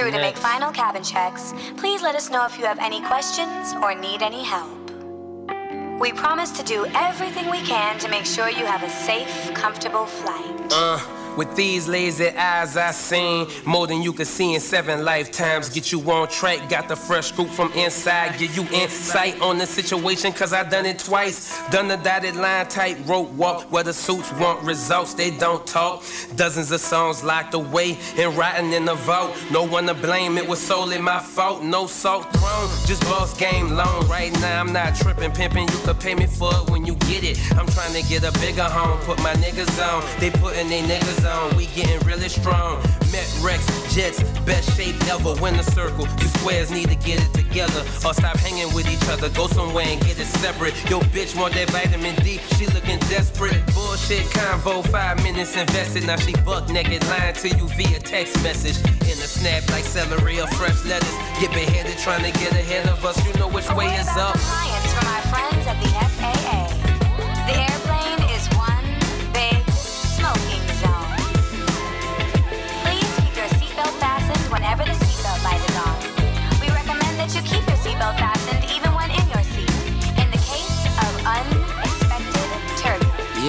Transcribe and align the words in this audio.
through 0.00 0.10
to 0.10 0.18
make 0.18 0.36
final 0.36 0.72
cabin 0.72 1.02
checks, 1.02 1.52
please 1.76 2.00
let 2.00 2.14
us 2.14 2.30
know 2.30 2.46
if 2.46 2.58
you 2.58 2.64
have 2.64 2.78
any 2.78 3.02
questions 3.02 3.74
or 3.82 3.94
need 3.94 4.22
any 4.22 4.42
help. 4.42 4.78
We 6.00 6.12
promise 6.12 6.50
to 6.52 6.62
do 6.62 6.86
everything 6.94 7.50
we 7.50 7.60
can 7.60 7.98
to 7.98 8.08
make 8.08 8.24
sure 8.24 8.48
you 8.48 8.64
have 8.64 8.82
a 8.82 8.88
safe, 8.88 9.52
comfortable 9.52 10.06
flight. 10.06 10.72
Uh. 10.72 11.19
With 11.40 11.56
these 11.56 11.88
lazy 11.88 12.28
eyes, 12.28 12.76
I 12.76 12.90
seen 12.90 13.48
more 13.64 13.86
than 13.86 14.02
you 14.02 14.12
could 14.12 14.26
see 14.26 14.52
in 14.52 14.60
seven 14.60 15.06
lifetimes. 15.06 15.70
Get 15.70 15.90
you 15.90 15.98
on 16.10 16.28
track, 16.28 16.68
got 16.68 16.86
the 16.86 16.94
fresh 16.94 17.28
scoop 17.28 17.48
from 17.48 17.72
inside. 17.72 18.38
Give 18.38 18.54
you 18.54 18.68
insight 18.78 19.40
on 19.40 19.56
the 19.56 19.64
situation, 19.64 20.34
cause 20.34 20.52
I 20.52 20.64
done 20.64 20.84
it 20.84 20.98
twice. 20.98 21.58
Done 21.70 21.88
the 21.88 21.96
dotted 21.96 22.36
line, 22.36 22.66
tight 22.68 22.98
rope 23.06 23.30
walk, 23.30 23.72
where 23.72 23.82
the 23.82 23.94
suits 23.94 24.30
want 24.34 24.62
results, 24.64 25.14
they 25.14 25.30
don't 25.30 25.66
talk. 25.66 26.04
Dozens 26.36 26.72
of 26.72 26.80
songs 26.82 27.24
locked 27.24 27.54
away 27.54 27.96
and 28.18 28.36
rotting 28.36 28.74
in 28.74 28.84
the 28.84 28.96
vault. 28.96 29.34
No 29.50 29.62
one 29.62 29.86
to 29.86 29.94
blame, 29.94 30.36
it 30.36 30.46
was 30.46 30.60
solely 30.60 30.98
my 30.98 31.20
fault. 31.20 31.62
No 31.62 31.86
salt 31.86 32.24
thrown, 32.34 32.68
just 32.84 33.00
boss 33.04 33.34
game 33.38 33.70
long. 33.70 34.06
Right 34.08 34.32
now, 34.42 34.60
I'm 34.60 34.74
not 34.74 34.94
tripping, 34.94 35.32
pimping. 35.32 35.68
You 35.68 35.78
could 35.84 36.00
pay 36.00 36.14
me 36.14 36.26
for 36.26 36.52
it 36.52 36.68
when 36.68 36.84
you 36.84 36.96
get 36.96 37.24
it. 37.24 37.38
I'm 37.52 37.66
trying 37.68 37.94
to 37.94 38.06
get 38.06 38.24
a 38.24 38.32
bigger 38.40 38.64
home, 38.64 39.00
put 39.06 39.18
my 39.22 39.32
niggas 39.36 39.80
on. 39.80 40.04
They 40.20 40.28
putting 40.28 40.68
they 40.68 40.82
niggas 40.82 41.29
zone, 41.30 41.56
we 41.56 41.66
getting 41.78 42.00
really 42.06 42.28
strong. 42.28 42.82
Met 43.12 43.28
Rex, 43.42 43.60
Jets, 43.94 44.22
best 44.40 44.76
shape 44.76 44.96
ever. 45.08 45.34
Win 45.42 45.56
the 45.56 45.62
circle, 45.62 46.06
you 46.20 46.28
squares 46.38 46.70
need 46.70 46.88
to 46.88 46.96
get 46.96 47.18
it 47.22 47.32
together. 47.32 47.80
Or 48.04 48.14
stop 48.14 48.36
hanging 48.36 48.72
with 48.74 48.88
each 48.88 49.06
other, 49.08 49.28
go 49.30 49.46
somewhere 49.46 49.86
and 49.86 50.00
get 50.00 50.18
it 50.18 50.26
separate. 50.26 50.74
Yo, 50.90 51.00
bitch 51.14 51.36
want 51.38 51.54
that 51.54 51.70
vitamin 51.70 52.14
D, 52.24 52.38
she 52.56 52.66
looking 52.74 52.98
desperate. 53.10 53.58
Bullshit 53.74 54.26
convo, 54.36 54.86
five 54.88 55.22
minutes 55.22 55.56
invested. 55.56 56.06
Now 56.06 56.16
she 56.16 56.32
buck 56.46 56.68
naked, 56.68 57.02
lying 57.06 57.34
to 57.42 57.48
you 57.48 57.66
via 57.78 57.98
text 57.98 58.42
message. 58.42 58.78
In 59.10 59.16
a 59.26 59.28
snap 59.36 59.68
like 59.70 59.84
celery 59.84 60.40
or 60.40 60.48
fresh 60.58 60.84
lettuce. 60.84 61.16
Get 61.40 61.50
beheaded 61.52 61.98
trying 61.98 62.24
to 62.30 62.32
get 62.38 62.52
ahead 62.52 62.88
of 62.88 63.04
us, 63.04 63.16
you 63.26 63.32
know 63.34 63.48
which 63.48 63.68
way 63.74 63.88
is 64.02 64.08
up. 64.26 64.36
From 64.38 65.06
our 65.14 65.22
friends 65.32 65.66
at 65.66 65.78
the 65.82 65.90
FAA. 66.16 66.59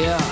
Yeah. 0.01 0.30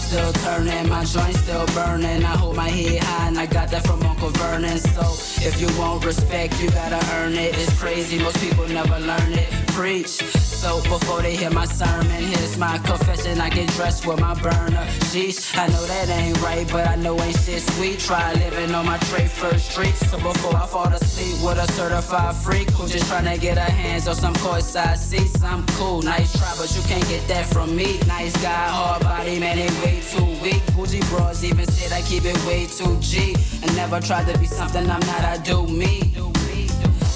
Still 0.00 0.32
turning, 0.32 0.88
my 0.88 1.04
joints 1.04 1.38
still 1.40 1.66
burning. 1.66 2.24
I 2.24 2.36
hold 2.36 2.56
my 2.56 2.68
head 2.68 3.02
high 3.02 3.28
and 3.28 3.38
I 3.38 3.46
got 3.46 3.70
that 3.70 3.86
from 3.86 4.02
Uncle 4.02 4.30
Vernon. 4.30 4.78
So 4.78 5.02
if 5.46 5.60
you 5.60 5.68
want 5.78 6.04
respect, 6.04 6.60
you 6.60 6.68
gotta 6.70 7.00
earn 7.16 7.34
it. 7.34 7.56
It's 7.56 7.78
crazy, 7.78 8.18
most 8.18 8.38
people 8.40 8.66
never 8.68 8.98
learn 8.98 9.32
it. 9.32 9.48
Preach. 9.68 10.20
So 10.60 10.82
before 10.82 11.22
they 11.22 11.36
hear 11.36 11.50
my 11.50 11.64
sermon, 11.64 12.22
here's 12.22 12.58
my 12.58 12.76
confession. 12.78 13.40
I 13.40 13.48
get 13.48 13.68
dressed 13.70 14.06
with 14.06 14.20
my 14.20 14.34
burner. 14.42 14.84
Sheesh, 15.08 15.56
I 15.56 15.66
know 15.68 15.86
that 15.86 16.10
ain't 16.10 16.38
right, 16.42 16.68
but 16.70 16.86
I 16.86 16.96
know 16.96 17.18
ain't 17.22 17.38
shit 17.38 17.62
sweet. 17.62 17.98
Try 18.00 18.34
living 18.34 18.74
on 18.74 18.84
my 18.84 18.98
trade 19.08 19.30
first 19.30 19.70
street. 19.70 19.94
So 19.94 20.18
before 20.18 20.54
I 20.54 20.66
fall 20.66 20.88
asleep 20.88 21.42
with 21.42 21.56
a 21.56 21.66
certified 21.72 22.34
freak 22.36 22.68
who 22.70 22.86
just 22.88 23.06
tryna 23.10 23.40
get 23.40 23.56
her 23.56 23.72
hands 23.72 24.06
on 24.06 24.16
some 24.16 24.34
courtside 24.34 24.98
seats, 24.98 25.42
I'm 25.42 25.64
cool. 25.78 26.02
Nice 26.02 26.36
try, 26.36 26.52
but 26.58 26.68
you 26.76 26.82
can't 26.82 27.08
get 27.08 27.26
that 27.28 27.46
from 27.46 27.74
me. 27.74 27.98
Nice 28.06 28.36
guy, 28.42 28.68
hard 28.68 29.02
body, 29.02 29.38
man, 29.38 29.56
they 29.56 29.68
way 29.90 30.00
too 30.00 30.24
weak. 30.42 30.62
Bougie 30.74 31.00
bros 31.08 31.44
even 31.44 31.66
said 31.66 31.92
I 31.92 32.02
keep 32.02 32.24
it 32.24 32.38
way 32.46 32.66
too 32.66 32.98
G. 33.00 33.34
And 33.62 33.74
never 33.76 34.00
tried 34.00 34.26
to 34.32 34.38
be 34.38 34.46
something 34.46 34.88
I'm 34.88 35.00
not, 35.00 35.24
I 35.24 35.38
do 35.38 35.66
me. 35.66 36.12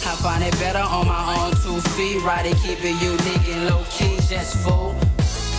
I 0.07 0.15
find 0.17 0.43
it 0.45 0.53
better 0.59 0.81
on 0.81 1.07
my 1.07 1.23
own 1.39 1.53
two 1.63 1.81
feet. 1.93 2.23
Ride 2.23 2.47
it, 2.47 2.57
keep 2.59 2.79
it 2.85 2.97
unique 3.01 3.49
and 3.49 3.67
low 3.69 3.83
key, 3.91 4.17
just 4.29 4.57
fool. 4.63 4.95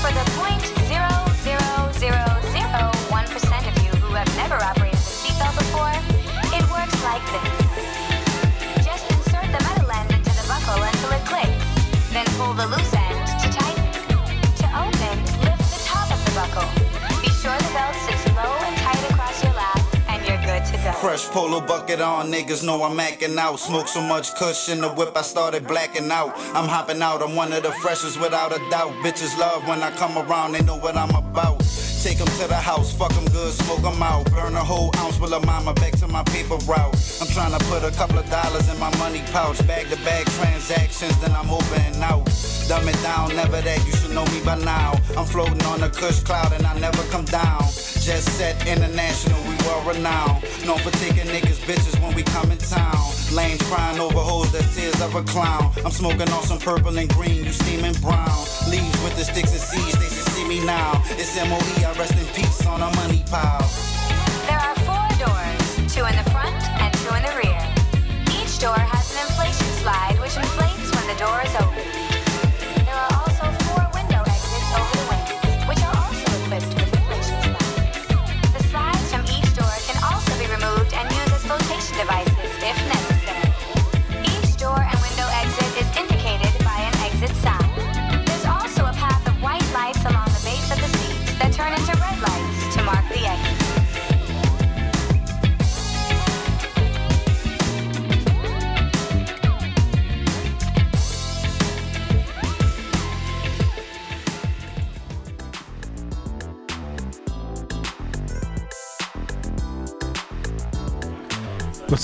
For 0.02 0.12
the 0.14 0.26
point 0.38 0.62
zero 0.90 1.14
zero 1.42 1.70
zero 1.98 2.26
zero 2.54 2.82
one 3.10 3.26
percent 3.34 3.66
of 3.66 3.76
you 3.84 3.92
who 4.02 4.14
have 4.14 4.30
never 4.38 4.56
operated 4.56 5.00
a 5.00 5.02
seatbelt 5.02 5.56
before, 5.58 5.96
it 6.58 6.64
works 6.70 6.98
like 7.04 7.26
this. 7.34 8.86
Just 8.86 9.10
insert 9.12 9.48
the 9.50 9.62
metal 9.66 9.90
end 9.92 10.12
into 10.14 10.30
the 10.30 10.46
buckle 10.48 10.82
until 10.82 11.12
it 11.18 11.26
clicks. 11.26 12.14
Then 12.14 12.26
pull 12.38 12.54
the 12.54 12.68
loose 12.68 12.95
Fresh 21.06 21.26
polo 21.26 21.62
bucket 21.62 22.02
on, 22.02 22.32
niggas 22.32 22.66
know 22.66 22.82
I'm 22.82 23.00
acting 23.00 23.38
out. 23.38 23.60
Smoke 23.60 23.88
so 23.88 24.02
much 24.02 24.34
kush 24.34 24.70
in 24.70 24.82
the 24.82 24.90
whip, 24.90 25.16
I 25.16 25.22
started 25.22 25.68
blacking 25.68 26.10
out. 26.10 26.34
I'm 26.56 26.68
hopping 26.68 27.00
out, 27.00 27.22
I'm 27.22 27.36
one 27.36 27.54
of 27.54 27.62
the 27.62 27.72
freshest 27.74 28.20
without 28.20 28.52
a 28.52 28.58
doubt. 28.72 28.92
Bitches 29.04 29.38
love 29.38 29.68
when 29.68 29.84
I 29.84 29.92
come 29.92 30.18
around, 30.18 30.54
they 30.54 30.64
know 30.64 30.78
what 30.78 30.98
I'm 30.98 31.14
about. 31.14 31.64
Take 32.02 32.20
'em 32.20 32.26
to 32.26 32.48
the 32.48 32.56
house, 32.56 32.92
fuck 32.92 33.14
'em 33.14 33.26
good, 33.26 33.54
smoke 33.54 33.86
'em 33.86 34.02
out. 34.02 34.26
Burn 34.32 34.56
a 34.56 34.64
whole 34.64 34.90
ounce 34.98 35.20
with 35.20 35.32
a 35.32 35.40
mama 35.46 35.76
back 35.76 35.92
to 36.00 36.08
my 36.08 36.24
paper 36.24 36.58
route. 36.66 36.96
I'm 37.22 37.28
trying 37.28 37.56
to 37.56 37.64
put 37.66 37.84
a 37.84 37.92
couple 37.92 38.18
of 38.18 38.28
dollars 38.32 38.68
in 38.68 38.80
my 38.80 38.90
money 38.98 39.22
pouch. 39.32 39.60
Bag 39.68 39.88
to 39.92 39.98
bag 39.98 40.26
transactions, 40.40 41.16
then 41.22 41.36
I'm 41.36 41.52
over 41.52 41.76
and 41.76 42.04
out. 42.04 42.28
Dumb 42.68 42.90
it 42.90 42.98
down, 43.04 43.30
never 43.36 43.62
that, 43.62 43.86
you 43.86 43.94
should 43.94 44.12
know 44.12 44.26
me 44.34 44.42
by 44.44 44.58
now. 44.58 44.98
I'm 45.16 45.26
floating 45.26 45.62
on 45.66 45.84
a 45.84 45.90
cush 45.90 46.22
cloud 46.22 46.52
and 46.52 46.66
I 46.66 46.74
never 46.80 47.04
come 47.14 47.26
down. 47.26 47.62
Just 47.62 48.26
set 48.38 48.58
international, 48.66 49.38
we 49.46 49.54
well 49.62 49.86
renowned. 49.86 50.42
Known 50.66 50.80
for 50.80 50.90
taking 50.98 51.30
niggas 51.30 51.62
bitches 51.70 51.94
when 52.02 52.16
we 52.16 52.24
come 52.24 52.50
in 52.50 52.58
town. 52.58 52.98
Lanes 53.32 53.62
crying 53.70 54.00
over 54.00 54.18
hoes, 54.18 54.52
the 54.52 54.66
tears 54.74 55.00
of 55.00 55.14
a 55.14 55.22
clown. 55.24 55.74
I'm 55.86 55.92
smoking 55.92 56.28
on 56.30 56.42
some 56.42 56.58
purple 56.58 56.98
and 56.98 57.08
green, 57.14 57.46
you 57.46 57.52
steaming 57.52 57.94
brown. 58.02 58.34
Leaves 58.68 58.98
with 59.06 59.16
the 59.16 59.26
sticks 59.26 59.52
and 59.54 59.62
seeds, 59.62 59.94
they 60.02 60.10
should 60.10 60.30
see 60.34 60.48
me 60.48 60.66
now. 60.66 61.04
It's 61.22 61.38
MOE, 61.38 61.86
I 61.86 61.94
rest 62.00 62.18
in 62.18 62.26
peace 62.34 62.66
on 62.66 62.82
a 62.82 62.90
money 62.96 63.24
pile. 63.30 63.70
There 64.50 64.58
are 64.58 64.78
four 64.90 65.06
doors, 65.22 65.94
two 65.94 66.02
in 66.02 66.18
the 66.18 66.26
front 66.34 66.58
and 66.82 66.90
two 66.98 67.14
in 67.14 67.22
the 67.22 67.34
rear. 67.46 67.62
Each 68.42 68.58
door 68.58 68.74
has 68.74 69.06
an 69.14 69.22
inflation 69.22 69.70
slide 69.86 70.18
which 70.18 70.36
inflates 70.36 70.90
when 70.98 71.06
the 71.14 71.18
door 71.22 71.42
is 71.46 71.54
open. 71.62 71.65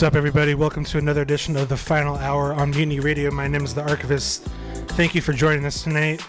What's 0.01 0.15
up, 0.15 0.17
everybody? 0.17 0.55
Welcome 0.55 0.83
to 0.85 0.97
another 0.97 1.21
edition 1.21 1.55
of 1.55 1.69
the 1.69 1.77
final 1.77 2.15
hour 2.15 2.53
on 2.53 2.71
Mutiny 2.71 2.99
Radio. 2.99 3.29
My 3.29 3.47
name 3.47 3.63
is 3.63 3.75
the 3.75 3.87
Archivist. 3.87 4.43
Thank 4.97 5.13
you 5.13 5.21
for 5.21 5.31
joining 5.31 5.63
us 5.63 5.83
tonight. 5.83 6.23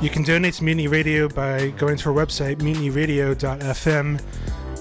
You 0.00 0.08
can 0.10 0.22
donate 0.22 0.54
to 0.54 0.64
Mutiny 0.64 0.86
Radio 0.86 1.28
by 1.28 1.70
going 1.70 1.96
to 1.96 2.10
our 2.10 2.14
website, 2.14 2.58
mutinyradio.fm, 2.58 4.22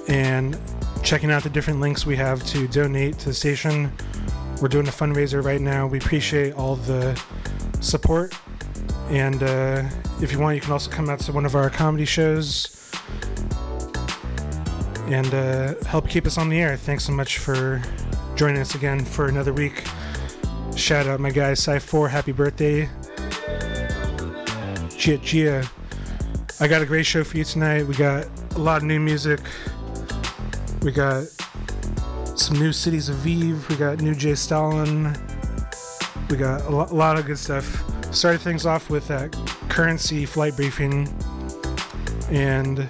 and 0.10 0.60
checking 1.04 1.32
out 1.32 1.42
the 1.42 1.50
different 1.50 1.80
links 1.80 2.06
we 2.06 2.16
have 2.18 2.46
to 2.50 2.68
donate 2.68 3.18
to 3.18 3.30
the 3.30 3.34
station. 3.34 3.92
We're 4.62 4.68
doing 4.68 4.88
a 4.88 4.92
fundraiser 4.92 5.44
right 5.44 5.60
now. 5.60 5.88
We 5.88 5.98
appreciate 5.98 6.54
all 6.54 6.76
the 6.76 7.20
support. 7.80 8.36
And 9.08 9.42
uh, 9.42 9.90
if 10.22 10.32
you 10.32 10.38
want, 10.38 10.54
you 10.54 10.62
can 10.62 10.72
also 10.72 10.92
come 10.92 11.10
out 11.10 11.20
to 11.22 11.32
one 11.32 11.48
of 11.48 11.56
our 11.56 11.72
comedy 11.72 12.06
shows 12.06 12.92
and 15.08 15.34
uh, 15.34 15.74
help 15.86 16.08
keep 16.08 16.28
us 16.28 16.38
on 16.38 16.50
the 16.50 16.62
air. 16.62 16.78
Thanks 16.78 17.06
so 17.06 17.12
much 17.12 17.40
for 17.40 17.82
joining 18.40 18.62
us 18.62 18.74
again 18.74 19.04
for 19.04 19.28
another 19.28 19.52
week. 19.52 19.84
Shout 20.74 21.08
out 21.08 21.20
my 21.20 21.30
guy 21.30 21.52
Cy4, 21.52 22.10
happy 22.10 22.32
birthday. 22.32 22.90
Gia 24.98 25.18
Gia. 25.18 25.70
I 26.62 26.70
got 26.70 26.82
a 26.82 26.86
great 26.86 27.06
show 27.06 27.26
for 27.26 27.38
you 27.38 27.44
tonight. 27.44 27.86
We 27.86 27.96
got 27.96 28.28
a 28.56 28.58
lot 28.58 28.78
of 28.78 28.84
new 28.84 28.98
music. 29.02 29.42
We 30.84 30.94
got 30.94 31.26
some 32.34 32.58
new 32.58 32.72
Cities 32.72 33.10
Aviv. 33.10 33.68
We 33.68 33.76
got 33.76 34.00
new 34.00 34.16
Jay 34.16 34.36
Stalin. 34.36 35.14
We 36.30 36.38
got 36.38 36.62
a 36.62 36.70
lo- 36.70 36.88
a 36.90 36.96
lot 36.96 37.20
of 37.20 37.26
good 37.26 37.40
stuff. 37.40 37.84
Started 38.16 38.40
things 38.40 38.66
off 38.66 38.90
with 38.90 39.06
that 39.10 39.36
currency 39.68 40.26
flight 40.26 40.56
briefing. 40.56 41.10
And 42.30 42.88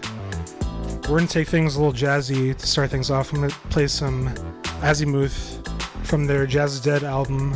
we're 1.09 1.17
gonna 1.17 1.25
take 1.25 1.47
things 1.47 1.75
a 1.75 1.81
little 1.81 1.91
jazzy 1.91 2.55
to 2.55 2.67
start 2.67 2.91
things 2.91 3.09
off. 3.09 3.33
I'm 3.33 3.41
gonna 3.41 3.53
play 3.71 3.87
some 3.87 4.31
Azymuth 4.81 5.65
from 6.05 6.25
their 6.25 6.45
Jazz 6.45 6.79
Dead 6.79 7.03
album. 7.03 7.55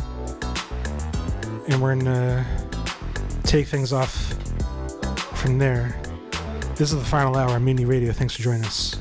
And 1.68 1.80
we're 1.80 1.94
gonna 1.96 2.46
take 3.42 3.66
things 3.66 3.92
off 3.92 4.34
from 5.36 5.58
there. 5.58 6.00
This 6.76 6.92
is 6.92 6.98
the 6.98 7.04
final 7.04 7.36
hour 7.36 7.50
on 7.50 7.64
Mutiny 7.64 7.84
Radio. 7.84 8.12
Thanks 8.12 8.36
for 8.36 8.42
joining 8.42 8.64
us. 8.64 8.96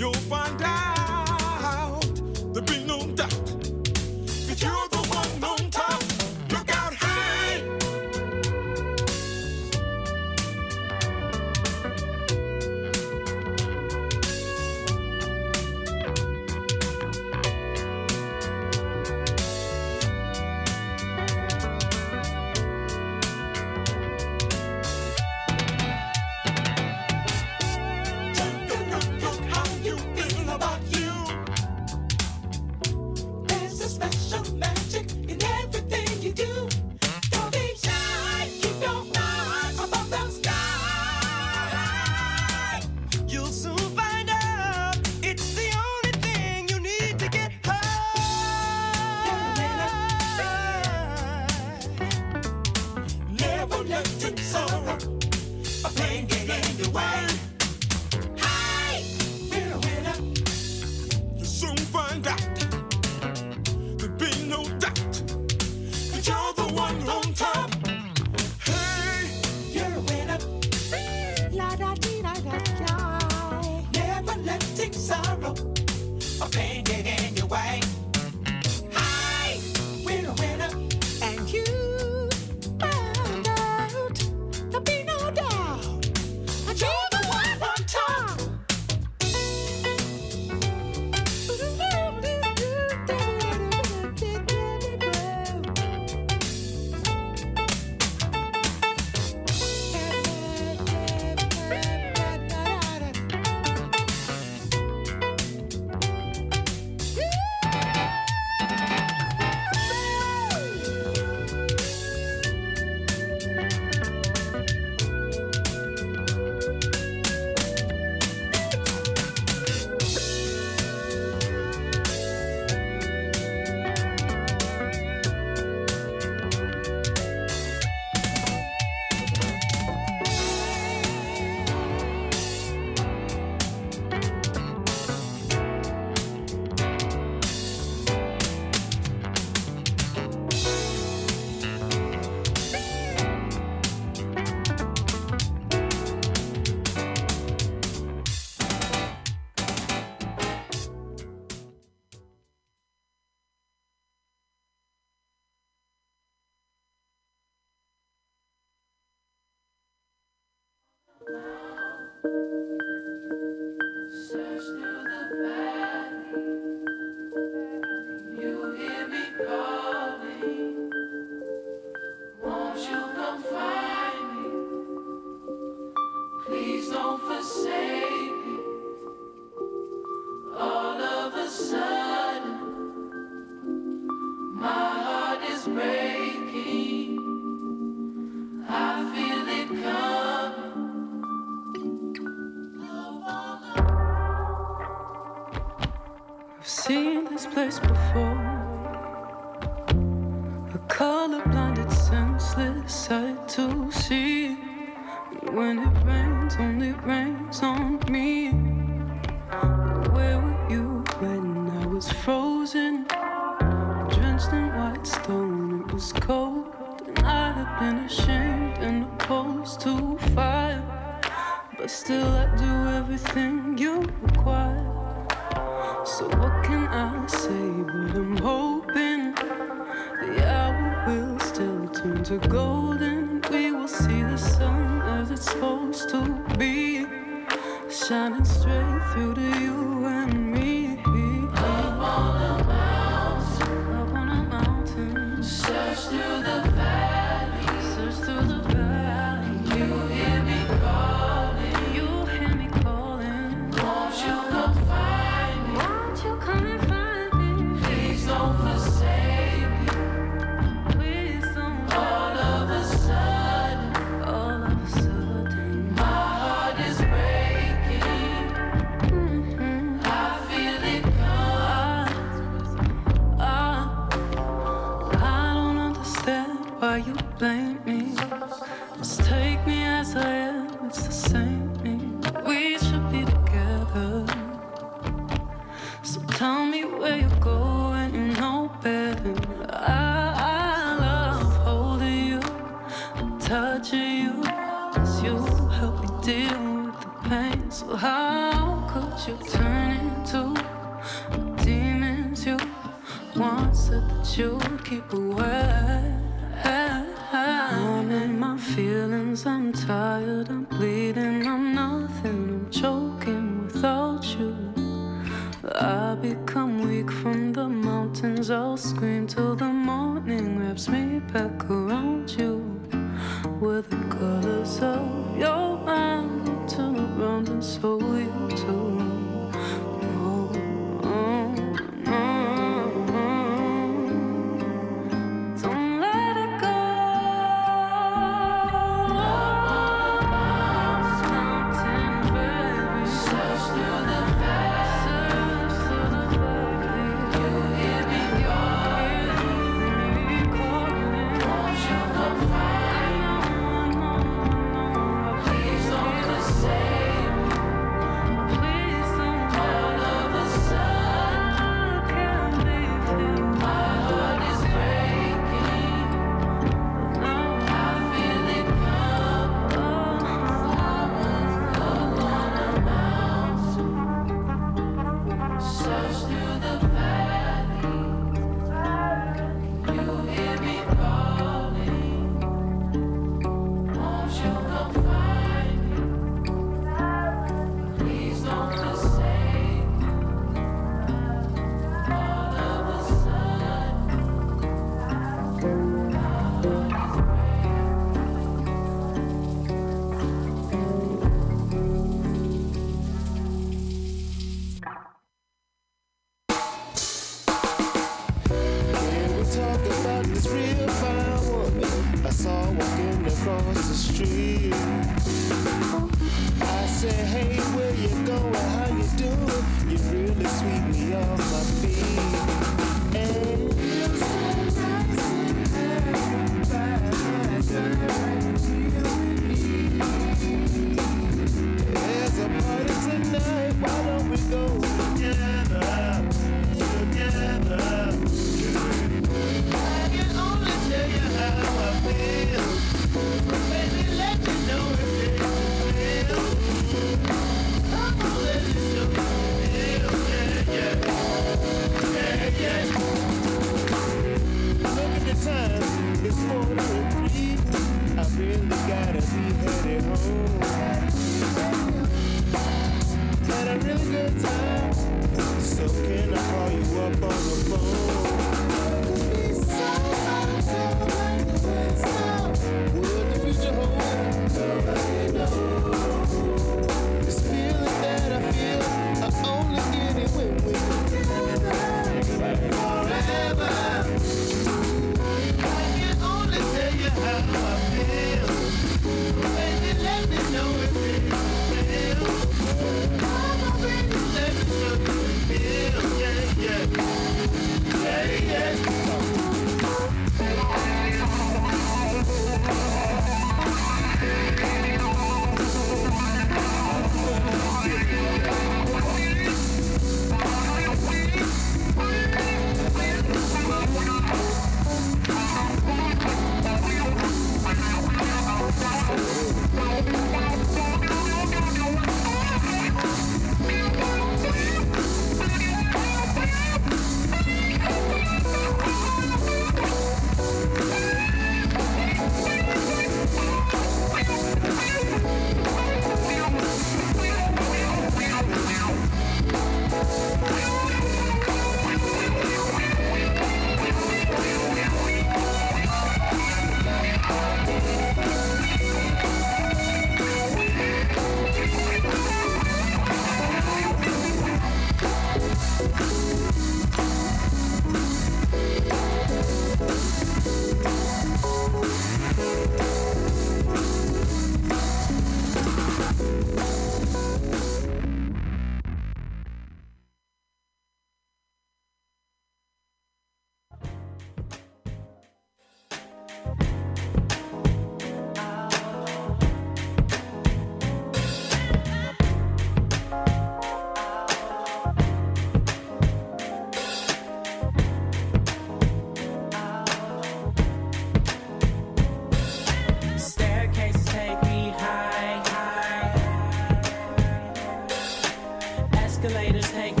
Escalators 599.23 599.71
take 599.71 600.00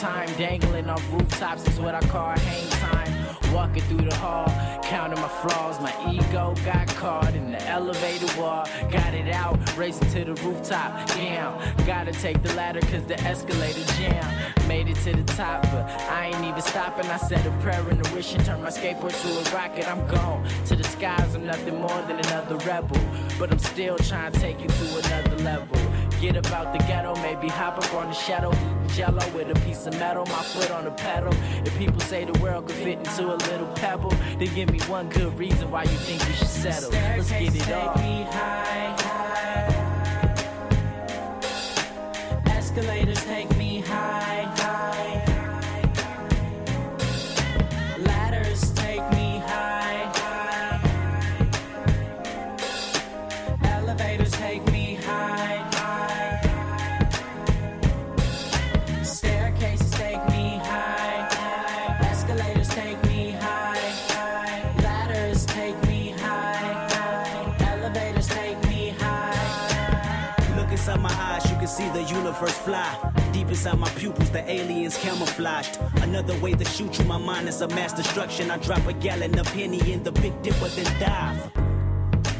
time. 0.00 0.28
Dangling 0.38 0.88
off 0.88 1.12
rooftops 1.12 1.68
is 1.68 1.78
what 1.78 1.94
I 1.94 2.00
call 2.00 2.30
hang 2.30 2.68
time. 2.70 3.52
Walking 3.52 3.82
through 3.82 4.08
the 4.08 4.14
hall, 4.14 4.48
counting 4.82 5.20
my 5.20 5.28
flaws. 5.28 5.78
My 5.80 5.92
ego 6.10 6.54
got 6.64 6.86
caught 6.88 7.34
in 7.34 7.50
the 7.50 7.62
elevator 7.68 8.40
wall. 8.40 8.66
Got 8.90 9.12
it 9.12 9.28
out, 9.28 9.58
racing 9.76 10.08
to 10.10 10.24
the 10.24 10.34
rooftop. 10.42 11.06
Damn, 11.08 11.58
gotta 11.84 12.12
take 12.12 12.42
the 12.42 12.54
ladder 12.54 12.80
cause 12.80 13.04
the 13.04 13.20
escalator 13.20 13.84
jam. 13.94 14.24
Made 14.68 14.88
it 14.88 14.96
to 15.04 15.12
the 15.14 15.24
top, 15.34 15.62
but 15.64 15.84
I 16.08 16.28
ain't 16.28 16.44
even 16.44 16.62
stopping. 16.62 17.06
I 17.06 17.18
said 17.18 17.44
a 17.44 17.50
prayer 17.62 17.86
and 17.90 18.06
a 18.06 18.14
wish 18.14 18.34
and 18.34 18.44
turned 18.44 18.62
my 18.62 18.70
skateboard 18.70 19.14
to 19.20 19.28
a 19.28 19.54
rocket. 19.54 19.86
I'm 19.86 20.06
gone 20.06 20.48
to 20.66 20.76
the 20.76 20.84
skies. 20.84 21.34
I'm 21.34 21.44
nothing 21.44 21.78
more 21.78 22.00
than 22.08 22.18
another 22.20 22.56
rebel. 22.58 23.00
But 23.38 23.50
I'm 23.50 23.58
still 23.58 23.98
trying 23.98 24.32
to 24.32 24.40
take 24.40 24.60
you 24.60 24.68
to 24.68 24.98
another 25.04 25.36
level. 25.42 25.76
Get 26.20 26.36
about 26.36 26.74
the 26.74 26.78
ghetto, 26.80 27.14
maybe 27.22 27.48
hop 27.48 27.78
up 27.78 27.94
on 27.94 28.08
the 28.08 28.12
shadow. 28.12 28.52
Jello 28.88 29.26
with 29.30 29.48
a 29.48 29.58
piece 29.60 29.86
of 29.86 29.98
metal, 29.98 30.26
my 30.26 30.42
foot 30.42 30.70
on 30.70 30.84
the 30.84 30.90
pedal. 30.90 31.32
If 31.64 31.74
people 31.78 31.98
say 32.00 32.26
the 32.26 32.38
world 32.40 32.66
could 32.66 32.76
fit 32.76 32.98
into 32.98 33.32
a 33.32 33.36
little 33.36 33.68
pebble, 33.68 34.10
then 34.38 34.54
give 34.54 34.70
me 34.70 34.80
one 34.80 35.08
good 35.08 35.38
reason 35.38 35.70
why 35.70 35.84
you 35.84 35.88
think 35.88 36.22
we 36.26 36.34
should 36.34 36.46
settle. 36.46 36.90
Let's 36.90 37.30
get 37.30 37.56
it 37.56 37.72
on. 37.72 38.99
Universe 72.30 72.58
fly. 72.58 73.12
Deep 73.32 73.48
inside 73.48 73.78
my 73.78 73.88
pupils, 73.90 74.30
the 74.30 74.48
aliens 74.48 74.96
camouflaged. 74.98 75.78
Another 76.02 76.38
way 76.40 76.52
to 76.52 76.64
shoot 76.64 76.98
you, 76.98 77.04
my 77.04 77.18
mind 77.18 77.48
is 77.48 77.60
a 77.60 77.68
mass 77.68 77.92
destruction. 77.92 78.50
I 78.50 78.58
drop 78.58 78.86
a 78.86 78.92
gallon 78.92 79.36
of 79.38 79.46
penny 79.46 79.80
in 79.92 80.02
the 80.04 80.12
big 80.12 80.40
dipper, 80.42 80.68
then 80.68 81.00
dive. 81.00 81.69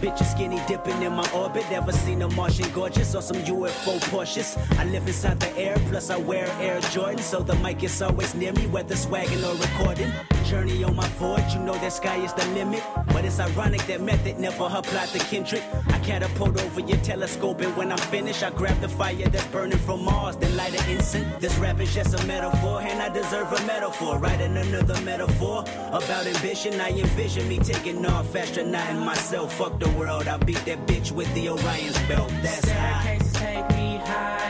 Bitches 0.01 0.31
skinny 0.33 0.59
dipping 0.67 1.03
in 1.03 1.13
my 1.13 1.31
orbit. 1.33 1.71
Ever 1.71 1.93
seen 1.93 2.23
a 2.23 2.29
Martian 2.31 2.71
gorgeous 2.73 3.15
or 3.15 3.21
some 3.21 3.37
UFO 3.37 3.99
Porsches? 4.09 4.57
I 4.79 4.85
live 4.85 5.07
inside 5.07 5.39
the 5.39 5.55
air, 5.59 5.77
plus 5.91 6.09
I 6.09 6.17
wear 6.17 6.47
Air 6.59 6.81
Jordan. 6.93 7.19
So 7.19 7.41
the 7.41 7.55
mic 7.57 7.83
is 7.83 8.01
always 8.01 8.35
near 8.35 8.55
me, 8.55 8.67
whether 8.69 8.97
swagging 8.97 9.45
or 9.45 9.55
recording. 9.57 10.11
Journey 10.47 10.83
on 10.85 10.97
my 10.97 11.07
voyage, 11.11 11.53
you 11.53 11.61
know 11.61 11.75
that 11.75 11.93
sky 11.93 12.17
is 12.17 12.33
the 12.33 12.47
limit. 12.49 12.83
But 13.09 13.27
it's 13.27 13.39
ironic 13.39 13.83
that 13.89 14.01
method 14.01 14.39
never 14.39 14.65
applied 14.65 15.11
to 15.11 15.19
Kendrick. 15.19 15.63
I 15.89 15.99
catapult 15.99 16.59
over 16.63 16.81
your 16.81 16.99
telescope, 16.99 17.61
and 17.61 17.77
when 17.77 17.93
I'm 17.93 17.99
finished, 17.99 18.43
I 18.43 18.51
grab 18.51 18.81
the 18.81 18.89
fire 18.89 19.29
that's 19.29 19.47
burning 19.49 19.79
from 19.79 20.05
Mars, 20.05 20.37
then 20.37 20.57
light 20.57 20.75
an 20.81 20.91
incense. 20.91 21.27
This 21.41 21.55
rap 21.59 21.79
is 21.79 21.95
just 21.95 22.19
a 22.19 22.27
metaphor, 22.27 22.81
and 22.81 23.03
I 23.03 23.11
deserve 23.11 23.53
a 23.53 23.67
metaphor. 23.67 24.19
Writing 24.19 24.57
another 24.57 24.99
metaphor 25.03 25.63
about 25.89 26.27
ambition. 26.27 26.81
I 26.81 26.89
envision 26.89 27.47
me 27.49 27.59
taking 27.59 28.07
off, 28.07 28.33
astronauting 28.33 29.05
myself. 29.05 29.53
Fuck 29.59 29.79
the 29.79 29.90
world, 29.99 30.29
I 30.29 30.37
beat 30.39 30.65
that 30.67 30.87
bitch 30.87 31.13
with 31.13 31.33
the 31.35 31.49
Orion's 31.51 31.99
belt. 32.09 32.31
That's 32.43 32.69
high. 32.69 33.19
Staircases 33.19 33.33
take 33.35 33.69
me 33.71 33.97
high. 34.05 34.50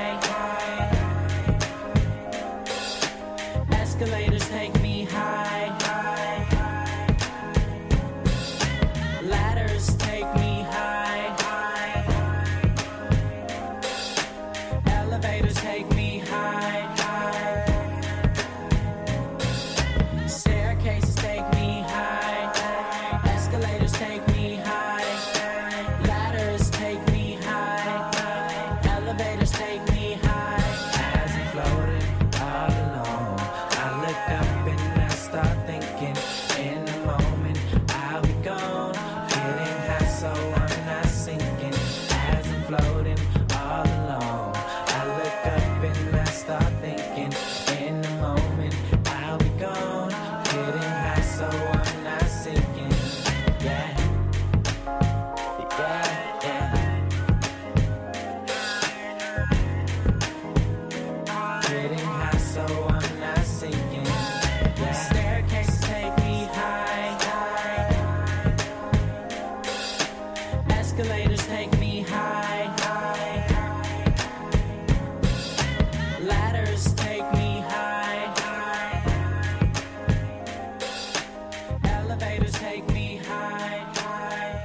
Take 71.11 71.79
me 71.81 72.03
high, 72.03 72.73
high. 72.79 73.45
Ladders 76.23 76.95
take 76.95 77.33
me 77.33 77.61
high, 77.67 78.33
high. 78.37 79.03
Elevators 81.85 82.53
take 82.53 82.89
me 82.93 83.17
high, 83.17 83.85
high. 83.97 84.63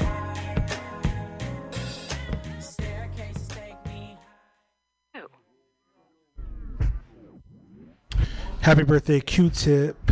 Staircases 2.59 3.47
take 3.47 3.83
me 3.87 4.15
Happy 8.61 8.83
birthday, 8.83 9.19
Q-Tip. 9.19 10.11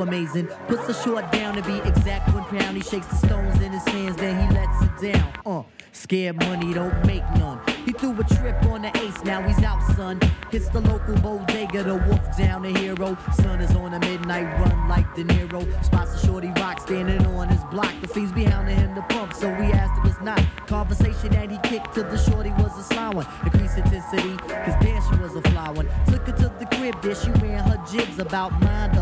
Amazing. 0.00 0.46
Puts 0.68 0.86
the 0.86 0.94
short 0.94 1.30
down 1.32 1.54
to 1.54 1.62
be 1.62 1.78
exact 1.88 2.32
one 2.32 2.44
pound. 2.44 2.76
He 2.76 2.82
shakes 2.82 3.06
the 3.06 3.16
stones 3.16 3.60
in 3.60 3.72
his 3.72 3.84
hands, 3.88 4.16
then 4.16 4.48
he 4.48 4.54
lets 4.54 4.82
it 4.82 5.12
down. 5.12 5.32
Uh, 5.44 5.62
scared 5.92 6.36
money 6.40 6.72
don't 6.72 7.04
make 7.06 7.24
none. 7.36 7.60
He 7.84 7.92
threw 7.92 8.18
a 8.18 8.24
trip 8.24 8.60
on 8.64 8.82
the 8.82 8.88
ace, 8.98 9.22
now 9.24 9.40
he's 9.42 9.62
out, 9.62 9.80
son. 9.94 10.20
Hits 10.50 10.68
the 10.70 10.80
local 10.80 11.14
bodega, 11.16 11.84
the 11.84 11.96
wolf 12.08 12.36
down 12.36 12.62
the 12.62 12.76
hero. 12.78 13.16
Sun 13.34 13.60
is 13.60 13.74
on 13.76 13.94
a 13.94 14.00
midnight 14.00 14.44
run 14.58 14.88
like 14.88 15.06
De 15.14 15.22
Niro. 15.22 15.62
Spots 15.84 16.14
a 16.14 16.26
shorty 16.26 16.48
rock 16.58 16.80
standing 16.80 17.24
on 17.26 17.48
his 17.48 17.62
block. 17.64 17.92
The 18.00 18.08
fiends 18.08 18.32
behind 18.32 18.68
him 18.68 18.94
the 18.96 19.02
pump, 19.02 19.32
so 19.32 19.48
we 19.48 19.66
asked 19.66 20.00
if 20.04 20.12
it's 20.12 20.20
not. 20.20 20.40
Conversation 20.66 21.30
that 21.30 21.50
he 21.50 21.58
kicked 21.58 21.94
to 21.94 22.02
the 22.02 22.18
shorty 22.18 22.50
was 22.58 22.76
a 22.76 22.82
sly 22.82 23.10
one. 23.10 23.26
Increased 23.44 23.78
intensity, 23.78 24.36
cause 24.36 24.74
damn 24.80 25.00
she 25.08 25.22
was 25.22 25.36
a 25.36 25.42
fly 25.50 25.70
one. 25.70 25.88
Took 26.06 26.26
her 26.26 26.32
to 26.32 26.48
the 26.58 26.66
crib, 26.76 27.00
there 27.02 27.14
she 27.14 27.30
ran 27.42 27.62
her 27.68 27.80
jibs 27.90 28.18
about 28.18 28.50
mind 28.62 28.95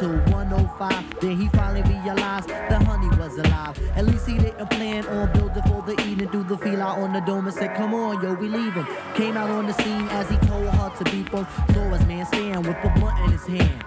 till 0.00 0.16
105. 0.32 1.20
Then 1.20 1.36
he 1.36 1.48
finally 1.48 1.82
realized 1.82 2.48
the 2.48 2.78
honey 2.84 3.08
was 3.18 3.36
alive. 3.36 3.78
At 3.94 4.06
least 4.06 4.26
he 4.26 4.38
didn't 4.38 4.70
plan 4.70 5.06
on 5.06 5.30
building 5.32 5.62
for 5.64 5.82
the 5.82 5.92
evening. 6.08 6.28
Threw 6.30 6.42
the 6.42 6.56
feel 6.56 6.80
out 6.80 6.98
on 6.98 7.12
the 7.12 7.20
dome 7.20 7.46
and 7.46 7.54
said, 7.54 7.76
Come 7.76 7.92
on, 7.92 8.22
yo, 8.22 8.32
we 8.34 8.48
leaving. 8.48 8.86
Came 9.14 9.36
out 9.36 9.50
on 9.50 9.66
the 9.66 9.74
scene 9.74 10.08
as 10.08 10.28
he 10.30 10.36
told 10.38 10.66
her 10.68 10.90
to 10.96 11.04
beep 11.04 11.28
him. 11.28 11.46
Saw 11.74 11.90
his 11.90 12.06
man 12.06 12.24
stand 12.26 12.66
with 12.66 12.76
a 12.82 12.92
blunt 12.98 13.18
in 13.24 13.32
his 13.32 13.46
hand. 13.46 13.84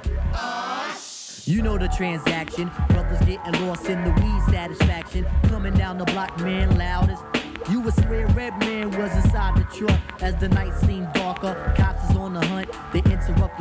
You 1.46 1.62
know 1.62 1.78
the 1.78 1.90
transaction. 1.90 2.72
Brothers 2.90 3.20
getting 3.26 3.68
lost 3.68 3.86
in 3.90 4.04
the 4.04 4.12
weed 4.12 4.54
satisfaction. 4.54 5.26
Coming 5.50 5.74
down 5.74 5.98
the 5.98 6.06
block, 6.06 6.40
man, 6.40 6.78
loudest. 6.78 7.24
You 7.70 7.82
would 7.82 7.94
swear 7.96 8.28
Redman 8.28 8.92
was 8.92 9.14
inside 9.16 9.58
the 9.58 9.64
truck 9.76 10.00
as 10.22 10.36
the 10.36 10.50
night 10.50 10.74
seemed 10.86 11.13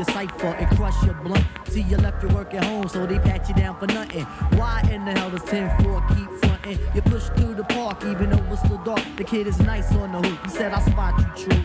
your 0.06 0.14
cipher 0.14 0.46
and 0.46 0.76
crush 0.76 1.02
your 1.04 1.14
blunt. 1.14 1.44
See 1.68 1.82
you 1.82 1.96
left 1.98 2.22
your 2.22 2.32
work 2.32 2.54
at 2.54 2.64
home, 2.64 2.88
so 2.88 3.06
they 3.06 3.18
pat 3.18 3.48
you 3.48 3.54
down 3.54 3.78
for 3.78 3.86
nothing. 3.86 4.24
Why 4.58 4.82
in 4.90 5.04
the 5.04 5.12
hell 5.12 5.30
does 5.30 5.44
10 5.44 5.84
4 5.84 6.04
keep 6.08 6.30
fronting? 6.40 6.78
You 6.94 7.02
push 7.02 7.24
through 7.36 7.54
the 7.54 7.64
park 7.64 8.02
even 8.04 8.30
though 8.30 8.52
it's 8.52 8.62
still 8.62 8.78
dark. 8.78 9.02
The 9.16 9.24
kid 9.24 9.46
is 9.46 9.58
nice 9.60 9.92
on 9.92 10.12
the 10.12 10.28
hoop. 10.28 10.44
He 10.44 10.50
said, 10.50 10.72
I 10.72 10.80
spot 10.82 11.14
you, 11.18 11.44
true. 11.44 11.64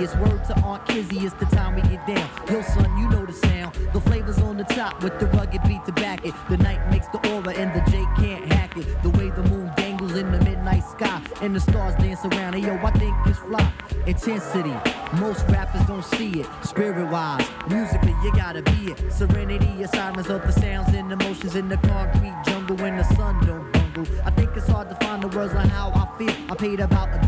It's 0.00 0.14
word 0.14 0.44
to 0.44 0.56
Aunt 0.60 0.86
Kizzy. 0.86 1.18
It's 1.26 1.34
the 1.34 1.46
time 1.46 1.74
we 1.74 1.82
get 1.82 2.06
down. 2.06 2.30
Yo, 2.48 2.62
son, 2.62 2.96
you 2.96 3.08
know 3.08 3.26
the 3.26 3.32
sound. 3.32 3.74
The 3.92 4.00
flavors 4.00 4.38
on 4.38 4.56
the 4.56 4.62
top 4.62 5.02
with 5.02 5.18
the 5.18 5.26
rugged 5.26 5.60
beat 5.64 5.84
to 5.86 5.92
back 5.92 6.24
it. 6.24 6.34
The 6.48 6.56
night 6.58 6.88
makes 6.88 7.08
the 7.08 7.18
aura 7.32 7.52
and 7.52 7.74
the 7.74 7.90
J 7.90 8.04
can't 8.16 8.52
hack 8.52 8.76
it. 8.76 8.86
The 9.02 9.10
way 9.10 9.30
the 9.30 9.42
moon 9.50 9.72
dangles 9.76 10.14
in 10.14 10.30
the 10.30 10.38
midnight 10.44 10.84
sky 10.84 11.20
and 11.42 11.54
the 11.54 11.58
stars 11.58 11.96
dance 11.96 12.24
around. 12.24 12.52
Hey, 12.52 12.60
yo, 12.60 12.76
I 12.76 12.92
think 12.92 13.12
it's 13.26 13.40
fly. 13.40 13.72
Intensity. 14.06 14.76
Most 15.18 15.44
rappers 15.48 15.84
don't 15.88 16.04
see 16.04 16.42
it. 16.42 16.46
Spirit 16.62 17.10
wise, 17.10 17.44
musically, 17.68 18.14
you 18.22 18.32
gotta 18.36 18.62
be 18.62 18.92
it. 18.92 19.12
Serenity, 19.12 19.84
silence 19.86 20.28
of 20.28 20.42
the 20.42 20.52
sounds 20.52 20.94
and 20.94 21.10
emotions 21.10 21.56
in 21.56 21.68
the 21.68 21.76
concrete 21.78 22.36
jungle 22.44 22.76
when 22.76 22.96
the 22.96 23.04
sun 23.16 23.44
don't 23.44 23.72
bungle. 23.72 24.06
I 24.24 24.30
think 24.30 24.50
it's 24.54 24.68
hard 24.68 24.90
to 24.90 24.94
find 25.04 25.24
the 25.24 25.28
words 25.36 25.54
on 25.54 25.68
how 25.68 25.90
I 25.90 26.18
feel. 26.18 26.34
I 26.48 26.54
paid 26.54 26.78
about 26.78 27.08
a 27.08 27.18
deuce 27.26 27.27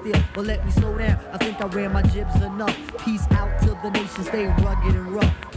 steel. 0.00 0.22
But 0.34 0.46
let 0.46 0.64
me 0.64 0.72
slow 0.72 0.96
down. 0.96 1.18
I 1.32 1.38
think 1.38 1.60
I 1.60 1.66
ran 1.66 1.92
my 1.92 2.02
jibs 2.02 2.34
enough. 2.36 2.76
Peace 3.04 3.26
out 3.30 3.50
till 3.62 3.76
the 3.82 3.90
nation 3.90 4.24
stay 4.24 4.46
rugged 4.46 4.94
and 4.94 5.14
rough. 5.14 5.49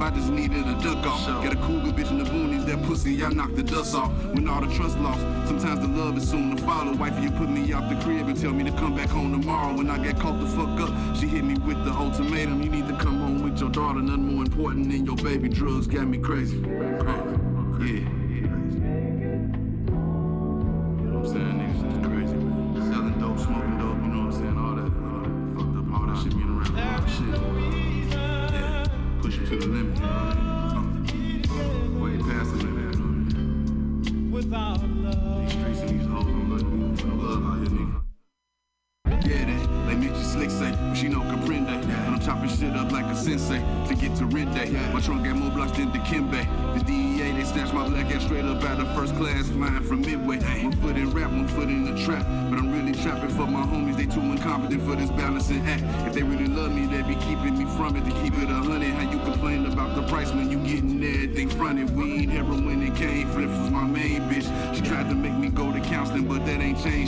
I 0.00 0.10
just 0.10 0.30
needed 0.30 0.66
a 0.66 0.74
duck 0.82 1.04
off. 1.06 1.26
Got 1.26 1.52
a 1.52 1.56
cougar 1.56 1.92
bitch 1.92 2.10
in 2.10 2.18
the 2.18 2.24
boonies, 2.24 2.64
that 2.66 2.82
pussy, 2.84 3.24
I 3.24 3.30
knocked 3.30 3.56
the 3.56 3.62
dust 3.62 3.94
off. 3.94 4.12
When 4.32 4.48
all 4.48 4.60
the 4.60 4.72
trust 4.74 4.98
lost, 4.98 5.20
sometimes 5.48 5.80
the 5.80 5.88
love 5.88 6.16
is 6.16 6.28
soon 6.28 6.56
to 6.56 6.62
follow. 6.62 6.94
Wifey, 6.94 7.22
you 7.22 7.30
put 7.32 7.50
me 7.50 7.72
out 7.72 7.88
the 7.88 8.00
crib 8.04 8.28
and 8.28 8.40
tell 8.40 8.52
me 8.52 8.64
to 8.64 8.72
come 8.72 8.94
back 8.94 9.08
home 9.08 9.32
tomorrow. 9.32 9.76
When 9.76 9.90
I 9.90 9.98
got 9.98 10.20
caught 10.20 10.40
the 10.40 10.46
fuck 10.46 10.80
up, 10.80 11.16
she 11.16 11.26
hit 11.26 11.44
me 11.44 11.54
with 11.66 11.84
the 11.84 11.92
ultimatum. 11.92 12.62
You 12.62 12.70
need 12.70 12.88
to 12.88 12.96
come 12.96 13.18
home 13.18 13.42
with 13.42 13.58
your 13.58 13.70
daughter, 13.70 14.00
nothing 14.00 14.34
more 14.34 14.44
important 14.44 14.90
than 14.90 15.04
your 15.04 15.16
baby. 15.16 15.48
Drugs 15.48 15.86
got 15.86 16.06
me. 16.06 16.18
Crazy. 16.18 16.58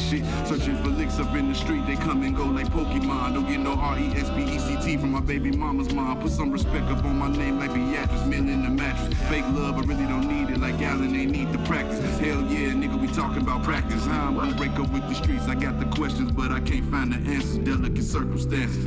Shit. 0.00 0.24
Searching 0.46 0.76
for 0.82 0.88
licks 0.88 1.18
up 1.18 1.34
in 1.34 1.48
the 1.48 1.54
street, 1.54 1.86
they 1.86 1.96
come 1.96 2.22
and 2.22 2.36
go 2.36 2.46
like 2.46 2.66
Pokemon. 2.68 3.34
Don't 3.34 3.46
get 3.46 3.60
no 3.60 3.74
R 3.74 3.98
E 3.98 4.06
S 4.16 4.30
P 4.30 4.42
E 4.42 4.58
C 4.58 4.76
T 4.82 4.96
from 4.96 5.12
my 5.12 5.20
baby 5.20 5.50
mama's 5.50 5.92
mom. 5.92 6.20
Put 6.20 6.32
some 6.32 6.50
respect 6.50 6.86
up 6.86 7.04
on 7.04 7.18
my 7.18 7.30
name 7.30 7.58
like 7.58 7.72
Beatrice, 7.74 8.24
meal 8.26 8.40
in 8.40 8.62
the 8.62 8.70
mattress. 8.70 9.14
Fake 9.28 9.44
love, 9.48 9.76
I 9.76 9.82
really 9.82 10.06
don't 10.06 10.26
need 10.28 10.50
it 10.50 10.60
like 10.60 10.80
Allen, 10.80 11.12
they 11.12 11.26
need 11.26 11.52
the 11.52 11.58
practice. 11.58 12.00
Hell 12.18 12.42
yeah, 12.46 12.72
nigga, 12.72 13.00
we 13.00 13.08
talking 13.08 13.42
about 13.42 13.62
practice. 13.62 14.04
How 14.06 14.28
I'm 14.28 14.36
gonna 14.36 14.56
break 14.56 14.78
up 14.78 14.90
with 14.92 15.06
the 15.08 15.14
streets, 15.14 15.46
I 15.48 15.54
got 15.54 15.78
the 15.78 15.86
questions, 15.96 16.32
but 16.32 16.50
I 16.50 16.60
can't 16.60 16.84
find 16.90 17.12
the 17.12 17.16
answers. 17.30 17.58
Delicate 17.58 18.04
circumstances. 18.04 18.86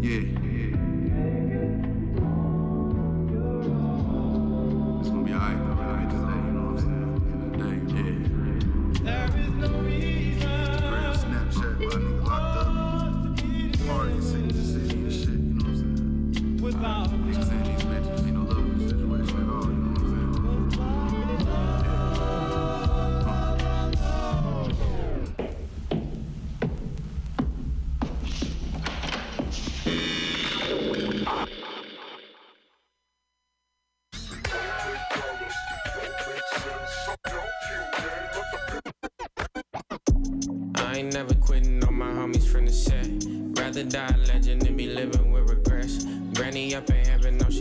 Yeah. 0.00 0.37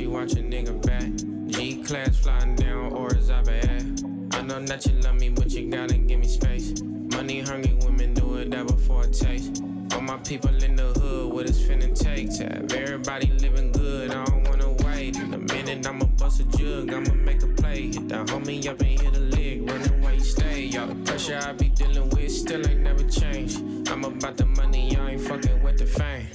Watch 0.07 0.33
a 0.33 0.35
nigga 0.37 0.81
back. 0.85 1.09
G 1.47 1.83
class 1.83 2.17
flying 2.17 2.55
down, 2.55 2.93
or 2.93 3.13
is 3.13 3.29
I 3.29 3.41
bad? 3.43 4.01
I 4.31 4.41
know 4.41 4.59
that 4.65 4.85
you 4.85 4.93
love 5.01 5.19
me, 5.19 5.29
but 5.29 5.51
you 5.51 5.69
gotta 5.69 5.97
give 5.97 6.19
me 6.19 6.27
space. 6.27 6.81
Money 6.81 7.41
hungry 7.41 7.77
women 7.83 8.13
do 8.13 8.27
whatever 8.27 8.73
for 8.77 9.01
a 9.01 9.07
taste. 9.09 9.61
All 9.93 10.01
my 10.01 10.17
people 10.17 10.55
in 10.63 10.75
the 10.75 10.87
hood, 10.99 11.31
what 11.33 11.45
it's 11.45 11.59
finna 11.59 11.93
take 11.93 12.35
to 12.37 12.45
have 12.45 12.73
everybody 12.73 13.27
living 13.39 13.71
good. 13.73 14.11
I 14.11 14.25
don't 14.25 14.47
wanna 14.49 14.71
wait. 14.85 15.17
In 15.17 15.33
a 15.33 15.37
minute, 15.37 15.85
I'ma 15.85 16.05
bust 16.05 16.39
a 16.39 16.45
jug, 16.57 16.91
I'ma 16.91 17.13
make 17.13 17.43
a 17.43 17.47
play. 17.47 17.87
Hit 17.87 18.09
the 18.09 18.23
homie 18.25 18.65
up 18.67 18.79
and 18.79 18.99
hit 18.99 19.15
a 19.15 19.19
leg, 19.19 19.69
running 19.69 20.01
where 20.01 20.13
you 20.13 20.21
stay. 20.21 20.63
Y'all 20.65 20.87
the 20.87 20.95
pressure 20.95 21.39
I 21.43 21.51
be 21.51 21.69
dealing 21.69 22.09
with 22.09 22.31
still 22.31 22.65
ain't 22.67 22.79
never 22.79 23.03
changed. 23.03 23.61
I'm 23.89 24.03
about 24.03 24.37
the 24.37 24.45
money, 24.45 24.93
y'all 24.93 25.07
ain't 25.07 25.21
fucking 25.21 25.61
with 25.61 25.77
the 25.77 25.85
fame. 25.85 26.27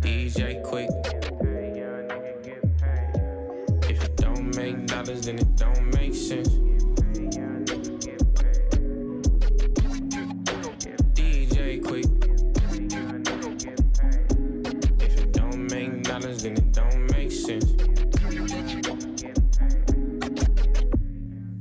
DJ 0.00 0.60
Quik. 0.64 1.31
Don't 4.52 4.64
make 4.64 4.86
dollars, 4.86 5.22
then 5.22 5.38
it 5.38 5.56
don't 5.56 5.94
make 5.94 6.14
sense. 6.14 6.48
DJ 11.14 11.80
Quik. 11.80 12.04
If 15.02 15.18
it 15.18 15.32
don't 15.32 15.70
make 15.70 16.02
dollars, 16.02 16.42
then 16.42 16.52
it 16.52 16.72
don't 16.72 17.10
make 17.12 17.32
sense. 17.32 17.81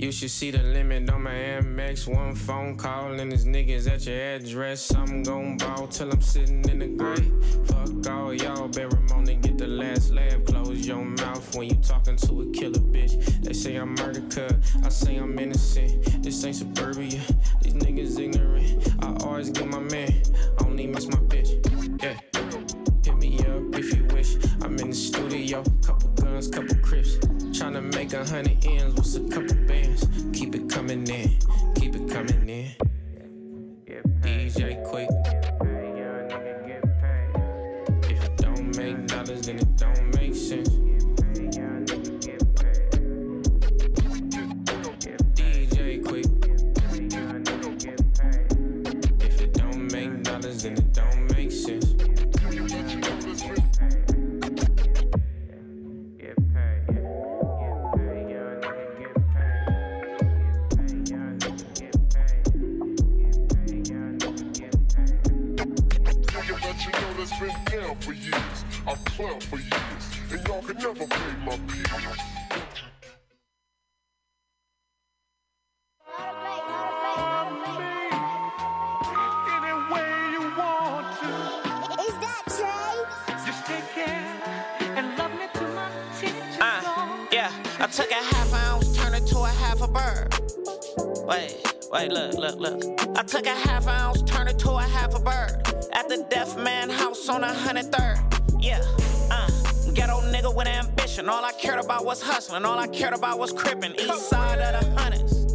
You 0.01 0.11
should 0.11 0.31
see 0.31 0.49
the 0.49 0.63
limit 0.63 1.07
on 1.11 1.21
my 1.21 1.31
MX. 1.31 2.07
One 2.07 2.33
phone 2.33 2.75
call 2.75 3.19
and 3.19 3.31
this 3.31 3.45
niggas 3.45 3.87
at 3.87 4.03
your 4.07 4.19
address. 4.19 4.91
I'm 4.95 5.21
gon' 5.21 5.57
ball 5.57 5.85
till 5.85 6.11
I'm 6.11 6.23
sitting 6.23 6.67
in 6.67 6.79
the 6.79 6.87
grave. 6.87 7.31
Fuck 7.67 8.11
all 8.11 8.33
y'all, 8.33 8.67
bear 8.67 8.89
Ramona, 8.89 9.35
get 9.35 9.59
the 9.59 9.67
last 9.67 10.09
laugh. 10.09 10.43
Close 10.45 10.87
your 10.87 11.05
mouth 11.05 11.55
when 11.55 11.69
you 11.69 11.75
talking 11.75 12.15
to 12.15 12.41
a 12.41 12.45
killer 12.49 12.79
bitch. 12.79 13.43
They 13.43 13.53
say 13.53 13.75
I'm 13.75 13.93
murder 13.93 14.21
cut, 14.21 14.55
I 14.83 14.89
say 14.89 15.17
I'm 15.17 15.37
innocent. 15.37 16.23
This 16.23 16.43
ain't 16.45 16.55
suburbia, 16.55 17.21
these 17.61 17.75
niggas 17.75 18.19
ignorant. 18.19 18.95
I 19.03 19.23
always 19.23 19.51
get 19.51 19.67
my 19.67 19.81
man, 19.81 20.11
I 20.59 20.65
only 20.65 20.87
miss 20.87 21.05
my 21.09 21.19
bitch. 21.29 21.61
Yeah. 22.01 22.19
Hit 23.05 23.17
me 23.17 23.37
up 23.41 23.77
if 23.77 23.95
you 23.95 24.05
wish. 24.05 24.37
I'm 24.63 24.75
in 24.79 24.89
the 24.89 24.95
studio, 24.95 25.63
couple 25.85 26.09
guns, 26.09 26.47
couple 26.47 26.75
crips. 26.77 27.19
Tryna 27.61 27.93
make 27.93 28.11
a 28.13 28.25
hundred 28.25 28.65
ends 28.65 28.95
with 28.95 29.23
a 29.23 29.29
couple 29.29 29.55
bands. 29.67 30.07
Keep 30.33 30.55
it 30.55 30.67
coming 30.67 31.07
in, 31.07 31.37
keep 31.75 31.95
it 31.95 32.09
coming 32.09 32.49
in. 32.49 32.71
DJ 34.21 34.83
Quik. 34.83 35.20
Years. 69.19 69.45
For 69.45 69.57
years, 69.57 70.31
and 70.31 70.47
y'all 70.47 70.61
could 70.61 70.77
never 70.77 70.93
pay 71.07 71.35
my 71.45 71.57
peers. 71.67 72.17
Any 79.47 79.73
way 79.91 80.09
you 80.31 80.43
want 80.57 81.07
to. 81.19 81.31
Is 82.01 82.15
that 82.19 82.43
Trey? 82.47 83.45
Just 83.45 83.65
take 83.65 83.87
care 83.89 84.41
and 84.97 85.17
love 85.17 85.31
me 85.31 85.47
to 85.53 85.63
my 85.69 85.89
teacher. 86.19 86.61
Uh, 86.61 87.27
yeah, 87.31 87.51
I 87.79 87.87
took 87.87 88.11
a 88.11 88.15
half 88.15 88.53
ounce, 88.53 88.95
turned 88.95 89.15
it 89.15 89.27
to 89.27 89.39
a 89.39 89.49
half 89.49 89.81
a 89.81 89.87
bird. 89.87 90.33
Wait, 91.25 91.57
wait, 91.91 92.11
look, 92.11 92.33
look, 92.35 92.59
look. 92.59 93.17
I 93.17 93.23
took 93.23 93.45
a 93.45 93.55
half 93.55 93.87
ounce, 93.87 94.21
turned 94.23 94.49
it 94.49 94.59
to 94.59 94.71
a 94.71 94.81
half 94.83 95.13
a 95.15 95.19
bird. 95.19 95.63
At 95.93 96.07
the 96.07 96.25
Deaf 96.29 96.57
Man 96.57 96.89
House 96.89 97.27
on 97.29 97.43
a 97.43 97.53
hundred 97.53 97.91
third. 97.91 98.30
Yeah, 98.61 98.79
uh, 99.31 99.47
ghetto 99.95 100.21
nigga 100.31 100.53
with 100.55 100.67
ambition. 100.67 101.27
All 101.29 101.43
I 101.43 101.51
cared 101.53 101.83
about 101.83 102.05
was 102.05 102.21
hustling. 102.21 102.63
All 102.63 102.77
I 102.77 102.85
cared 102.85 103.13
about 103.13 103.39
was 103.39 103.51
crippin'. 103.51 103.99
East 103.99 104.29
side 104.29 104.59
of 104.59 104.79
the 104.79 105.01
hundreds. 105.01 105.45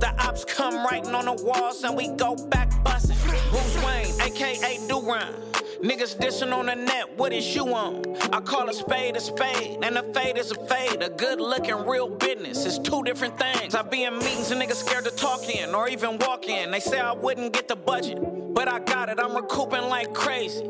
The 0.00 0.12
ops 0.18 0.44
come 0.44 0.84
writing 0.84 1.14
on 1.14 1.26
the 1.26 1.42
walls 1.44 1.84
and 1.84 1.96
we 1.96 2.08
go 2.08 2.34
back 2.34 2.70
bustin'. 2.82 3.16
Bruce 3.50 3.84
Wayne, 3.84 4.20
aka 4.20 4.78
Duran. 4.88 5.32
Niggas 5.80 6.18
dissing 6.18 6.52
on 6.52 6.66
the 6.66 6.74
net, 6.74 7.16
what 7.16 7.32
is 7.32 7.54
you 7.54 7.72
on? 7.72 8.02
I 8.32 8.40
call 8.40 8.68
a 8.68 8.74
spade 8.74 9.16
a 9.16 9.20
spade, 9.20 9.78
and 9.82 9.96
a 9.96 10.02
fade 10.12 10.36
is 10.36 10.50
a 10.50 10.66
fade. 10.66 11.02
A 11.02 11.08
good 11.08 11.40
looking 11.40 11.86
real 11.86 12.08
business 12.08 12.66
is 12.66 12.80
two 12.80 13.04
different 13.04 13.38
things. 13.38 13.76
I 13.76 13.82
be 13.82 14.02
in 14.04 14.18
meetings 14.18 14.50
and 14.50 14.60
niggas 14.60 14.84
scared 14.84 15.04
to 15.04 15.10
talk 15.12 15.48
in 15.48 15.72
or 15.72 15.88
even 15.88 16.18
walk 16.18 16.48
in. 16.48 16.72
They 16.72 16.80
say 16.80 16.98
I 16.98 17.12
wouldn't 17.12 17.52
get 17.52 17.68
the 17.68 17.76
budget, 17.76 18.18
but 18.52 18.66
I 18.66 18.80
got 18.80 19.08
it. 19.08 19.20
I'm 19.20 19.36
recouping 19.36 19.82
like 19.82 20.12
crazy. 20.12 20.68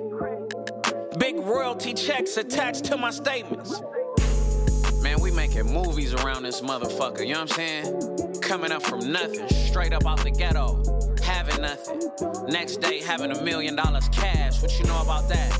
Big 1.21 1.37
royalty 1.37 1.93
checks 1.93 2.39
attached 2.39 2.83
to 2.87 2.97
my 2.97 3.11
statements. 3.11 3.83
Man, 5.03 5.21
we 5.21 5.31
making 5.31 5.71
movies 5.71 6.15
around 6.15 6.45
this 6.45 6.63
motherfucker, 6.63 7.21
you 7.21 7.35
know 7.35 7.41
what 7.41 7.59
I'm 7.59 7.83
saying? 7.85 8.41
Coming 8.41 8.73
up 8.73 8.83
from 8.83 9.13
nothing, 9.13 9.47
straight 9.51 9.93
up 9.93 10.07
out 10.07 10.21
the 10.21 10.31
ghetto, 10.31 10.83
having 11.23 11.61
nothing. 11.61 12.11
Next 12.49 12.79
day, 12.79 13.03
having 13.03 13.33
a 13.33 13.43
million 13.43 13.77
dollars 13.77 14.09
cash. 14.09 14.63
What 14.63 14.79
you 14.79 14.87
know 14.87 15.03
about 15.03 15.29
that? 15.29 15.53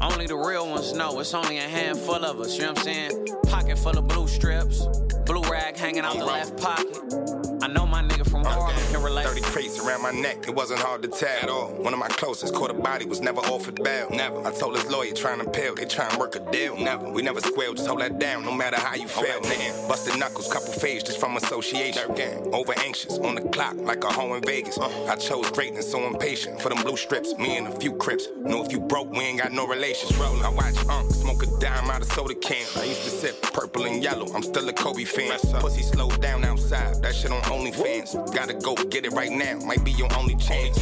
Only 0.00 0.28
the 0.28 0.36
real 0.36 0.70
ones 0.70 0.92
know. 0.92 1.18
It's 1.18 1.34
only 1.34 1.58
a 1.58 1.68
handful 1.68 2.24
of 2.24 2.38
us, 2.38 2.54
you 2.54 2.62
know 2.62 2.68
what 2.68 2.78
I'm 2.78 2.84
saying? 2.84 3.26
Pocket 3.48 3.76
full 3.76 3.98
of 3.98 4.06
blue 4.06 4.28
strips, 4.28 4.86
blue 5.26 5.42
rag 5.42 5.76
hanging 5.76 6.04
out 6.04 6.18
the 6.18 6.24
left 6.24 6.56
pocket. 6.56 7.45
I 7.66 7.68
know 7.68 7.84
my 7.84 8.00
nigga 8.00 8.30
from 8.30 8.44
Harlem 8.44 8.76
can 8.92 9.02
relate. 9.02 9.26
30 9.26 9.40
crates 9.40 9.84
around 9.84 10.00
my 10.00 10.12
neck, 10.12 10.46
it 10.46 10.54
wasn't 10.54 10.78
hard 10.78 11.02
to 11.02 11.08
tell 11.08 11.36
at 11.42 11.48
all. 11.48 11.70
One 11.70 11.92
of 11.92 11.98
my 11.98 12.06
closest 12.06 12.54
caught 12.54 12.70
a 12.70 12.74
body, 12.74 13.06
was 13.06 13.20
never 13.20 13.40
offered 13.40 13.82
bail. 13.82 14.08
Never. 14.08 14.46
I 14.46 14.52
told 14.52 14.76
his 14.76 14.86
lawyer 14.86 15.10
trying 15.10 15.40
to 15.40 15.48
appeal, 15.48 15.74
they 15.74 15.84
trying 15.84 16.12
to 16.12 16.16
work 16.16 16.36
a 16.36 16.50
deal. 16.52 16.76
Never. 16.76 17.10
We 17.10 17.22
never 17.22 17.40
squealed, 17.40 17.78
just 17.78 17.88
hold 17.88 18.02
that 18.02 18.20
down, 18.20 18.44
no 18.44 18.52
matter 18.52 18.76
how 18.76 18.94
you 18.94 19.08
feel. 19.08 19.40
Nigga. 19.40 19.88
Busted 19.88 20.16
knuckles, 20.16 20.46
couple 20.52 20.74
fades 20.74 21.02
just 21.02 21.18
from 21.18 21.36
association. 21.36 22.04
Over 22.52 22.72
anxious, 22.78 23.18
on 23.18 23.34
the 23.34 23.40
clock, 23.40 23.74
like 23.78 24.04
a 24.04 24.12
hoe 24.12 24.34
in 24.34 24.42
Vegas. 24.42 24.78
Uh. 24.78 25.06
I 25.08 25.16
chose 25.16 25.50
greatness, 25.50 25.90
so 25.90 26.06
impatient. 26.06 26.62
For 26.62 26.68
them 26.68 26.84
blue 26.84 26.96
strips, 26.96 27.36
me 27.36 27.56
and 27.56 27.66
a 27.66 27.80
few 27.80 27.96
crips. 27.96 28.28
Know 28.44 28.64
if 28.64 28.70
you 28.70 28.78
broke, 28.78 29.10
we 29.10 29.24
ain't 29.24 29.40
got 29.40 29.50
no 29.50 29.66
relations. 29.66 30.16
Roll, 30.18 30.40
I 30.44 30.50
watch 30.50 30.76
Unk 30.88 31.10
smoke 31.10 31.42
a 31.42 31.46
dime 31.58 31.90
out 31.90 32.02
of 32.02 32.12
soda 32.12 32.36
can. 32.36 32.64
I 32.76 32.84
used 32.84 33.02
to 33.02 33.10
sip 33.10 33.42
purple 33.42 33.86
and 33.86 34.00
yellow, 34.04 34.32
I'm 34.32 34.44
still 34.44 34.68
a 34.68 34.72
Kobe 34.72 35.02
fan. 35.02 35.36
Pussy 35.58 35.82
slowed 35.82 36.22
down 36.22 36.44
outside, 36.44 37.02
that 37.02 37.12
shit 37.12 37.32
on 37.32 37.42
OnlyFans. 37.56 38.34
Gotta 38.34 38.54
go 38.54 38.74
get 38.74 39.04
it 39.04 39.12
right 39.12 39.30
now, 39.30 39.58
might 39.60 39.84
be 39.84 39.92
your 39.92 40.12
only 40.16 40.36
chance. 40.36 40.76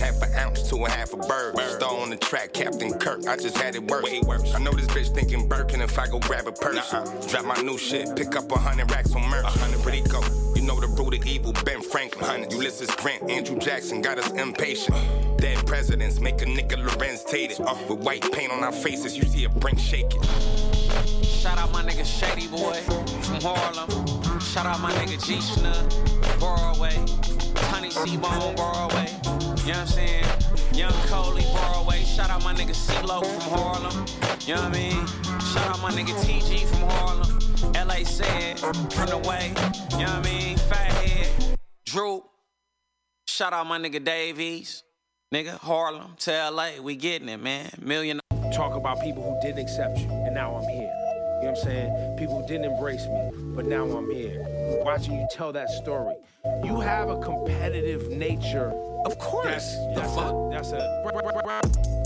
Half 0.00 0.22
an 0.22 0.32
ounce 0.36 0.68
to 0.70 0.84
a 0.84 0.90
half 0.90 1.12
a 1.12 1.16
bird. 1.16 1.58
Star 1.58 1.92
on 1.92 2.10
the 2.10 2.16
track, 2.16 2.52
Captain 2.52 2.96
Kirk. 2.98 3.26
I 3.26 3.36
just 3.36 3.56
had 3.56 3.74
it 3.74 3.82
worse. 3.90 4.04
Way 4.04 4.20
worse. 4.20 4.54
I 4.54 4.60
know 4.60 4.70
this 4.72 4.86
bitch 4.86 5.12
thinking 5.12 5.48
Birkin 5.48 5.80
if 5.80 5.98
I 5.98 6.06
go 6.06 6.20
grab 6.20 6.46
a 6.46 6.52
purse. 6.52 6.90
Drop 7.30 7.44
my 7.44 7.60
new 7.62 7.76
shit, 7.76 8.14
pick 8.16 8.36
up 8.36 8.50
a 8.52 8.58
hundred 8.58 8.90
racks 8.90 9.14
on 9.14 9.28
merch. 9.28 9.44
A 9.44 9.48
hundred 9.48 9.84
Rico. 9.84 10.22
You 10.54 10.62
know 10.62 10.78
the 10.80 10.86
root 10.86 11.14
of 11.14 11.26
evil, 11.26 11.52
Ben 11.64 11.82
Franklin. 11.82 12.48
Ulysses 12.50 12.90
Grant, 12.96 13.28
Andrew 13.28 13.58
Jackson 13.58 14.00
got 14.00 14.18
us 14.18 14.30
impatient. 14.32 14.96
Dead 15.38 15.66
presidents 15.66 16.20
make 16.20 16.40
a 16.42 16.46
nigga 16.46 16.78
Lorenz 16.78 17.24
tated. 17.24 17.60
Uh. 17.60 17.74
With 17.88 17.98
white 17.98 18.30
paint 18.32 18.52
on 18.52 18.62
our 18.62 18.72
faces, 18.72 19.16
you 19.16 19.24
see 19.24 19.44
a 19.44 19.48
brink 19.48 19.78
shaking. 19.80 20.22
Shout 21.22 21.58
out 21.58 21.72
my 21.72 21.82
nigga 21.82 22.04
Shady 22.04 22.46
Boy 22.46 22.74
from 23.22 23.40
Harlem. 23.40 24.27
Shout 24.48 24.64
out 24.64 24.80
my 24.80 24.90
nigga 24.92 25.22
G 25.22 25.40
Snug, 25.42 26.40
Broadway. 26.40 26.96
Tony 27.70 27.90
C-Bone, 27.90 28.56
Broadway. 28.56 29.06
You 29.06 29.28
know 29.28 29.44
what 29.44 29.76
I'm 29.76 29.86
saying? 29.86 30.24
Young 30.72 30.92
Coley, 31.06 31.44
Broadway. 31.52 32.02
Shout 32.02 32.30
out 32.30 32.42
my 32.42 32.54
nigga 32.54 32.74
CeeLo 32.74 33.24
from 33.26 33.58
Harlem. 33.58 34.06
You 34.46 34.54
know 34.54 34.62
what 34.62 34.70
I 34.70 34.78
mean? 34.78 35.06
Shout 35.52 35.68
out 35.68 35.82
my 35.82 35.90
nigga 35.90 36.14
TG 36.24 36.66
from 36.66 36.88
Harlem. 36.88 37.86
LA 37.86 38.04
said, 38.04 38.58
from 38.58 39.08
the 39.08 39.18
way. 39.28 39.52
You 39.92 40.06
know 40.06 40.16
what 40.16 40.26
I 40.26 40.30
mean? 40.30 40.56
Fathead, 40.56 41.58
Drew. 41.84 42.24
Shout 43.26 43.52
out 43.52 43.66
my 43.66 43.78
nigga 43.78 44.02
Davies. 44.02 44.82
Nigga, 45.32 45.58
Harlem 45.58 46.14
to 46.20 46.50
LA. 46.50 46.80
We 46.80 46.96
getting 46.96 47.28
it, 47.28 47.40
man. 47.40 47.70
Million. 47.80 48.18
Talk 48.54 48.74
about 48.74 49.02
people 49.02 49.22
who 49.22 49.38
didn't 49.42 49.58
accept 49.58 49.98
you, 49.98 50.08
and 50.08 50.34
now 50.34 50.56
I'm 50.56 50.66
here. 50.70 50.77
Know 51.48 51.54
what 51.54 51.60
I'm 51.60 51.66
saying? 51.70 52.16
People 52.18 52.46
didn't 52.46 52.66
embrace 52.66 53.06
me, 53.06 53.30
but 53.56 53.64
now 53.64 53.84
I'm 53.84 54.10
here. 54.10 54.44
Watching 54.84 55.14
you 55.14 55.26
tell 55.30 55.50
that 55.52 55.70
story. 55.70 56.14
You 56.62 56.78
have 56.80 57.08
a 57.08 57.18
competitive 57.20 58.10
nature. 58.10 58.70
Of 59.06 59.18
course. 59.18 59.46
That's, 59.46 59.74
The 59.74 59.92
that's 59.96 60.14
fuck? 60.14 60.34
a, 60.34 60.48
that's 60.52 60.72
a. 60.72 61.97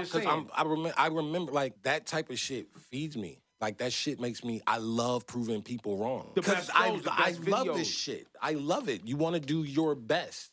right. 0.00 0.10
Come 0.10 0.22
but 0.22 0.28
on, 0.28 0.32
I'm 0.38 0.44
because 0.44 0.50
saying. 0.50 0.50
I'm, 0.56 0.66
I 0.66 0.70
remember. 0.70 0.94
I 0.98 1.06
remember 1.08 1.52
like 1.52 1.82
that 1.82 2.06
type 2.06 2.30
of 2.30 2.38
shit 2.38 2.66
feeds 2.90 3.16
me. 3.16 3.40
Like 3.60 3.78
that 3.78 3.92
shit 3.92 4.18
makes 4.20 4.42
me. 4.42 4.62
I 4.66 4.78
love 4.78 5.26
proving 5.26 5.62
people 5.62 5.98
wrong. 5.98 6.30
because 6.34 6.70
I, 6.74 6.88
shows, 6.88 7.02
the 7.02 7.12
I 7.12 7.34
love 7.46 7.66
videos. 7.66 7.74
this 7.76 7.88
shit. 7.88 8.26
I 8.40 8.52
love 8.52 8.88
it. 8.88 9.02
You 9.06 9.16
want 9.16 9.34
to 9.34 9.40
do 9.40 9.64
your 9.64 9.94
best. 9.94 10.50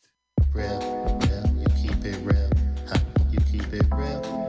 real, 0.52 0.78
real, 1.22 1.46
you 1.56 1.66
keep 1.82 2.04
it 2.04 2.18
real. 2.22 2.50
Huh, 2.86 2.98
you 3.30 3.38
keep 3.50 3.72
it 3.72 3.86
real, 3.92 4.20
real, 4.20 4.47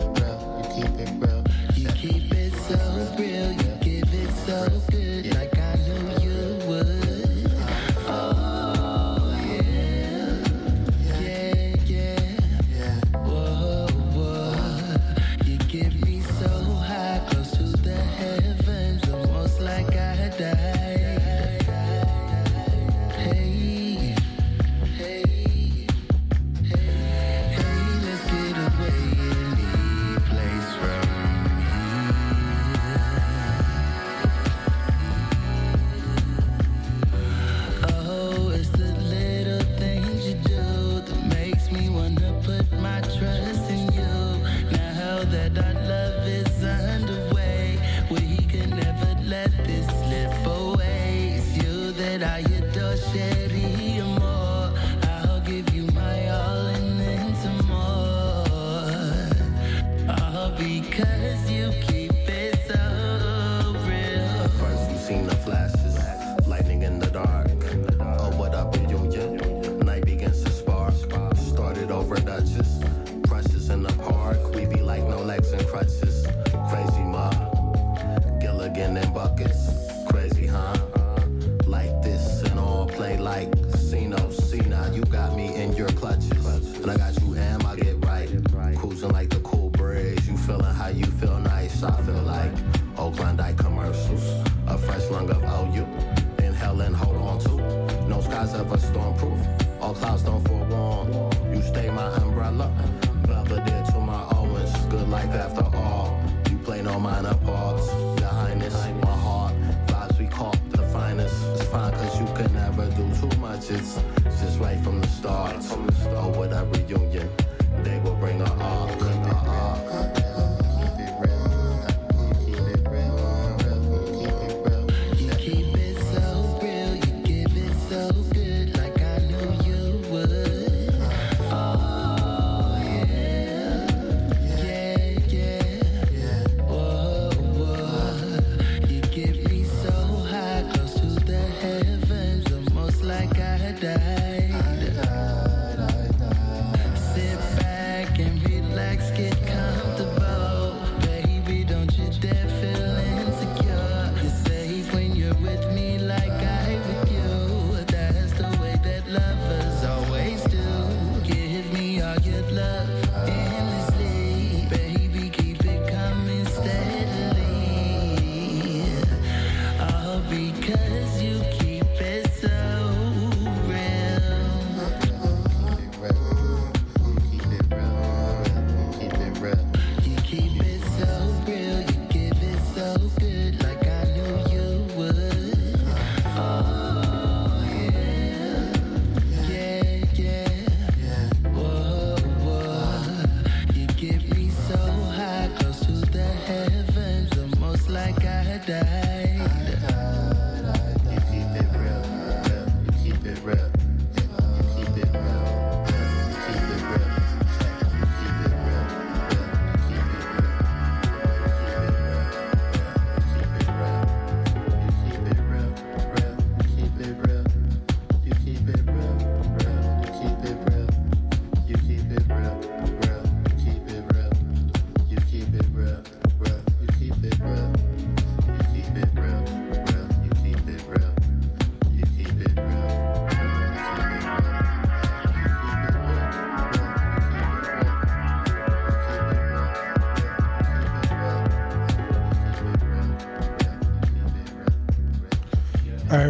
it's 113.72 114.09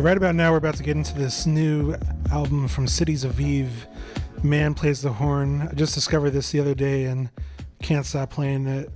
right, 0.10 0.18
about 0.18 0.34
now, 0.34 0.50
we're 0.52 0.58
about 0.58 0.74
to 0.74 0.82
get 0.82 0.98
into 0.98 1.14
this 1.14 1.46
new 1.46 1.96
album 2.32 2.68
from 2.68 2.88
Cities 2.88 3.24
Aviv. 3.24 3.70
Man 4.42 4.74
plays 4.74 5.04
the 5.04 5.14
horn. 5.14 5.62
I 5.62 5.76
just 5.76 5.94
discovered 5.94 6.32
this 6.32 6.52
the 6.52 6.60
other 6.60 6.74
day 6.74 7.04
and 7.04 7.30
can't 7.84 8.08
stop 8.08 8.32
playing 8.32 8.66
it. 8.66 8.90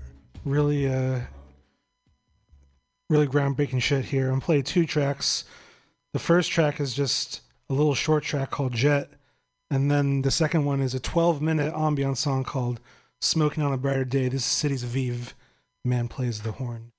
Really, 0.44 0.92
uh, 0.92 1.20
really 3.12 3.28
groundbreaking 3.28 3.84
shit 3.84 4.06
here. 4.06 4.32
I'm 4.32 4.42
playing 4.42 4.64
two 4.64 4.88
tracks. 4.88 5.44
The 6.14 6.20
first 6.20 6.52
track 6.52 6.80
is 6.80 6.96
just 6.96 7.42
a 7.70 7.76
little 7.76 7.94
short 7.94 8.24
track 8.24 8.50
called 8.50 8.74
Jet, 8.74 9.12
and 9.70 9.92
then 9.92 10.24
the 10.24 10.32
second 10.32 10.66
one 10.66 10.82
is 10.82 10.96
a 10.96 11.00
12 11.00 11.44
minute 11.44 11.74
ambient 11.76 12.18
song 12.18 12.44
called 12.44 12.80
Smoking 13.22 13.62
on 13.62 13.72
a 13.72 13.78
Brighter 13.78 14.06
Day. 14.06 14.30
This 14.30 14.42
is 14.42 14.46
Cities 14.46 14.84
Aviv. 14.84 15.34
Man 15.86 16.08
plays 16.08 16.42
the 16.42 16.54
horn. 16.54 16.93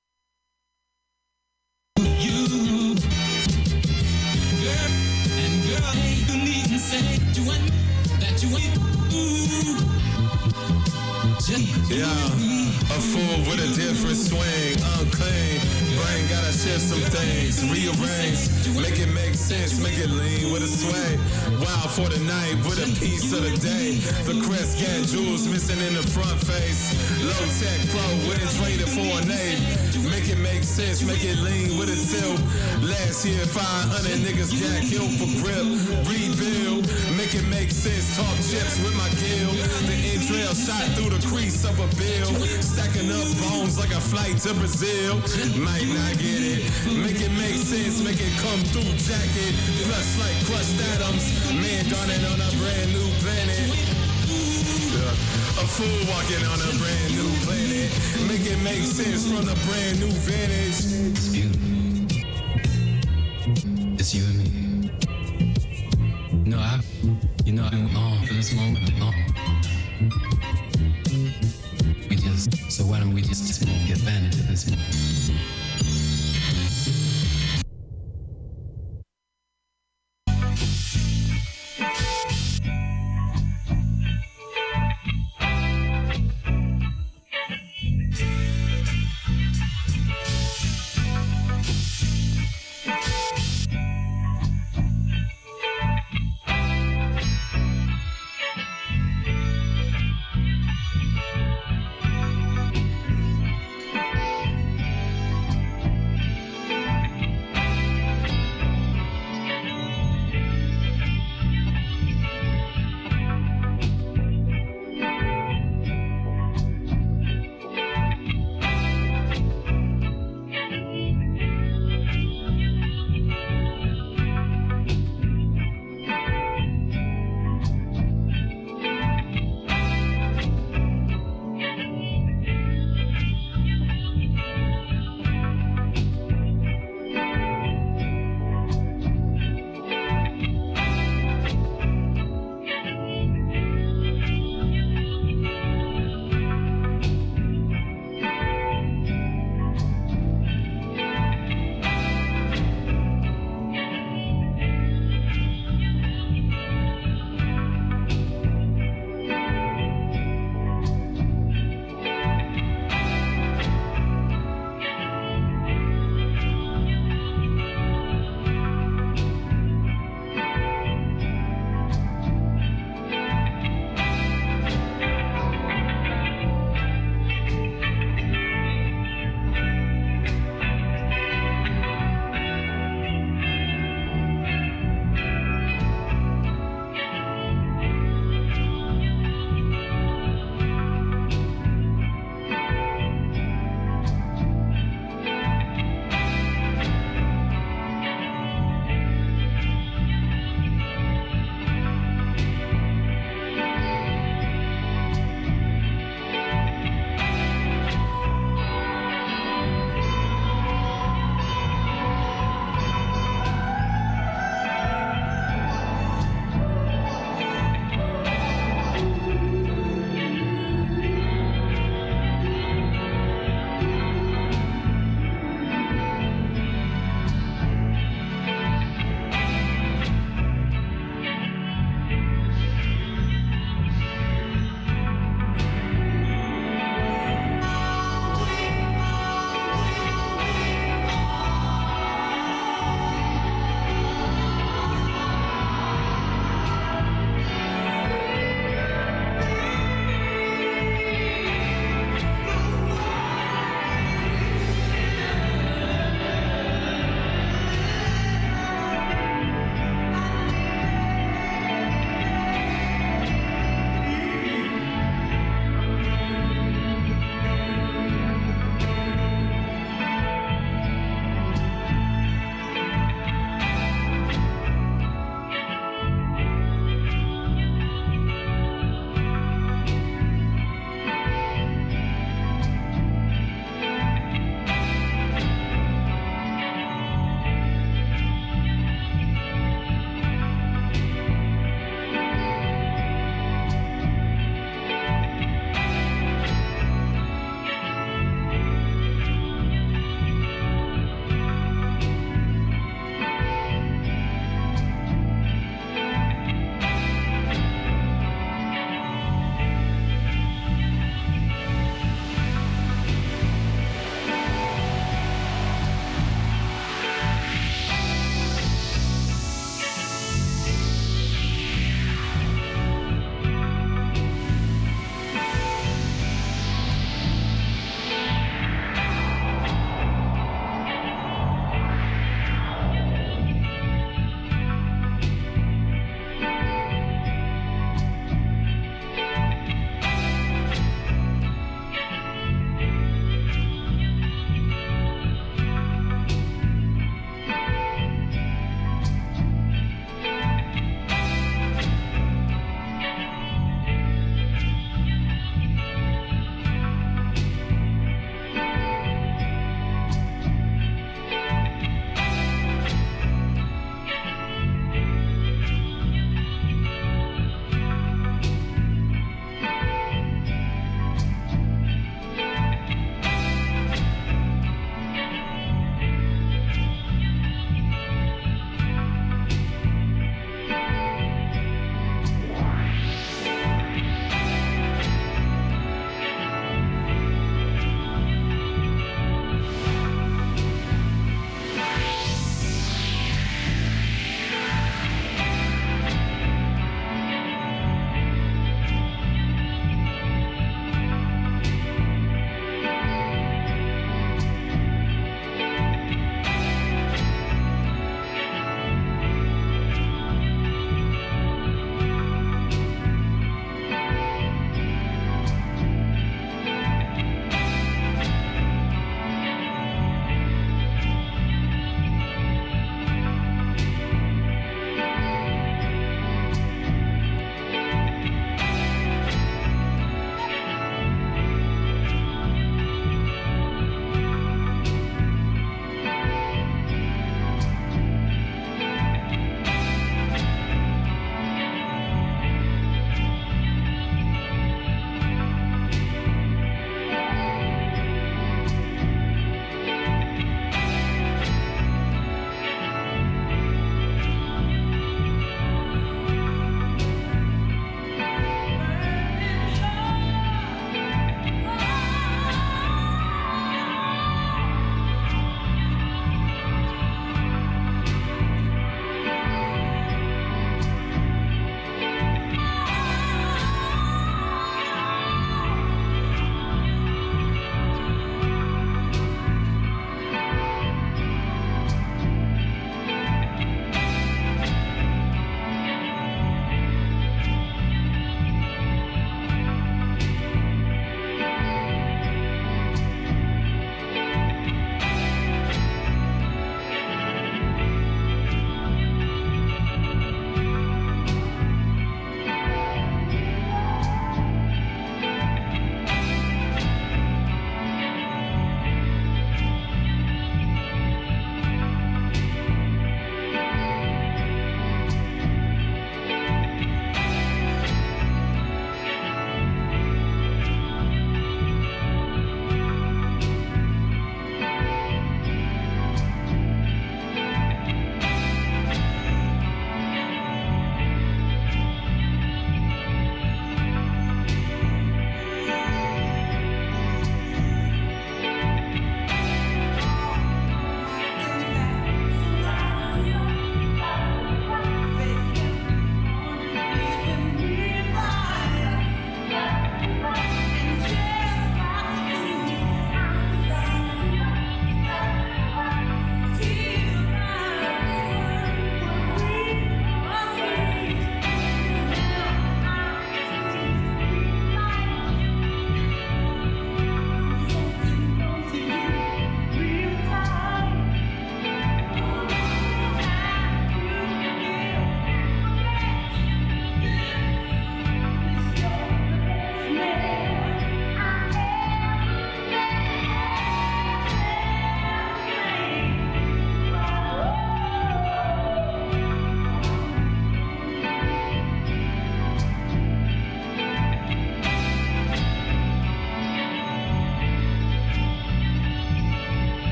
Yeah, 11.88 12.06
a 12.06 13.00
fool 13.00 13.38
with 13.50 13.60
a 13.60 13.74
different 13.74 14.16
swing, 14.16 14.76
unclean. 14.98 15.83
Brain 16.04 16.28
gotta 16.28 16.52
shift 16.52 16.84
some 16.92 17.00
things, 17.16 17.64
rearrange, 17.64 18.44
make 18.76 19.00
it 19.00 19.08
make 19.14 19.34
sense, 19.34 19.80
make 19.80 19.96
it 19.96 20.10
lean 20.10 20.52
with 20.52 20.62
a 20.62 20.68
sway. 20.68 21.16
Wild 21.56 21.90
for 21.96 22.08
the 22.12 22.20
night 22.28 22.56
with 22.68 22.76
a 22.76 22.88
piece 23.00 23.32
of 23.32 23.40
the 23.40 23.56
day. 23.56 23.96
The 24.28 24.36
crest 24.44 24.76
got 24.76 25.08
jewels 25.08 25.48
missing 25.48 25.80
in 25.80 25.94
the 25.94 26.04
front 26.04 26.36
face. 26.44 26.92
Low 27.24 27.44
tech 27.56 27.80
pro 27.88 28.04
wouldn't 28.28 28.52
trade 28.60 28.80
it 28.84 28.90
for 28.92 29.08
a 29.16 29.24
name. 29.24 29.60
Make 30.12 30.28
it 30.28 30.38
make 30.38 30.62
sense, 30.62 31.00
make 31.02 31.24
it 31.24 31.40
lean 31.40 31.78
with 31.78 31.88
a 31.88 31.96
tilt. 31.96 32.40
Last 32.84 33.24
year, 33.24 33.40
500 33.40 34.20
niggas 34.20 34.52
got 34.60 34.84
killed 34.84 35.14
for 35.16 35.28
grip. 35.40 35.64
Rebuild, 36.04 36.84
make 37.16 37.23
it 37.32 37.48
make 37.48 37.70
sense. 37.72 38.12
Talk 38.12 38.36
chips 38.44 38.76
with 38.84 38.92
my 39.00 39.08
gill. 39.16 39.54
The 39.88 39.96
entrail 40.12 40.52
shot 40.52 40.84
through 40.92 41.16
the 41.16 41.22
crease 41.24 41.64
of 41.64 41.72
a 41.80 41.88
bill. 41.96 42.28
Stacking 42.60 43.08
up 43.08 43.24
bones 43.40 43.80
like 43.80 43.94
a 43.96 44.02
flight 44.02 44.36
to 44.44 44.52
Brazil. 44.60 45.16
Might 45.64 45.88
not 45.88 46.20
get 46.20 46.42
it. 46.44 46.68
Make 46.92 47.22
it 47.24 47.32
make 47.40 47.56
sense, 47.56 48.04
make 48.04 48.20
it 48.20 48.34
come 48.44 48.60
through 48.74 48.92
jacket. 49.00 49.54
Flush 49.88 50.12
like 50.20 50.36
crushed 50.44 50.76
atoms. 50.92 51.24
Man 51.56 51.88
dawning 51.88 52.24
on 52.28 52.38
a 52.44 52.50
brand 52.60 52.90
new 52.92 53.08
planet. 53.24 53.72
A 55.56 55.64
fool 55.64 56.00
walking 56.12 56.44
on 56.44 56.58
a 56.60 56.70
brand 56.76 57.10
new 57.16 57.30
planet. 57.48 57.88
Make 58.28 58.44
it 58.44 58.60
make 58.60 58.84
sense 58.84 59.30
from 59.32 59.48
a 59.48 59.56
brand 59.64 59.96
new 60.02 60.12
vantage. 60.28 60.82
It's 61.14 61.32
you. 61.32 61.48
It's 63.96 64.12
you 64.12 64.24
and 64.28 64.38
me. 64.44 64.63
No, 66.54 66.60
I, 66.60 66.80
you 67.44 67.52
know, 67.52 67.64
I've 67.64 67.72
been 67.72 67.92
long 67.92 68.24
for 68.24 68.34
this 68.34 68.54
moment. 68.54 68.96
Long. 69.00 69.12
We 72.08 72.14
just, 72.14 72.70
so 72.70 72.84
why 72.84 73.00
don't 73.00 73.12
we 73.12 73.22
just, 73.22 73.44
just 73.48 73.66
get 73.88 73.98
advantage 73.98 74.38
of 74.38 74.46
this? 74.46 75.63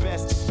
Best 0.00 0.47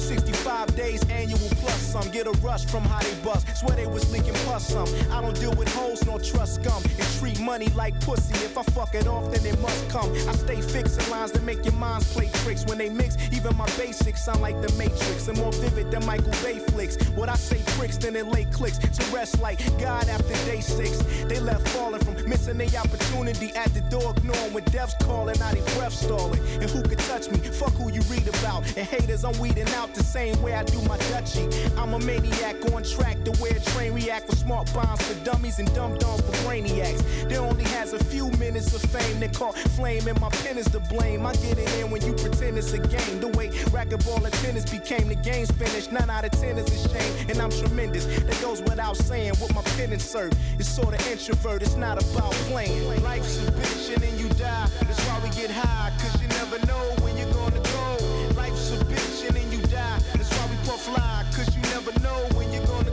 365 0.00 0.74
days 0.74 1.08
annual 1.08 1.38
plus 1.62 1.80
some. 1.80 2.08
Get 2.10 2.26
a 2.26 2.32
rush 2.42 2.64
from 2.64 2.82
how 2.82 2.98
they 2.98 3.14
bust. 3.22 3.46
Swear 3.56 3.76
they 3.76 3.86
was 3.86 4.10
leaking 4.12 4.34
pus 4.44 4.66
some. 4.66 4.88
I 5.12 5.20
don't 5.20 5.38
deal 5.38 5.54
with 5.54 5.72
hoes 5.72 6.04
nor 6.04 6.18
trust 6.18 6.56
scum. 6.56 6.82
And 6.82 7.08
treat 7.20 7.38
money 7.38 7.68
like 7.76 7.98
pussy. 8.00 8.34
If 8.44 8.58
I 8.58 8.64
fuck 8.64 8.96
it 8.96 9.06
off, 9.06 9.30
then 9.30 9.46
it 9.46 9.60
must 9.60 9.88
come. 9.88 10.10
I 10.28 10.32
stay 10.32 10.60
fixing 10.60 11.08
lines 11.10 11.30
that 11.32 11.44
make 11.44 11.64
your 11.64 11.74
minds 11.74 12.12
play 12.12 12.28
tricks. 12.42 12.64
When 12.66 12.78
they 12.78 12.88
mix, 12.88 13.16
even 13.30 13.56
my 13.56 13.66
basics 13.78 14.24
sound 14.24 14.42
like 14.42 14.60
the 14.60 14.72
Matrix. 14.72 15.28
And 15.28 15.38
more 15.38 15.52
vivid 15.52 15.92
than 15.92 16.04
Michael 16.04 16.32
Bay 16.42 16.58
flicks. 16.58 16.96
What 17.10 17.28
I 17.28 17.36
say 17.36 17.60
tricks, 17.76 17.96
then 17.96 18.16
it 18.16 18.26
lay 18.26 18.46
clicks. 18.46 18.78
To 18.78 19.14
rest 19.14 19.40
like 19.40 19.60
God 19.78 20.08
after 20.08 20.34
day 20.50 20.60
six. 20.60 20.98
They 21.28 21.38
left 21.38 21.68
falling 21.68 21.93
missing 22.26 22.58
the 22.58 22.76
opportunity 22.76 23.54
at 23.54 23.72
the 23.74 23.80
door, 23.82 24.14
ignoring 24.16 24.52
when 24.52 24.64
death's 24.64 24.94
calling, 25.04 25.40
out 25.42 25.54
their 25.54 25.76
breath 25.76 25.92
stalling. 25.92 26.40
And 26.60 26.70
who 26.70 26.82
could 26.82 26.98
touch 27.00 27.30
me? 27.30 27.38
Fuck 27.38 27.72
who 27.74 27.90
you 27.92 28.00
read 28.02 28.26
about. 28.28 28.64
And 28.76 28.86
haters, 28.86 29.24
I'm 29.24 29.38
weeding 29.38 29.68
out 29.70 29.94
the 29.94 30.02
same 30.02 30.40
way 30.42 30.54
I 30.54 30.64
do 30.64 30.80
my 30.82 30.98
Dutchie. 31.10 31.48
I'm 31.78 31.94
a 31.94 31.98
maniac 32.00 32.56
on 32.72 32.82
track 32.82 33.24
to 33.24 33.32
where 33.32 33.56
a 33.56 33.60
train 33.60 33.92
react 33.92 34.28
for 34.28 34.36
smart 34.36 34.72
bombs 34.72 35.02
for 35.02 35.14
dummies 35.24 35.58
and 35.58 35.72
dumb 35.74 35.96
dumbs 35.98 36.20
for 36.22 36.32
brainiacs. 36.44 37.28
There 37.28 37.40
only 37.40 37.64
has 37.64 37.92
a 37.92 38.02
few 38.04 38.30
minutes 38.32 38.74
of 38.74 38.82
fame 38.90 39.20
that 39.20 39.34
caught 39.34 39.56
flame, 39.56 40.06
and 40.08 40.20
my 40.20 40.28
pen 40.30 40.58
is 40.58 40.66
to 40.70 40.80
blame. 40.80 41.26
I 41.26 41.34
get 41.34 41.58
it 41.58 41.72
in 41.78 41.90
when 41.90 42.02
you 42.02 42.12
pretend 42.14 42.58
it's 42.58 42.72
a 42.72 42.78
game. 42.78 43.20
The 43.20 43.28
way 43.28 43.48
racquetball 43.74 44.24
and 44.24 44.34
tennis 44.34 44.64
became 44.68 45.08
the 45.08 45.14
game's 45.14 45.50
finished. 45.52 45.92
Nine 45.92 46.10
out 46.10 46.24
of 46.24 46.32
ten 46.32 46.58
is 46.58 46.68
a 46.68 46.88
shame, 46.88 47.30
and 47.30 47.38
I'm 47.40 47.50
tremendous. 47.50 48.06
That 48.06 48.40
goes 48.40 48.62
without 48.62 48.96
saying. 48.96 49.34
What 49.38 49.54
my 49.54 49.62
pen 49.76 49.92
insert 49.92 50.34
It's 50.58 50.68
sort 50.68 50.94
of 50.94 51.06
introvert. 51.08 51.62
It's 51.62 51.76
not 51.76 51.98
about 52.14 52.32
playing. 52.50 53.02
Life's 53.02 53.38
a 53.46 53.50
bitch, 53.52 53.92
and 53.92 54.02
then 54.02 54.18
you 54.18 54.28
die. 54.30 54.68
That's 54.80 55.00
why 55.06 55.20
we 55.22 55.30
get 55.30 55.50
high, 55.50 55.92
cause 55.98 56.20
you 56.22 56.28
never 56.28 56.58
know 56.66 56.84
when 57.02 57.16
you're 57.16 57.32
gonna 57.32 57.60
go. 57.60 57.88
Life's 58.36 58.72
a 58.72 58.78
bitch, 58.84 59.26
and 59.26 59.36
then 59.36 59.50
you 59.50 59.60
die. 59.66 59.98
That's 60.14 60.30
why 60.38 60.46
we 60.50 60.56
puff 60.66 60.86
lie, 60.88 61.24
cause 61.34 61.54
you 61.54 61.62
never 61.74 61.92
know 62.00 62.18
when 62.36 62.52
you're 62.52 62.66
gonna 62.66 62.83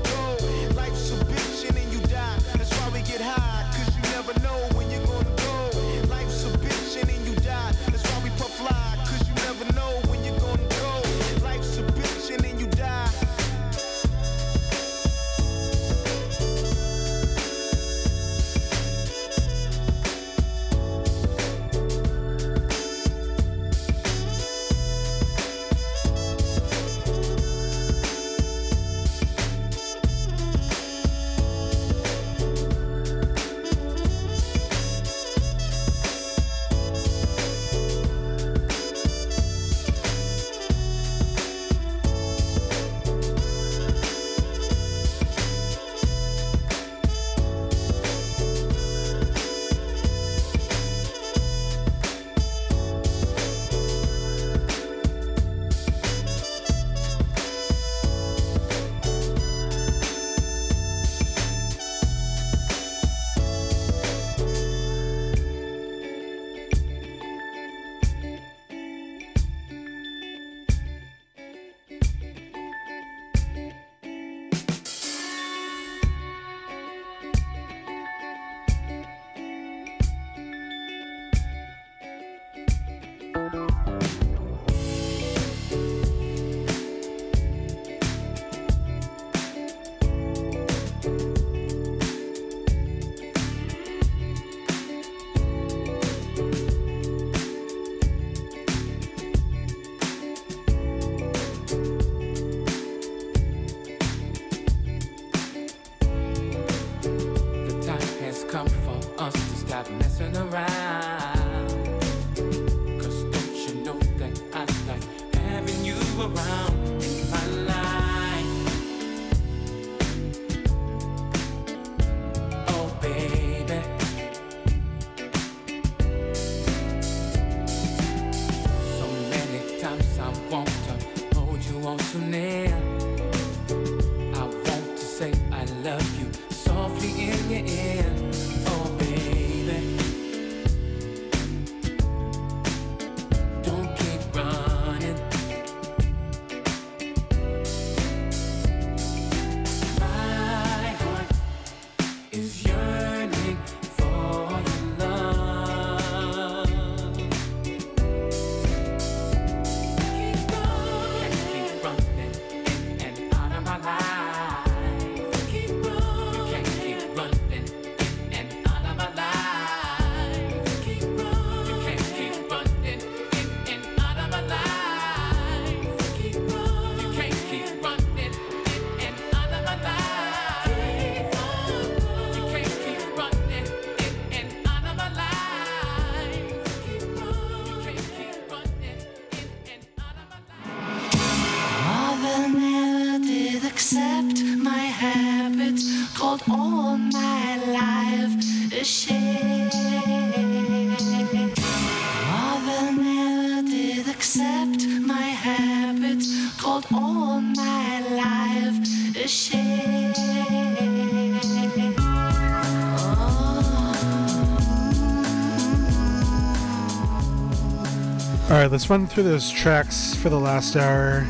let's 218.72 218.90
run 218.90 219.06
through 219.06 219.24
those 219.24 219.50
tracks 219.50 220.16
for 220.16 220.30
the 220.30 220.40
last 220.40 220.78
hour. 220.78 221.26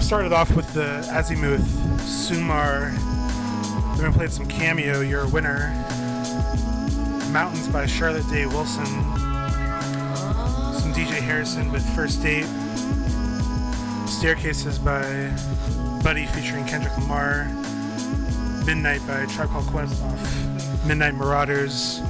Started 0.00 0.32
off 0.32 0.54
with 0.54 0.72
the 0.74 1.04
Azymuth 1.10 1.66
Sumar. 1.98 2.92
Then 3.96 4.12
we 4.12 4.16
played 4.16 4.30
some 4.30 4.46
Cameo, 4.46 5.00
You're 5.00 5.24
a 5.24 5.28
Winner. 5.28 5.70
Mountains 7.32 7.66
by 7.66 7.84
Charlotte 7.84 8.28
Day 8.30 8.46
Wilson. 8.46 8.86
Some 8.86 10.92
DJ 10.94 11.18
Harrison 11.18 11.72
with 11.72 11.84
First 11.96 12.22
Date. 12.22 12.46
Staircases 14.06 14.78
by 14.78 15.02
Buddy 16.04 16.26
featuring 16.26 16.64
Kendrick 16.64 16.96
Lamar. 16.98 17.46
Midnight 18.64 19.04
by 19.08 19.26
Tribe 19.26 19.48
Called 19.48 19.66
Quest 19.66 20.00
off 20.04 20.86
Midnight 20.86 21.14
Marauders. 21.14 22.00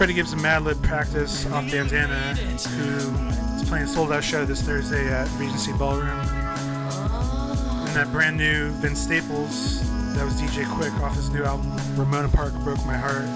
Freddie 0.00 0.14
Gibbs 0.14 0.32
and 0.32 0.40
Madlib 0.40 0.82
practice 0.82 1.44
off 1.52 1.70
Bandana, 1.70 2.34
who 2.34 3.60
is 3.60 3.68
playing 3.68 3.84
a 3.84 3.86
sold 3.86 4.10
out 4.12 4.24
show 4.24 4.46
this 4.46 4.62
Thursday 4.62 5.06
at 5.12 5.28
Regency 5.38 5.74
Ballroom. 5.74 6.08
And 6.08 7.88
that 7.88 8.08
brand 8.10 8.38
new 8.38 8.70
Vince 8.80 8.98
Staples, 8.98 9.82
that 10.14 10.24
was 10.24 10.40
DJ 10.40 10.64
Quik 10.64 10.98
off 11.02 11.16
his 11.16 11.28
new 11.28 11.44
album, 11.44 11.70
Ramona 11.96 12.30
Park 12.30 12.54
Broke 12.64 12.82
My 12.86 12.96
Heart. 12.96 13.28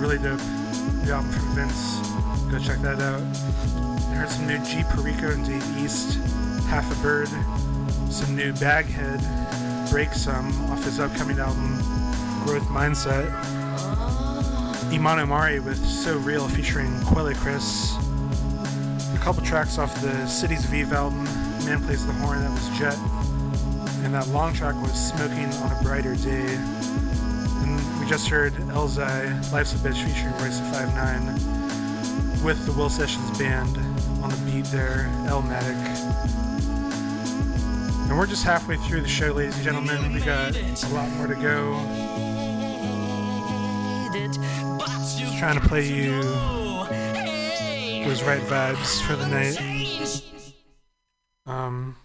Really 0.00 0.16
dope 0.16 0.40
album 1.10 1.30
from 1.32 1.54
Vince. 1.54 1.98
Go 2.50 2.58
check 2.58 2.78
that 2.80 2.98
out. 3.02 3.20
I 4.10 4.14
heard 4.14 4.30
some 4.30 4.46
new 4.46 4.56
G 4.64 4.82
Perico 4.94 5.30
and 5.30 5.44
Dave 5.44 5.84
East, 5.84 6.18
Half 6.68 6.90
a 6.98 7.02
Bird, 7.02 7.28
some 8.10 8.34
new 8.34 8.54
Baghead, 8.54 9.20
Break 9.90 10.14
Some 10.14 10.48
off 10.70 10.82
his 10.82 10.98
upcoming 10.98 11.38
album, 11.38 11.76
Growth 12.46 12.66
Mindset. 12.68 13.59
Iman 14.92 15.20
Omari 15.20 15.60
with 15.60 15.78
So 15.86 16.18
Real 16.18 16.48
featuring 16.48 17.00
Quelle 17.02 17.32
Chris. 17.34 17.94
A 19.14 19.18
couple 19.18 19.40
tracks 19.44 19.78
off 19.78 19.94
the 20.02 20.26
Cities 20.26 20.66
Aviv 20.66 20.90
album, 20.90 21.24
Man 21.64 21.80
Plays 21.84 22.04
the 22.04 22.12
Horn, 22.14 22.40
that 22.40 22.50
was 22.50 22.68
Jet. 22.76 22.98
And 24.04 24.12
that 24.12 24.26
long 24.28 24.52
track 24.52 24.74
was 24.82 24.92
Smoking 24.92 25.52
on 25.62 25.70
a 25.70 25.82
Brighter 25.84 26.16
Day. 26.16 26.54
And 27.62 28.00
we 28.00 28.06
just 28.06 28.28
heard 28.28 28.52
Elzhi, 28.54 29.52
Life's 29.52 29.74
a 29.74 29.76
Bitch 29.76 30.02
featuring 30.02 30.32
Royce 30.42 30.58
da 30.58 30.86
5'9 30.86 32.42
with 32.42 32.66
the 32.66 32.72
Will 32.72 32.90
Sessions 32.90 33.38
Band 33.38 33.76
on 34.24 34.30
the 34.30 34.50
beat 34.50 34.64
there, 34.66 35.08
Elmatic. 35.28 35.76
And 38.08 38.18
we're 38.18 38.26
just 38.26 38.42
halfway 38.42 38.76
through 38.76 39.02
the 39.02 39.08
show, 39.08 39.32
ladies 39.32 39.54
and 39.54 39.62
gentlemen. 39.62 40.12
We 40.12 40.20
got 40.20 40.56
a 40.56 40.88
lot 40.88 41.08
more 41.10 41.28
to 41.28 41.36
go. 41.36 42.09
Trying 45.40 45.58
to 45.58 45.66
play 45.68 45.88
you 45.88 46.20
those 48.04 48.22
right 48.24 48.42
vibes 48.42 49.00
for 49.00 49.16
the 49.16 49.26
night. 49.26 49.56
Um, 51.46 51.96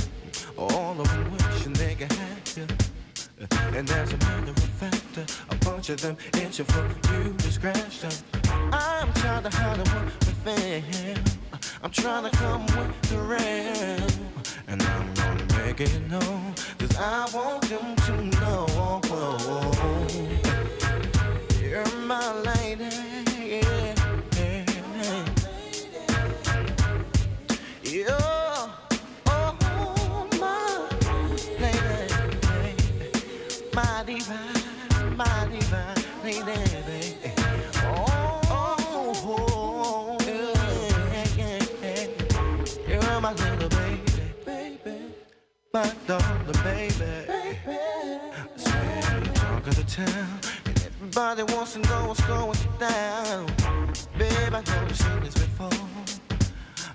All 0.57 0.99
of 0.99 1.07
them 1.07 1.31
wishing 1.31 1.73
they 1.73 1.95
could 1.95 2.11
have 2.11 2.57
you. 2.57 2.67
Uh, 3.41 3.77
and 3.77 3.89
as 3.91 4.13
a 4.13 4.17
matter 4.17 4.51
of 4.51 4.59
fact, 4.59 5.17
a 5.49 5.55
bunch 5.65 5.89
of 5.89 6.01
them 6.01 6.17
itching 6.35 6.65
for 6.65 6.87
you 7.13 7.33
to 7.33 7.51
scratch 7.51 8.01
them. 8.01 8.11
I'm 8.71 9.11
trying 9.13 9.43
to 9.43 9.49
hide 9.49 9.77
we 10.25 10.51
feel. 10.51 11.15
I'm 11.83 11.91
trying 11.91 12.29
to 12.29 12.37
come 12.37 12.65
with 12.77 13.01
the 13.09 13.17
real. 13.17 14.07
And 14.67 14.81
I'm 14.81 15.13
gonna 15.13 15.65
make 15.65 15.81
it 15.81 16.01
known. 16.09 16.53
Cause 16.77 16.97
I 16.97 17.27
want 17.33 17.63
them 17.63 17.95
to 18.07 18.13
know. 18.39 19.01
You're 21.61 21.95
my 22.05 22.33
lady. 22.41 23.10
Divine, 34.17 35.15
my 35.15 35.47
divine. 35.49 35.95
Oh, 37.83 38.41
oh, 39.23 40.17
yeah. 40.25 41.59
You're 42.87 43.21
my 43.21 43.33
little 43.33 43.69
baby, 43.69 45.13
my 45.73 45.93
darling 46.07 46.61
baby. 46.63 47.11
Talk 49.33 49.67
of 49.67 49.75
the 49.75 49.83
town, 49.87 50.39
and 50.65 50.77
everybody 50.85 51.43
wants 51.53 51.73
to 51.73 51.79
know 51.79 52.07
what's 52.07 52.21
going 52.25 52.57
down. 52.79 53.45
Babe, 54.17 54.53
I 54.53 54.61
know 54.61 54.87
you've 54.87 54.97
seen 54.97 55.19
this 55.21 55.33
before. 55.33 56.10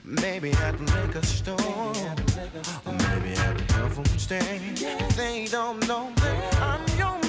Maybe 0.09 0.53
at 0.53 0.79
the 0.79 0.85
liquor 0.85 1.23
store, 1.23 1.57
or 1.61 2.93
maybe 2.93 3.33
at 3.35 3.59
the 3.59 3.65
telephone 3.67 4.05
stand. 4.19 4.77
They 5.17 5.47
don't 5.47 5.81
know 5.89 6.13
that 6.15 6.63
I'm 6.63 6.99
your 6.99 7.26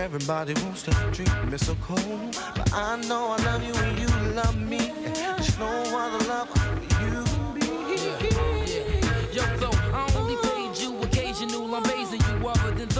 everybody 0.00 0.54
wants 0.62 0.82
to 0.82 0.90
treat 1.12 1.32
me 1.44 1.58
so 1.58 1.74
cold. 1.82 2.36
But 2.56 2.72
I 2.72 2.96
know 3.02 3.36
I 3.36 3.44
love 3.44 3.62
you 3.62 3.74
and 3.74 3.98
you 3.98 4.08
love 4.34 4.58
me. 4.58 4.92
There's 5.04 5.58
no 5.58 5.68
other 5.68 6.26
love 6.26 6.89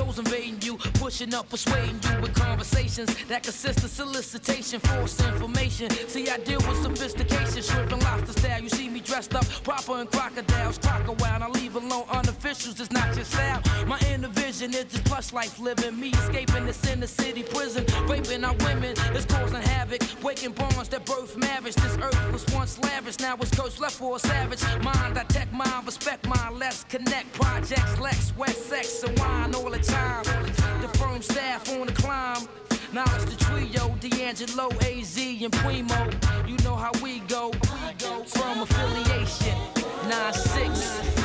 those 0.04 0.18
invading 0.18 0.58
you, 0.62 0.76
pushing 0.94 1.34
up, 1.34 1.48
persuading 1.48 2.00
you 2.02 2.20
with 2.20 2.34
conversations 2.34 3.14
that 3.26 3.42
consist 3.42 3.84
of 3.84 3.90
solicitation, 3.90 4.80
false 4.80 5.20
information. 5.20 5.90
See, 6.08 6.28
I 6.28 6.38
deal 6.38 6.60
with 6.60 6.82
sophistication, 6.82 7.62
shrimp 7.62 7.92
and 7.92 8.02
lobster 8.02 8.32
style. 8.32 8.62
You 8.62 8.68
see 8.68 8.88
me 8.88 9.00
dressed 9.00 9.34
up 9.34 9.46
proper 9.62 10.00
in 10.00 10.06
crocodiles, 10.06 10.78
crocodile. 10.78 11.42
I 11.42 11.48
leave 11.48 11.76
alone 11.76 12.04
unofficials, 12.04 12.80
it's 12.80 12.90
not 12.90 13.14
your 13.14 13.24
style. 13.24 13.60
My 13.86 13.98
inner 14.12 14.28
vision 14.28 14.70
is 14.74 14.84
this 14.86 15.00
plush 15.02 15.32
life 15.32 15.58
living, 15.58 15.98
me 15.98 16.10
escaping 16.10 16.66
this 16.66 16.84
inner 16.86 17.06
city 17.06 17.42
prison, 17.42 17.84
raping 18.08 18.44
our 18.44 18.54
women, 18.64 18.94
it's 19.14 19.26
causing 19.26 19.62
havoc, 19.62 20.00
breaking 20.20 20.52
bonds 20.52 20.88
that 20.88 21.04
birth 21.04 21.36
marriage. 21.36 21.74
This 21.74 21.96
earth 21.98 22.32
was 22.32 22.46
once 22.54 22.78
lavish, 22.78 23.18
now 23.18 23.36
it's 23.36 23.50
cursed, 23.50 23.80
left 23.80 23.96
for 23.96 24.16
a 24.16 24.18
savage. 24.18 24.62
Mind, 24.82 25.18
I 25.18 25.24
tech 25.24 25.52
mind, 25.52 25.84
respect 25.86 26.26
mine, 26.26 26.58
let's 26.58 26.84
connect. 26.84 27.32
Projects, 27.34 27.98
Lex, 27.98 28.32
wet 28.36 28.56
sex, 28.56 29.02
and 29.02 29.18
wine 29.18 29.54
all 29.54 29.70
the 29.70 29.89
time. 29.90 30.24
The 30.80 30.88
firm 30.98 31.22
staff 31.22 31.68
on 31.70 31.86
the 31.86 31.92
climb. 31.92 32.48
Now 32.92 33.04
it's 33.14 33.24
the 33.24 33.36
trio, 33.36 33.94
D'Angelo, 34.00 34.68
AZ, 34.82 35.16
and 35.18 35.52
Primo. 35.52 36.10
You 36.46 36.56
know 36.64 36.76
how 36.76 36.92
we 37.02 37.20
go. 37.20 37.50
We 37.50 37.92
go 37.98 38.24
from 38.24 38.62
affiliation. 38.62 39.56
9-6. 40.08 41.19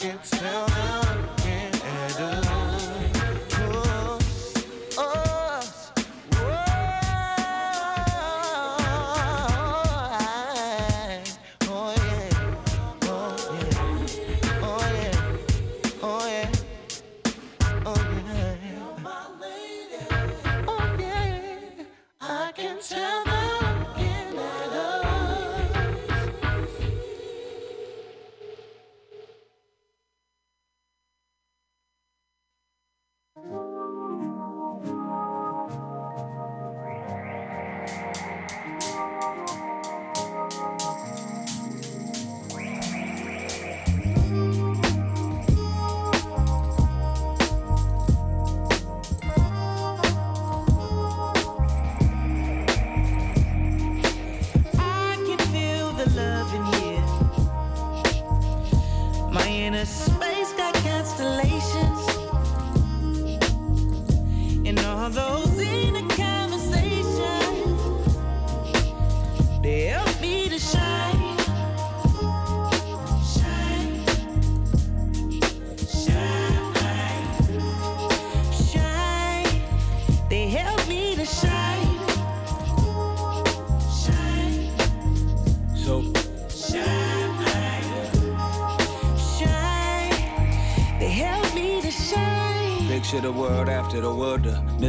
I 0.00 0.02
can 0.02 0.18
tell 0.22 0.89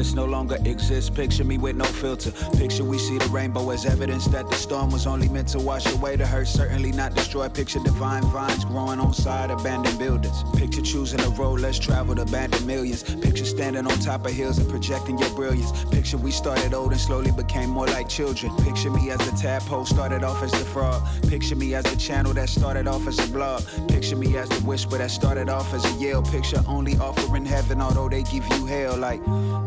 wilderness 0.02 0.16
no 0.16 0.26
longer 0.26 0.58
exists. 0.66 1.10
Picture 1.10 1.44
me 1.44 1.58
with 1.58 1.76
no 1.76 1.86
filter. 1.86 2.32
Picture 2.58 2.84
we 2.84 2.98
see 2.98 3.18
the 3.18 3.30
rainbow 3.30 3.70
as 3.70 3.86
evidence 3.86 4.26
that 4.26 4.50
the 4.50 4.56
storm 4.56 4.90
was 4.92 5.06
only 5.06 5.30
meant 5.30 5.50
to 5.50 5.60
wash 5.60 5.86
away 5.94 6.16
the 6.16 6.26
hurt, 6.26 6.48
certainly 6.48 6.92
not 6.92 7.14
destroy. 7.14 7.48
Picture 7.50 7.80
divine 7.84 8.24
vines 8.34 8.66
growing 8.66 9.00
on 9.00 9.14
side 9.14 9.52
abandoned 9.52 10.00
buildings. 10.00 10.44
Picture 10.56 10.82
choosing 10.82 11.20
a 11.22 11.30
road 11.30 11.60
less 11.60 11.78
traveled, 11.78 12.20
abandoned 12.20 12.66
millions. 12.66 13.04
Picture 13.04 13.46
standing 13.46 13.86
on 13.86 14.00
top 14.00 14.26
of 14.26 14.32
hills 14.32 14.58
and 14.58 14.68
projecting 14.70 15.20
your 15.20 15.30
brilliance. 15.36 15.72
Picture 15.92 16.18
we 16.18 16.32
started 16.32 16.74
old 16.74 16.92
and 16.92 17.02
slowly 17.02 17.32
became 17.32 17.70
more 17.70 17.88
like 17.88 18.10
children. 18.10 18.52
Picture 18.58 18.90
me 18.90 19.12
as 19.12 19.20
the 19.20 19.38
tadpole 19.38 19.86
started 19.86 20.24
off 20.24 20.42
as 20.42 20.52
the 20.52 20.66
frog. 20.74 21.02
Picture 21.28 21.56
me 21.56 21.76
as 21.76 21.84
the 21.84 21.96
channel 21.96 22.34
that 22.34 22.50
started 22.50 22.88
off 22.88 23.06
as 23.08 23.20
a 23.20 23.28
blog. 23.32 23.62
Picture 23.88 24.16
me 24.16 24.36
as 24.38 24.50
the 24.50 24.62
whisper 24.66 24.98
that 24.98 25.12
started 25.12 25.48
off 25.48 25.74
as 25.74 25.86
a 25.86 25.94
yell. 26.04 26.24
Picture 26.24 26.64
only 26.68 26.98
offering 26.98 27.46
heaven, 27.46 27.82
although 27.82 28.10
they 28.10 28.24
give 28.24 28.48
you 28.54 28.66
hell. 28.66 28.98
Like, 28.98 29.22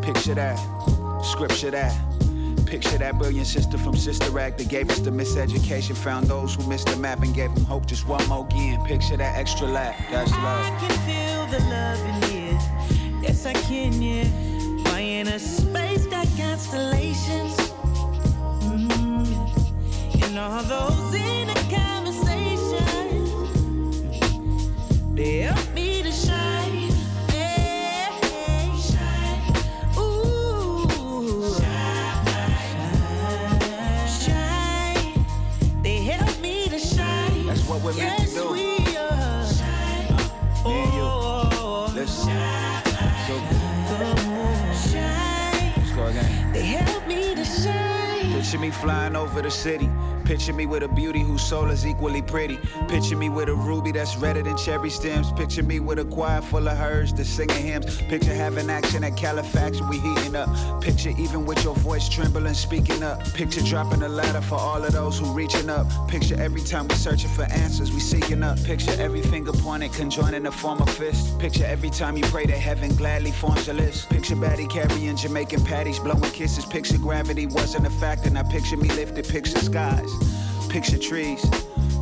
picture 0.04 0.34
that, 0.34 0.58
scripture 1.24 1.70
that. 1.70 1.96
Picture 2.66 2.98
that 2.98 3.18
brilliant 3.18 3.46
sister 3.46 3.78
from 3.78 3.96
Sister 3.96 4.38
Act 4.38 4.58
that 4.58 4.68
gave 4.68 4.90
us 4.90 4.98
the 4.98 5.10
miseducation, 5.10 5.96
found 5.96 6.26
those 6.26 6.54
who 6.54 6.66
missed 6.68 6.88
the 6.88 6.96
map 6.96 7.22
and 7.22 7.34
gave 7.34 7.54
them 7.54 7.64
hope 7.64 7.86
just 7.86 8.06
one 8.06 8.26
more 8.28 8.44
again. 8.46 8.84
Picture 8.84 9.16
that 9.16 9.36
extra 9.38 9.66
lap, 9.66 9.94
that's 10.10 10.30
love. 10.30 10.66
I 10.66 10.78
can 10.80 10.90
feel 11.06 11.46
the 11.46 11.60
love 11.70 12.00
in 12.04 12.22
here. 12.30 12.58
Yes, 13.22 13.46
I 13.46 13.52
can, 13.52 14.02
yeah. 14.02 14.24
My 14.90 15.00
inner 15.00 15.38
space 15.38 16.06
got 16.06 16.26
constellations. 16.36 17.56
Mm. 18.60 19.26
And 20.22 20.38
all 20.38 20.62
those 20.64 21.14
inner 21.14 21.54
conversations, 21.70 23.30
they 25.14 25.44
Picture 48.54 48.66
me 48.66 48.70
flying 48.70 49.16
over 49.16 49.42
the 49.42 49.50
city. 49.50 49.90
Picture 50.24 50.54
me 50.54 50.64
with 50.64 50.82
a 50.82 50.88
beauty 50.88 51.20
whose 51.20 51.42
soul 51.42 51.68
is 51.68 51.86
equally 51.86 52.22
pretty. 52.22 52.58
Picture 52.88 53.16
me 53.16 53.28
with 53.28 53.48
a 53.48 53.54
ruby 53.54 53.92
that's 53.92 54.16
redder 54.16 54.42
than 54.42 54.56
cherry 54.56 54.88
stems. 54.88 55.30
Picture 55.32 55.62
me 55.62 55.80
with 55.80 55.98
a 55.98 56.04
choir 56.04 56.40
full 56.40 56.66
of 56.66 56.78
hers 56.78 57.12
that's 57.12 57.28
singing 57.28 57.56
hymns. 57.56 57.98
Picture 58.08 58.34
having 58.34 58.70
action 58.70 59.04
at 59.04 59.16
Califax, 59.16 59.80
we 59.82 59.98
heating 59.98 60.34
up. 60.34 60.48
Picture 60.80 61.10
even 61.18 61.44
with 61.44 61.62
your 61.62 61.74
voice 61.76 62.08
trembling, 62.08 62.54
speaking 62.54 63.02
up. 63.02 63.22
Picture 63.34 63.60
dropping 63.62 64.02
a 64.02 64.08
ladder 64.08 64.40
for 64.40 64.54
all 64.54 64.82
of 64.82 64.92
those 64.92 65.18
who 65.18 65.30
reaching 65.32 65.68
up. 65.68 65.86
Picture 66.08 66.40
every 66.40 66.62
time 66.62 66.88
we 66.88 66.94
searching 66.94 67.30
for 67.30 67.44
answers, 67.44 67.92
we 67.92 68.00
seeking 68.00 68.42
up. 68.42 68.62
Picture 68.64 68.92
every 68.98 69.20
finger 69.20 69.52
pointed, 69.52 69.92
conjoining 69.92 70.44
to 70.44 70.52
form 70.52 70.80
a 70.80 70.86
fist. 70.86 71.38
Picture 71.38 71.66
every 71.66 71.90
time 71.90 72.16
you 72.16 72.24
pray 72.24 72.46
to 72.46 72.56
heaven 72.56 72.94
gladly 72.96 73.30
forms 73.30 73.68
a 73.68 73.74
list. 73.74 74.08
Picture 74.08 74.36
Batty 74.36 74.68
carrying 74.68 75.16
Jamaican 75.16 75.64
patties, 75.64 75.98
blowing 75.98 76.22
kisses. 76.32 76.64
Picture 76.64 76.98
gravity 76.98 77.46
wasn't 77.46 77.86
a 77.86 77.90
factor. 77.90 78.30
Now 78.30 78.42
picture 78.44 78.78
me 78.78 78.88
lifted, 78.88 79.28
picture 79.28 79.58
skies. 79.58 80.13
Picture 80.74 80.98
trees. 80.98 81.46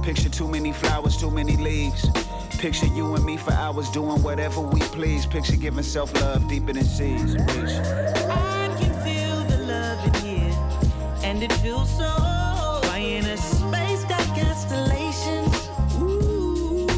Picture 0.03 0.31
too 0.31 0.49
many 0.49 0.73
flowers, 0.73 1.19
too 1.19 1.31
many 1.31 1.59
leaves. 1.59 2.09
Picture 2.57 2.87
you 2.87 3.15
and 3.15 3.23
me 3.23 3.37
for 3.37 3.53
hours 3.53 3.91
doing 3.91 4.23
whatever 4.23 4.63
we 4.63 4.81
please. 4.81 5.27
Picture 5.27 5.57
giving 5.57 5.83
self 5.83 6.11
love 6.23 6.49
deeper 6.49 6.73
than 6.73 6.83
seas. 6.83 7.35
Bitch. 7.35 8.31
I 8.31 8.75
can 8.81 8.95
feel 9.05 9.45
the 9.45 9.59
love 9.67 10.03
in 10.07 10.15
here, 10.25 10.55
and 11.23 11.43
it 11.43 11.53
feels 11.53 11.95
so. 11.99 12.09
My 12.85 12.99
inner 12.99 13.37
space 13.37 14.05
got 14.05 14.25
constellations. 14.35 15.69
Ooh. 16.01 16.89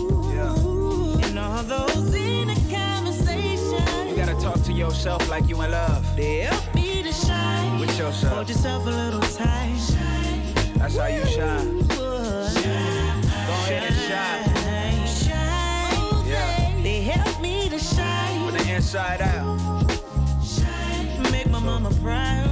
And 1.24 1.36
all 1.36 1.64
those 1.64 2.14
inner 2.14 2.54
conversations. 2.70 4.10
You 4.10 4.14
gotta 4.14 4.40
talk 4.40 4.62
to 4.62 4.72
yourself 4.72 5.28
like 5.28 5.48
you 5.48 5.60
in 5.60 5.72
love. 5.72 6.04
Help 6.16 6.74
me 6.76 7.02
to 7.02 7.12
shine. 7.12 7.80
With 7.80 7.98
yourself. 7.98 8.32
Hold 8.32 8.48
yourself 8.48 8.86
a 8.86 8.90
little 8.90 9.20
tight. 9.22 10.13
That's 10.84 10.98
how 10.98 11.06
you 11.06 11.24
shine. 11.24 11.78
Go 11.88 12.28
shine. 12.52 13.24
Yeah. 16.28 16.82
They 16.82 17.00
help 17.00 17.40
me 17.40 17.70
to 17.70 17.78
shine. 17.78 18.52
The 18.52 18.74
inside 18.74 19.22
out. 19.22 19.88
Make 21.32 21.48
my 21.48 21.58
mama 21.58 21.90
proud. 22.02 22.43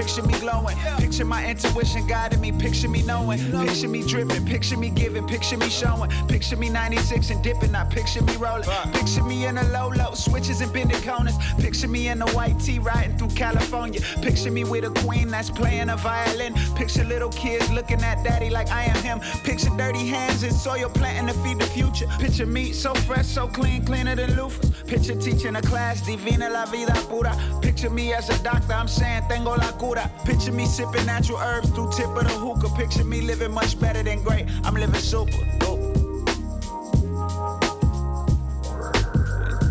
Picture 0.00 0.22
me 0.22 0.38
glowing. 0.40 0.76
Picture 0.96 1.26
my 1.26 1.46
intuition 1.46 2.06
guiding 2.06 2.40
me, 2.40 2.52
picture 2.52 2.88
me 2.88 3.02
knowing. 3.02 3.38
Picture 3.66 3.88
me 3.88 4.02
dripping, 4.02 4.46
picture 4.46 4.78
me 4.78 4.88
giving, 4.88 5.26
picture 5.26 5.58
me 5.58 5.68
showing. 5.68 6.10
Picture 6.26 6.56
me 6.56 6.70
96 6.70 7.30
and 7.30 7.44
dipping, 7.44 7.72
not 7.72 7.90
picture 7.90 8.22
me 8.22 8.34
rolling. 8.36 8.68
Picture 8.92 9.22
me 9.22 9.46
in 9.46 9.58
a 9.58 9.64
low 9.68 9.88
low, 9.88 10.14
switches 10.14 10.62
and 10.62 10.72
bending 10.72 11.02
corners. 11.02 11.36
Picture 11.58 11.88
me 11.88 12.08
in 12.08 12.22
a 12.22 12.30
white 12.30 12.58
tee 12.58 12.78
riding 12.78 13.16
through 13.18 13.28
California. 13.28 14.00
Picture 14.22 14.50
me 14.50 14.64
with 14.64 14.84
a 14.84 14.90
queen 15.04 15.28
that's 15.28 15.50
playing 15.50 15.90
a 15.90 15.96
violin. 15.96 16.54
Picture 16.76 17.04
little 17.04 17.30
kids 17.30 17.70
looking 17.70 18.02
at 18.02 18.24
daddy 18.24 18.48
like 18.48 18.70
I 18.70 18.84
am 18.84 19.02
him. 19.02 19.20
Picture 19.44 19.70
dirty 19.76 20.06
hands 20.06 20.42
and 20.42 20.54
soil 20.54 20.88
planting 20.88 21.34
to 21.34 21.38
feed 21.42 21.58
the 21.58 21.66
future. 21.66 22.06
Picture 22.18 22.46
me 22.46 22.72
so 22.72 22.94
fresh, 22.94 23.26
so 23.26 23.46
clean, 23.48 23.84
cleaner 23.84 24.16
than 24.16 24.30
loofahs. 24.30 24.86
Picture 24.86 25.14
teaching 25.14 25.56
a 25.56 25.62
class, 25.62 26.00
divina 26.00 26.48
la 26.48 26.64
vida 26.64 26.94
pura. 27.10 27.36
Picture 27.60 27.90
me 27.90 28.14
as 28.14 28.30
a 28.30 28.42
doctor, 28.42 28.72
I'm 28.72 28.88
saying 28.88 29.24
tengo 29.28 29.56
la 29.56 29.72
cura. 29.72 29.89
Picture 30.24 30.52
me 30.52 30.66
sipping 30.66 31.04
natural 31.04 31.38
herbs 31.38 31.68
through 31.70 31.90
tip 31.90 32.06
of 32.06 32.22
the 32.22 32.30
hookah. 32.30 32.68
Picture 32.76 33.04
me 33.04 33.20
living 33.20 33.52
much 33.52 33.78
better 33.80 34.02
than 34.02 34.22
great. 34.22 34.46
I'm 34.62 34.74
living 34.74 35.00
super. 35.00 35.32
Dope. 35.58 35.80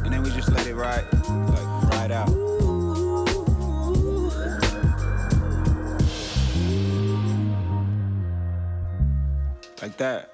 And 0.03 0.13
then 0.13 0.21
we 0.21 0.29
just 0.31 0.51
let 0.51 0.67
it 0.67 0.75
ride, 0.75 1.05
like 1.13 1.91
ride 1.93 2.11
out. 2.11 2.29
Like 9.81 9.97
that. 9.97 10.29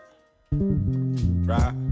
Right? 0.51 1.84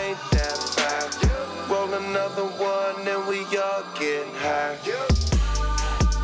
Ain't 0.00 0.18
that 0.32 0.58
fast. 0.76 1.24
Roll 1.70 1.92
another 1.94 2.46
one 2.58 3.06
and 3.06 3.26
we 3.28 3.38
all 3.58 3.84
get 3.98 4.26
high. 4.42 4.76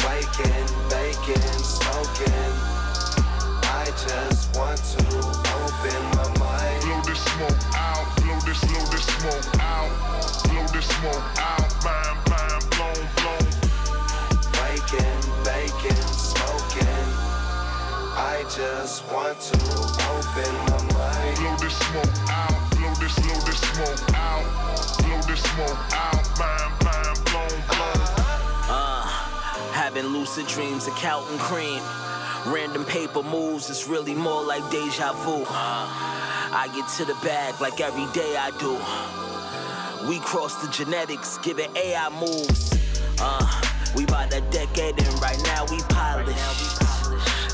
Waking, 0.05 0.69
baking, 0.89 1.53
smoking. 1.63 2.53
I 3.65 3.87
just 4.07 4.57
want 4.57 4.81
to 4.95 5.05
open 5.63 6.03
my 6.17 6.29
mind. 6.39 6.81
Blow 6.83 7.01
this 7.07 7.23
smoke 7.33 7.63
out, 7.75 8.07
blow 8.17 8.39
this, 8.47 8.61
blow 8.65 8.85
this 8.93 9.07
smoke 9.17 9.49
out, 9.61 9.91
blow 10.45 10.67
this 10.73 10.87
smoke 10.87 11.29
out, 11.39 11.69
bam, 11.85 12.17
bam, 12.31 12.61
blown, 12.75 13.03
blown. 13.17 13.47
Waking. 14.59 15.26
I 18.19 18.45
just 18.45 19.05
want 19.13 19.39
to 19.41 19.57
open 20.09 20.55
my 20.65 20.81
mind. 20.95 21.37
Blow 21.37 21.57
this 21.61 21.77
smoke 21.77 22.31
out, 22.31 22.71
blow 22.71 22.95
this, 22.95 23.15
blow 23.21 23.41
this 23.45 23.61
smoke 23.61 24.15
out, 24.15 24.97
blow 24.99 25.21
this 25.29 25.43
smoke 25.43 25.85
out, 25.93 26.25
bam, 26.39 26.73
bam, 26.81 27.15
blown, 27.25 27.61
blown. 27.69 28.01
Uh, 28.73 29.05
having 29.73 30.07
lucid 30.07 30.47
dreams 30.47 30.87
of 30.87 30.97
counting 30.97 31.39
cream. 31.39 31.83
Random 32.47 32.87
paper 32.87 33.23
moves, 33.23 33.69
it's 33.69 33.87
really 33.87 34.15
more 34.15 34.43
like 34.43 34.63
deja 34.71 35.13
vu. 35.13 35.43
Uh, 35.43 35.87
I 36.53 36.71
get 36.75 36.89
to 36.97 37.05
the 37.05 37.19
bag 37.23 37.61
like 37.61 37.81
every 37.83 38.07
day 38.15 38.37
I 38.39 38.51
do. 38.59 40.09
We 40.09 40.21
cross 40.21 40.55
the 40.65 40.73
genetics, 40.73 41.37
giving 41.39 41.69
AI 41.77 42.09
moves. 42.19 42.73
Uh, 43.21 43.45
we 43.95 44.05
about 44.05 44.33
a 44.33 44.41
decade 44.51 44.99
and 44.99 45.21
right 45.21 45.41
now 45.45 45.67
we 45.71 45.81
polish. 45.91 46.96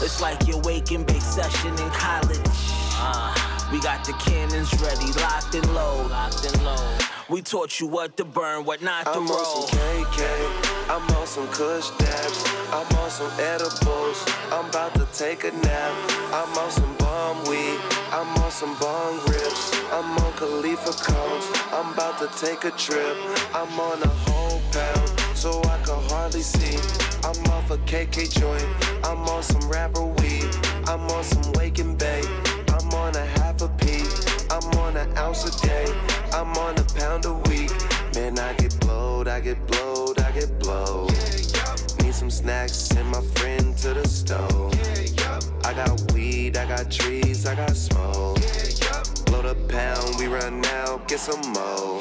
It's 0.02 0.20
like 0.20 0.48
you're 0.48 0.60
waking 0.62 1.04
big 1.04 1.22
session 1.22 1.70
in 1.70 1.90
college. 1.90 2.40
Uh, 2.98 3.34
we 3.70 3.80
got 3.80 4.04
the 4.04 4.12
cannons 4.14 4.72
ready, 4.82 5.12
locked 5.20 5.54
and 5.54 5.74
low. 5.74 6.06
Locked 6.08 6.44
and 6.44 6.64
low. 6.64 6.98
We 7.28 7.40
taught 7.40 7.78
you 7.78 7.86
what 7.86 8.16
to 8.16 8.24
burn, 8.24 8.64
what 8.64 8.82
not 8.82 9.04
to 9.04 9.12
I'm 9.12 9.30
on 9.30 9.68
some 9.68 9.78
KK, 9.78 10.90
I'm 10.90 11.16
on 11.16 11.26
some 11.26 11.46
Kush 11.48 11.88
dabs, 11.96 12.44
I'm 12.72 12.98
on 12.98 13.10
some 13.10 13.30
edibles, 13.38 14.24
I'm 14.50 14.68
about 14.68 14.92
to 14.96 15.06
take 15.16 15.44
a 15.44 15.52
nap. 15.52 15.94
I'm 16.34 16.58
on 16.58 16.70
some 16.70 16.96
bomb 16.98 17.44
weed, 17.44 17.78
I'm 18.10 18.28
on 18.42 18.50
some 18.50 18.76
bong 18.78 19.20
rips, 19.28 19.72
I'm 19.92 20.18
on 20.18 20.32
Khalifa 20.34 20.92
cones, 20.92 21.46
I'm 21.72 21.92
about 21.94 22.18
to 22.18 22.44
take 22.44 22.64
a 22.64 22.72
trip. 22.72 23.16
I'm 23.54 23.78
on 23.78 24.02
a 24.02 24.08
whole 24.26 24.60
pound, 24.72 25.21
so 25.42 25.60
I 25.64 25.76
can 25.82 26.00
hardly 26.08 26.40
see. 26.40 26.76
I'm 27.24 27.44
off 27.50 27.68
a 27.72 27.78
KK 27.78 28.30
joint, 28.30 28.68
I'm 29.02 29.26
on 29.34 29.42
some 29.42 29.68
rapper 29.68 30.04
weed, 30.04 30.48
I'm 30.86 31.02
on 31.10 31.24
some 31.24 31.50
wake 31.54 31.80
and 31.80 31.98
bake, 31.98 32.28
I'm 32.68 32.88
on 32.94 33.16
a 33.16 33.26
half 33.38 33.60
a 33.60 33.66
pee, 33.80 34.04
I'm 34.52 34.68
on 34.78 34.96
an 34.96 35.08
ounce 35.18 35.42
a 35.44 35.66
day, 35.66 35.86
I'm 36.32 36.56
on 36.58 36.78
a 36.78 36.84
pound 36.94 37.24
a 37.24 37.34
week. 37.50 37.72
Man, 38.14 38.38
I 38.38 38.52
get 38.52 38.78
blowed, 38.78 39.26
I 39.26 39.40
get 39.40 39.58
blowed, 39.66 40.20
I 40.20 40.30
get 40.30 40.60
blowed. 40.60 41.10
Need 42.02 42.14
some 42.14 42.30
snacks, 42.30 42.74
send 42.74 43.08
my 43.08 43.22
friend 43.34 43.76
to 43.78 43.94
the 43.94 44.06
stove. 44.06 44.72
I 45.64 45.74
got 45.74 46.12
weed, 46.12 46.56
I 46.56 46.66
got 46.68 46.88
trees, 46.88 47.46
I 47.46 47.56
got 47.56 47.74
smoke. 47.74 48.38
Blow 49.26 49.42
the 49.42 49.56
pound, 49.68 50.20
we 50.20 50.26
run 50.26 50.64
out, 50.66 51.08
get 51.08 51.18
some 51.18 51.42
more. 51.52 51.98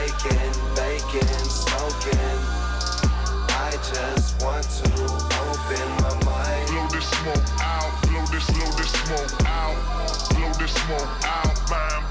Waking, 0.00 0.52
baking, 0.76 1.28
smoking. 1.44 2.38
I 3.52 3.72
just 3.92 4.42
want 4.42 4.64
to 4.64 4.88
open 5.44 5.88
my 6.00 6.24
mind. 6.24 6.68
Blow 6.68 6.88
this 6.88 7.04
smoke 7.10 7.60
out, 7.60 7.92
blow 8.08 8.24
this, 8.32 8.46
blow 8.48 8.70
this 8.78 8.92
smoke 8.92 9.44
out, 9.44 9.76
blow 10.30 10.52
this 10.58 10.72
smoke 10.72 11.24
out, 11.26 11.54
bam, 11.68 12.09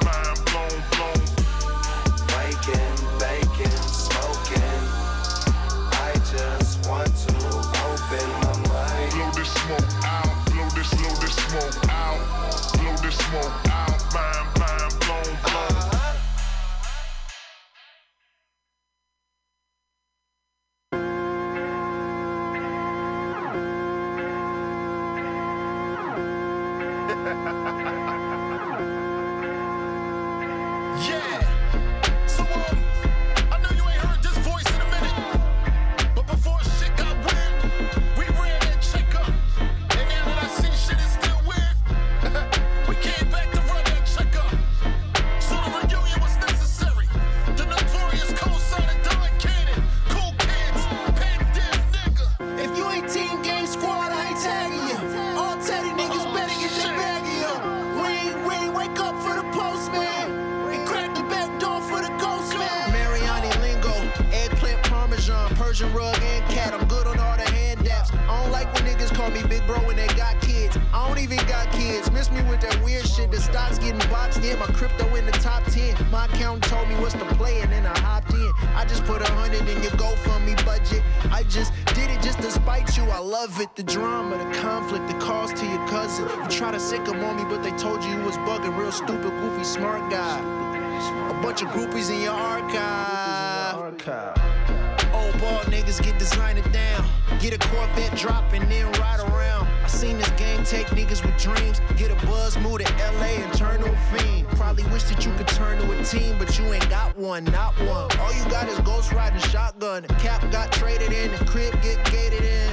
wish 105.00 105.16
that 105.16 105.26
you 105.26 105.34
could 105.36 105.48
turn 105.48 105.80
to 105.80 106.00
a 106.00 106.04
team, 106.04 106.36
but 106.38 106.58
you 106.60 106.66
ain't 106.74 106.90
got 106.90 107.16
one, 107.18 107.44
not 107.46 107.74
one. 107.80 108.10
All 108.20 108.34
you 108.34 108.44
got 108.50 108.68
is 108.68 108.78
ghost 108.80 109.14
riding 109.14 109.40
shotgun. 109.40 110.04
Cap 110.20 110.42
got 110.52 110.72
traded 110.74 111.14
in, 111.14 111.32
the 111.32 111.46
crib 111.46 111.74
get 111.82 112.04
gated 112.12 112.44
in. 112.44 112.70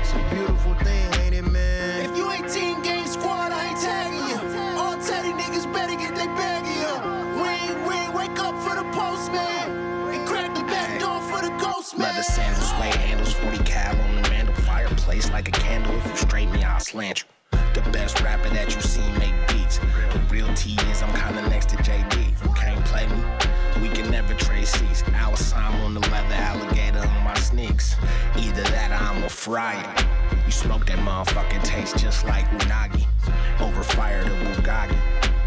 It's 0.00 0.12
a 0.12 0.34
beautiful 0.34 0.74
thing, 0.76 1.12
ain't 1.20 1.34
it, 1.34 1.42
man? 1.42 2.08
If 2.08 2.16
you 2.16 2.30
ain't 2.30 2.48
team 2.48 2.80
game 2.82 3.06
squad, 3.06 3.52
I 3.52 3.68
ain't 3.68 3.80
tagging 3.80 4.26
you. 4.30 4.78
All 4.80 4.96
teddy 4.96 5.32
niggas 5.32 5.70
better 5.72 5.96
get 5.96 6.14
their 6.14 6.32
baggy 6.34 6.80
up. 6.86 7.04
Ring, 7.04 7.88
ring, 7.88 8.12
wake 8.14 8.38
up 8.38 8.56
for 8.64 8.74
the 8.74 8.88
postman. 8.92 10.14
And 10.14 10.26
crack 10.26 10.54
the 10.54 10.62
back 10.62 10.98
door 11.00 11.20
for 11.28 11.42
the 11.44 11.52
ghost 11.58 11.98
man. 11.98 12.08
Leather 12.08 12.22
sandals, 12.22 12.72
way 12.80 12.90
handles, 13.04 13.34
40 13.34 13.58
cal 13.64 13.94
on 14.00 14.22
the 14.22 14.30
mantle, 14.30 14.54
fireplace 14.64 15.30
like 15.30 15.48
a 15.48 15.52
candle. 15.52 15.94
If 15.98 16.06
you 16.06 16.16
straight 16.16 16.50
me, 16.50 16.62
I'll 16.64 16.80
slant 16.80 17.20
you. 17.22 17.28
The 17.74 17.80
best 17.90 18.20
rapper 18.20 18.48
that 18.50 18.72
you 18.72 18.80
seen 18.80 19.12
make 19.18 19.34
beats. 19.48 19.78
The 20.12 20.20
real 20.30 20.46
T 20.54 20.76
is 20.90 21.02
I'm 21.02 21.12
kinda 21.12 21.42
next 21.48 21.70
to 21.70 21.76
JD. 21.78 22.32
You 22.44 22.54
can't 22.54 22.84
play 22.84 23.06
me. 23.08 23.20
We 23.82 23.88
can 23.88 24.10
never 24.12 24.32
trade 24.34 24.68
seats. 24.68 25.02
Alisam 25.02 25.84
on 25.84 25.94
the 25.94 26.00
leather, 26.00 26.34
alligator 26.34 27.00
on 27.00 27.24
my 27.24 27.34
sneaks. 27.34 27.96
Either 28.36 28.62
that 28.62 28.92
or 28.92 29.04
I'm 29.04 29.24
a 29.24 29.28
fryer. 29.28 29.92
You 30.46 30.52
smoke 30.52 30.86
that 30.86 30.98
motherfucking 30.98 31.64
taste 31.64 31.98
just 31.98 32.24
like 32.24 32.46
unagi. 32.50 33.06
Over 33.60 33.82
fire 33.82 34.22
to 34.22 34.30
Bugatti. 34.30 34.96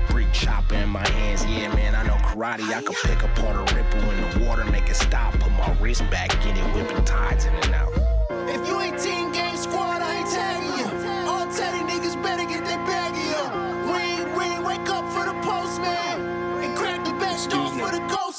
Brick 0.10 0.32
chopper 0.34 0.76
in 0.76 0.90
my 0.90 1.08
hands, 1.08 1.46
yeah, 1.46 1.74
man, 1.74 1.96
I 1.96 2.04
know 2.06 2.18
karate. 2.28 2.68
I 2.74 2.82
could 2.82 2.98
pick 3.04 3.24
apart 3.24 3.56
a 3.56 3.76
ripple 3.76 4.02
in 4.10 4.22
the 4.22 4.46
water, 4.46 4.66
make 4.66 4.90
it 4.90 4.96
stop. 4.96 5.34
Put 5.40 5.52
my 5.54 5.72
wrist 5.80 6.02
back 6.10 6.34
in 6.46 6.58
it, 6.58 6.76
whipping 6.76 7.06
tides 7.06 7.46
in 7.46 7.54
and 7.54 7.74
out. 7.74 7.94
If 8.50 8.68
you 8.68 8.82
ain't 8.82 9.00
team 9.00 9.27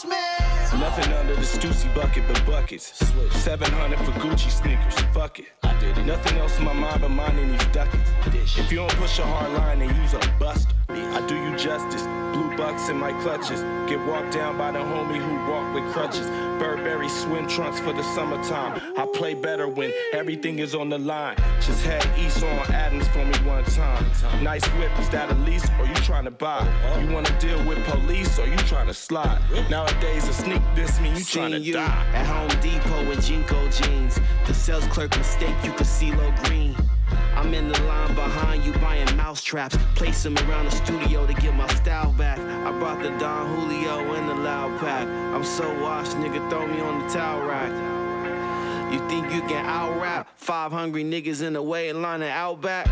man. 0.04 0.80
Nothing 0.80 1.12
under 1.14 1.34
the 1.34 1.42
Stussy 1.42 1.92
bucket 1.94 2.24
but 2.28 2.44
buckets. 2.46 2.98
Switch. 2.98 3.32
700 3.32 3.98
for 3.98 4.12
Gucci 4.20 4.50
sneakers. 4.50 4.94
Fuck 5.14 5.40
it. 5.40 5.46
I 5.62 5.78
did 5.80 5.96
it. 5.98 6.04
Nothing 6.04 6.38
else 6.38 6.58
in 6.58 6.64
my 6.64 6.72
mind 6.72 7.00
but 7.00 7.10
minding 7.10 7.50
these 7.50 7.66
ducats. 7.66 8.10
If 8.58 8.70
you 8.70 8.78
don't 8.78 8.92
push 8.96 9.18
a 9.18 9.22
hard 9.24 9.52
line, 9.52 9.80
then 9.80 9.94
use 10.02 10.14
a 10.14 10.20
buster. 10.38 10.77
I 10.90 11.26
do 11.26 11.36
you 11.36 11.56
justice. 11.56 12.02
Blue 12.32 12.56
bucks 12.56 12.88
in 12.88 12.96
my 12.96 13.12
clutches. 13.22 13.62
Get 13.88 14.00
walked 14.06 14.32
down 14.32 14.56
by 14.56 14.70
the 14.70 14.78
homie 14.78 15.18
who 15.18 15.50
walk 15.50 15.74
with 15.74 15.84
crutches. 15.92 16.26
Burberry 16.58 17.08
swim 17.08 17.46
trunks 17.46 17.78
for 17.78 17.92
the 17.92 18.02
summertime. 18.14 18.80
I 18.96 19.06
play 19.14 19.34
better 19.34 19.68
when 19.68 19.92
everything 20.12 20.58
is 20.58 20.74
on 20.74 20.88
the 20.88 20.98
line. 20.98 21.36
Just 21.60 21.84
had 21.84 22.06
East 22.18 22.42
on 22.42 22.72
Adams 22.72 23.06
for 23.08 23.24
me 23.24 23.36
one 23.48 23.64
time. 23.64 24.04
Nice 24.42 24.64
whip, 24.78 24.90
is 24.98 25.08
that 25.10 25.30
a 25.30 25.34
lease 25.34 25.66
or 25.78 25.86
you 25.86 25.94
trying 25.96 26.24
to 26.24 26.30
buy? 26.30 26.66
You 27.00 27.12
wanna 27.12 27.38
deal 27.38 27.62
with 27.66 27.84
police 27.86 28.38
or 28.38 28.46
you 28.46 28.56
trying 28.58 28.86
to 28.86 28.94
slide? 28.94 29.40
Nowadays 29.70 30.26
a 30.28 30.32
sneak 30.32 30.62
this 30.74 31.00
mean 31.00 31.16
you 31.16 31.24
trying 31.24 31.52
to 31.52 31.58
you 31.60 31.74
die. 31.74 32.06
at 32.14 32.26
Home 32.26 32.60
Depot 32.60 33.08
with 33.08 33.18
JNCO 33.18 33.82
jeans. 33.82 34.18
The 34.46 34.54
sales 34.54 34.86
clerk 34.86 35.16
mistake 35.16 35.54
you 35.64 35.72
could 35.72 35.86
see 35.86 36.12
low 36.12 36.32
green. 36.44 36.74
I'm 37.34 37.54
in 37.54 37.68
the 37.68 37.80
line 37.82 38.14
behind 38.14 38.64
you 38.64 38.72
buying 38.74 39.16
mouse 39.16 39.42
traps. 39.42 39.76
Place 39.94 40.22
them 40.22 40.36
around 40.38 40.66
the 40.66 40.70
studio 40.70 41.26
to 41.26 41.34
get 41.34 41.54
my 41.54 41.68
style 41.74 42.12
back. 42.12 42.38
I 42.38 42.76
brought 42.78 43.02
the 43.02 43.10
Don 43.18 43.54
Julio 43.54 44.14
in 44.14 44.26
the 44.26 44.34
loud 44.34 44.78
pack. 44.80 45.06
I'm 45.06 45.44
so 45.44 45.68
washed, 45.80 46.16
nigga, 46.16 46.48
throw 46.50 46.66
me 46.66 46.80
on 46.80 47.00
the 47.00 47.08
towel 47.12 47.46
rack. 47.46 47.72
You 48.92 48.98
think 49.08 49.32
you 49.32 49.42
can 49.42 49.66
out 49.66 50.00
rap 50.00 50.28
five 50.36 50.72
hungry 50.72 51.04
niggas 51.04 51.42
in 51.42 51.52
the 51.52 51.62
waiting 51.62 52.00
line 52.00 52.22
and 52.22 52.30
out 52.30 52.60
back? 52.60 52.86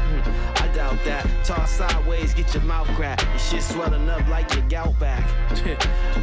Doubt 0.77 1.03
that. 1.07 1.27
Toss 1.43 1.71
sideways, 1.71 2.35
get 2.35 2.53
your 2.53 2.63
mouth 2.65 2.87
cracked. 2.89 3.25
Your 3.25 3.39
shit 3.39 3.63
swelling 3.63 4.11
up 4.11 4.29
like 4.29 4.53
your 4.55 4.63
gout 4.69 5.01
back. 5.01 5.27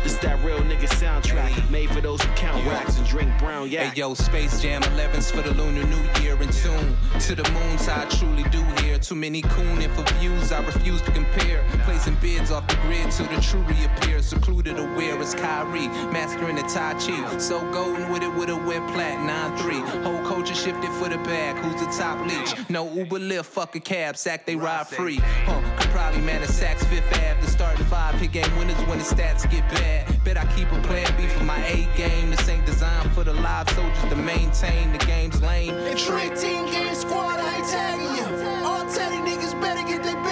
this 0.04 0.20
that 0.20 0.44
real 0.46 0.60
nigga 0.60 0.88
soundtrack. 0.88 1.72
Made 1.72 1.90
for 1.90 2.02
those 2.02 2.22
who 2.22 2.32
count 2.36 2.64
racks 2.68 3.00
and 3.00 3.08
drink 3.08 3.36
brown 3.40 3.68
yak. 3.72 3.94
Hey 3.94 4.00
yo, 4.02 4.14
Space 4.14 4.62
Jam 4.62 4.84
11's 4.84 5.32
for 5.32 5.42
the 5.42 5.56
Lunar 5.56 5.84
New 5.88 6.22
Year 6.22 6.40
in 6.40 6.52
tune 6.52 6.96
to 7.22 7.34
the 7.34 7.50
moons. 7.50 7.88
I 7.88 8.06
truly 8.10 8.44
do 8.52 8.62
here. 8.84 9.00
Too 9.00 9.16
many 9.16 9.42
cooning 9.42 9.90
for 9.96 10.04
views. 10.20 10.52
I 10.52 10.64
refuse 10.64 11.02
to 11.02 11.12
compare. 11.14 11.66
Placing 11.86 12.16
bids 12.22 12.52
off 12.52 12.68
the 12.68 12.76
grid 12.84 13.10
till 13.10 13.26
the 13.26 13.42
true 13.42 13.62
reappears. 13.62 14.28
Secluded 14.28 14.78
aware 14.78 15.18
as 15.18 15.34
Kyrie, 15.34 15.88
mastering 16.14 16.58
the 16.58 16.62
Tai 16.62 16.94
Chi. 17.00 17.38
So 17.40 17.60
golden 17.72 18.12
with 18.12 18.22
it 18.22 18.32
with 18.36 18.50
a 18.50 18.56
wet 18.56 18.88
plat 18.94 19.18
9-3. 19.58 20.04
Whole 20.04 20.22
culture 20.28 20.54
shifted 20.54 20.92
for 20.92 21.10
the 21.10 21.18
bag. 21.18 21.56
Who's 21.56 21.82
the 21.82 21.88
top 21.88 22.24
leech? 22.28 22.70
No 22.70 22.88
Uber 22.94 23.18
lift, 23.18 23.50
fuck 23.50 23.76
a 23.76 23.80
cab, 23.80 24.16
sack 24.16 24.43
they 24.46 24.56
ride 24.56 24.88
free. 24.88 25.20
Huh, 25.46 25.62
could 25.78 25.90
probably 25.92 26.22
man 26.22 26.44
a 26.44 26.46
Saks 26.46 26.86
Fifth 26.86 27.08
Ave. 27.14 27.40
The 27.42 27.48
starting 27.48 27.86
five 27.86 28.16
hit 28.16 28.32
game 28.32 28.58
winners 28.58 28.78
when 28.88 28.98
the 28.98 29.04
stats 29.04 29.50
get 29.50 29.68
bad. 29.70 30.24
Bet 30.24 30.38
I 30.38 30.46
keep 30.56 30.72
a 30.72 30.82
plan 30.82 31.16
B 31.18 31.28
for 31.28 31.44
my 31.44 31.64
A 31.66 31.88
game. 31.98 32.32
This 32.32 32.48
ain't 32.50 32.66
designed 32.66 33.12
for 33.14 33.24
the 33.24 33.34
live 33.34 33.70
soldiers 33.70 34.04
to 34.10 34.16
maintain 34.16 34.92
the 34.92 35.00
game's 35.00 35.42
lane. 35.42 35.74
Trick. 35.98 36.30
15 36.30 36.72
game 36.72 36.96
squad, 36.96 37.40
I 37.40 37.58
ain't 37.58 37.68
tagging 37.68 38.16
you. 38.18 38.66
All 38.66 38.86
Teddy 38.90 39.18
niggas 39.18 39.60
better 39.62 39.88
get 39.88 40.04
their 40.04 40.23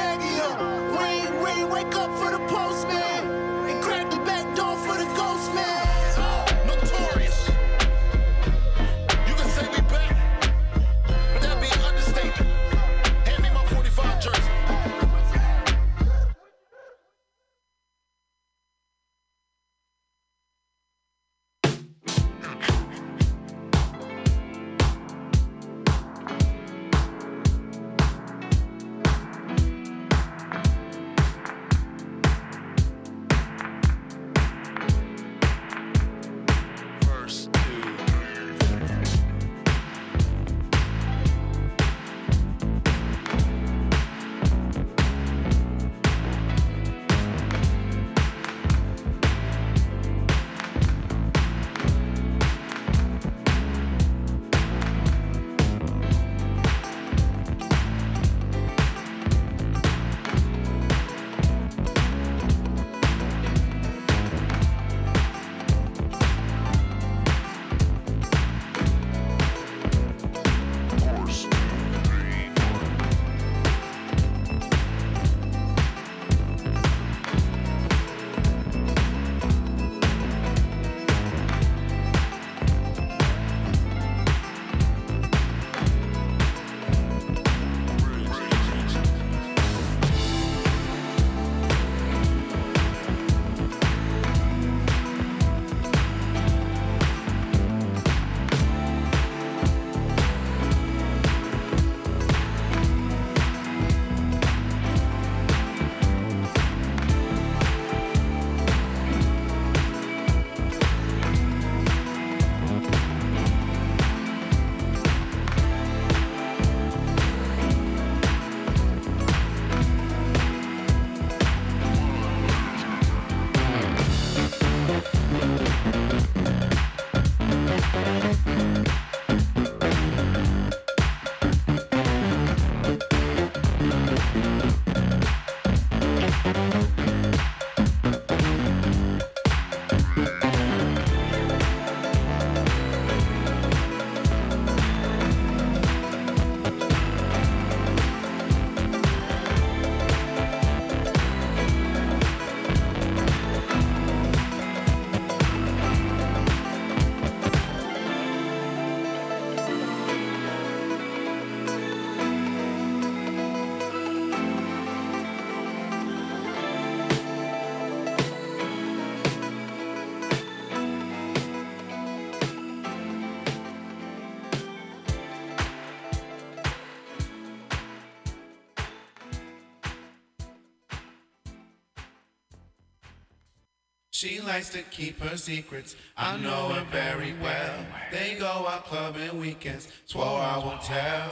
likes 184.52 184.69
to 184.69 184.82
keep 184.91 185.18
her 185.22 185.38
secrets. 185.38 185.95
I 186.18 186.36
know 186.36 186.73
her 186.73 186.84
very 186.91 187.34
well. 187.41 187.86
They 188.11 188.36
go 188.38 188.68
out 188.68 188.84
clubbing 188.84 189.40
weekends. 189.40 189.88
Swore 190.07 190.26
I 190.26 190.57
won't 190.57 190.82
tell. 190.82 191.32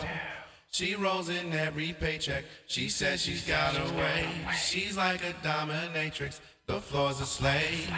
She 0.71 0.95
rolls 0.95 1.27
in 1.27 1.51
every 1.51 1.91
paycheck. 1.91 2.45
She 2.67 2.87
says 2.87 3.21
she's 3.21 3.45
got 3.45 3.75
her 3.75 3.97
way. 3.97 4.25
She's 4.57 4.95
like 4.95 5.21
a 5.25 5.33
dominatrix. 5.45 6.39
The 6.67 6.79
floor's 6.79 7.19
a 7.19 7.25
slave. 7.25 7.91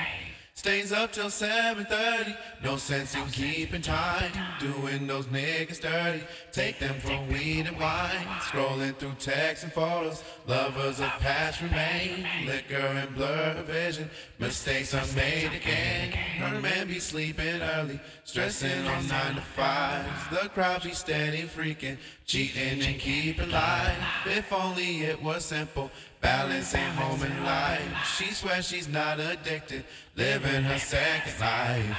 Stays 0.61 0.91
up 0.91 1.11
till 1.11 1.31
7:30. 1.31 2.37
No 2.63 2.77
sense 2.77 3.15
in 3.15 3.25
keeping 3.31 3.81
time. 3.81 4.31
Doing 4.59 5.07
those 5.07 5.25
niggas 5.25 5.81
dirty. 5.81 6.23
Take 6.51 6.77
them 6.77 6.99
for 6.99 7.19
weed 7.31 7.65
and 7.65 7.79
wine. 7.79 8.27
Scrolling 8.41 8.95
through 8.95 9.15
texts 9.17 9.63
and 9.63 9.73
photos. 9.73 10.23
Lovers 10.45 10.99
of 10.99 11.09
past 11.19 11.61
remain. 11.61 12.27
Liquor 12.45 12.75
and 12.75 13.15
blur 13.15 13.63
vision. 13.63 14.07
Mistakes 14.37 14.93
are 14.93 15.15
made 15.15 15.51
again. 15.51 16.11
Her 16.11 16.61
man 16.61 16.87
be 16.87 16.99
sleeping 16.99 17.59
early. 17.63 17.99
Stressing 18.25 18.85
on 18.85 19.07
nine 19.07 19.33
to 19.33 19.41
fives. 19.41 20.27
The 20.29 20.47
crowd 20.49 20.83
be 20.83 20.91
steady 20.91 21.41
freaking. 21.41 21.97
Cheating 22.27 22.83
and 22.83 22.99
keeping 22.99 23.49
life. 23.49 23.97
If 24.27 24.53
only 24.53 25.05
it 25.05 25.23
was 25.23 25.43
simple. 25.43 25.89
Balancing 26.21 26.79
home 26.79 27.21
and 27.23 27.43
life. 27.43 27.81
She 28.15 28.31
swears 28.31 28.67
she's 28.67 28.87
not 28.87 29.19
addicted. 29.19 29.83
Living 30.15 30.63
her 30.63 30.77
second 30.77 31.39
life. 31.39 31.97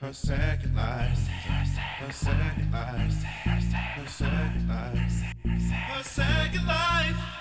Her 0.00 0.12
second 0.12 0.74
life. 0.74 1.18
Her 1.98 2.10
second 2.10 2.72
life. 2.72 3.22
Her 3.22 4.08
second 4.08 4.68
life. 4.68 5.22
Her 5.44 6.02
second 6.02 6.66
life. 6.66 7.39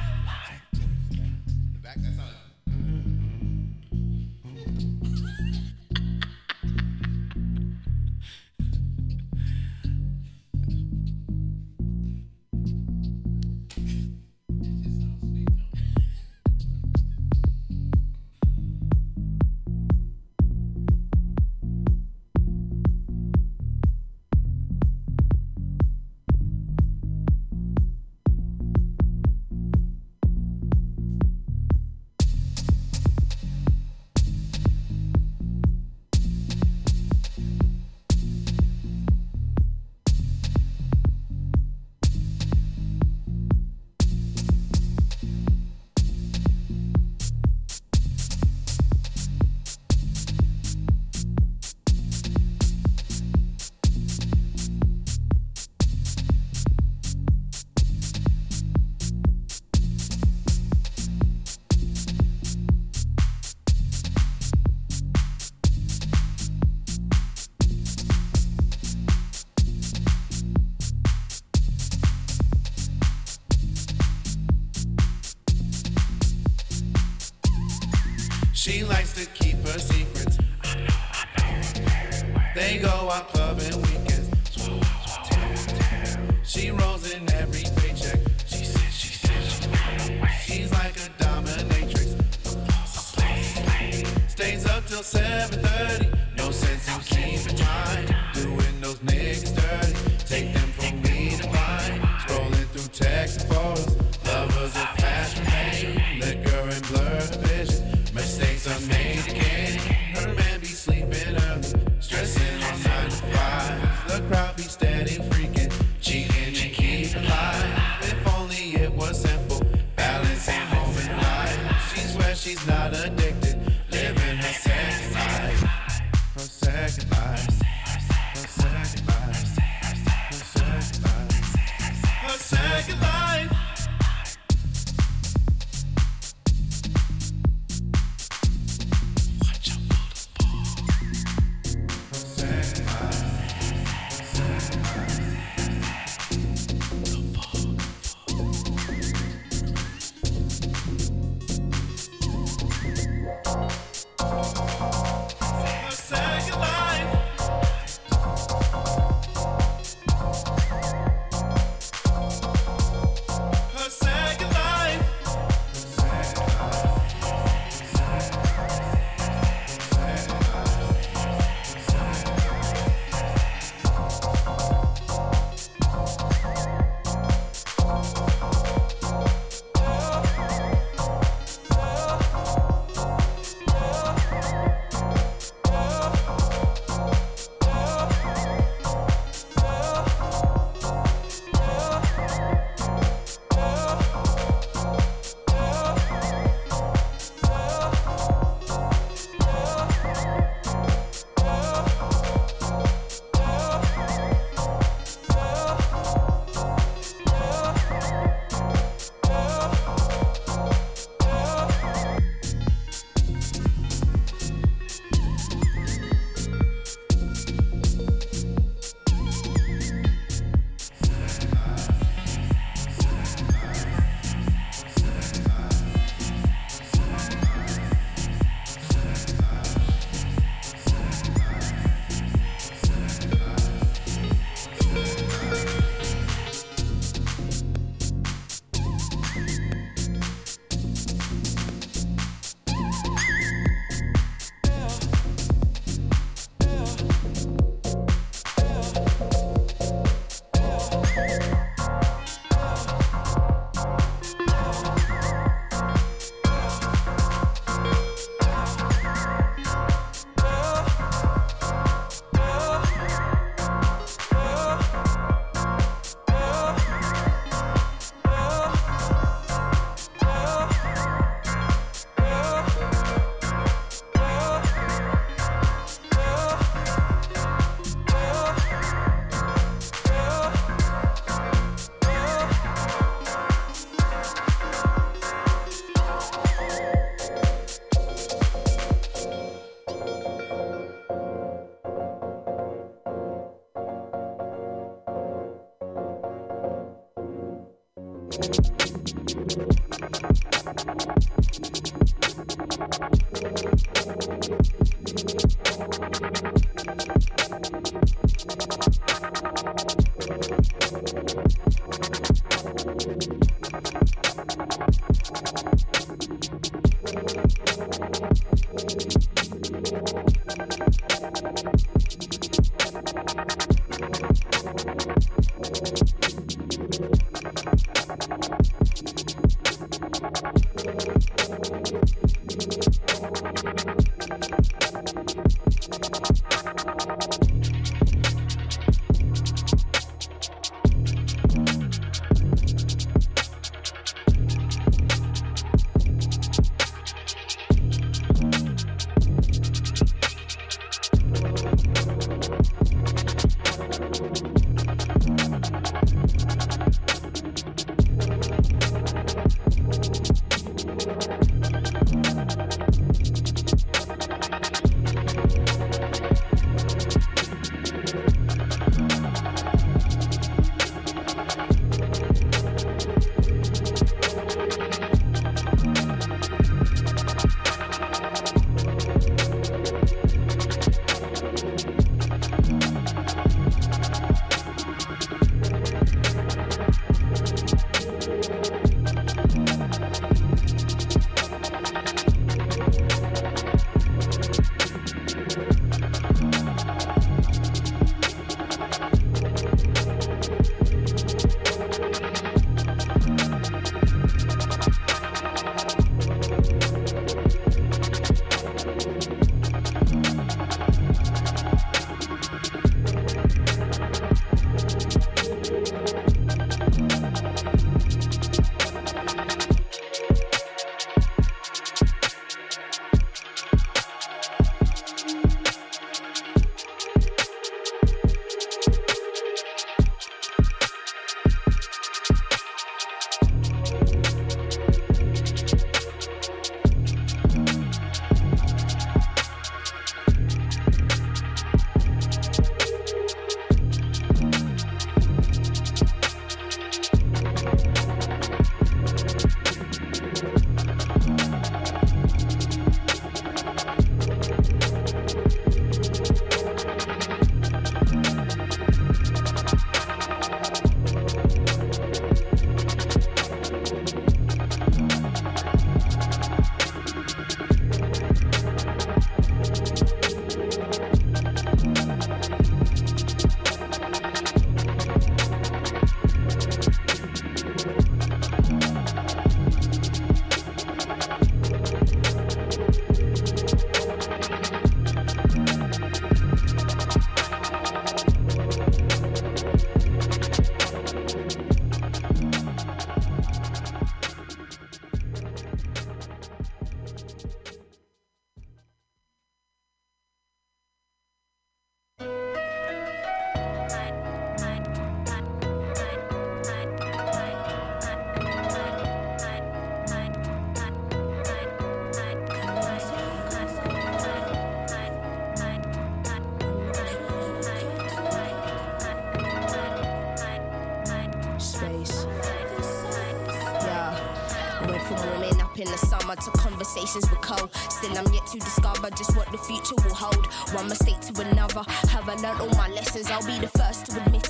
Conversations 526.80 527.30
with 527.30 527.42
Cole. 527.42 527.70
Still, 527.90 528.18
I'm 528.18 528.34
yet 528.34 528.48
to 528.48 528.60
discover 528.60 529.10
just 529.10 529.36
what 529.36 529.52
the 529.52 529.58
future 529.58 529.96
will 529.98 530.16
hold. 530.16 530.46
One 530.74 530.88
mistake 530.88 531.20
to 531.20 531.42
another. 531.42 531.84
Have 532.08 532.30
I 532.30 532.36
learned 532.36 532.62
all 532.62 532.74
my 532.78 532.88
lessons? 532.88 533.30
I'll 533.30 533.46
be 533.46 533.60
the 533.60 533.68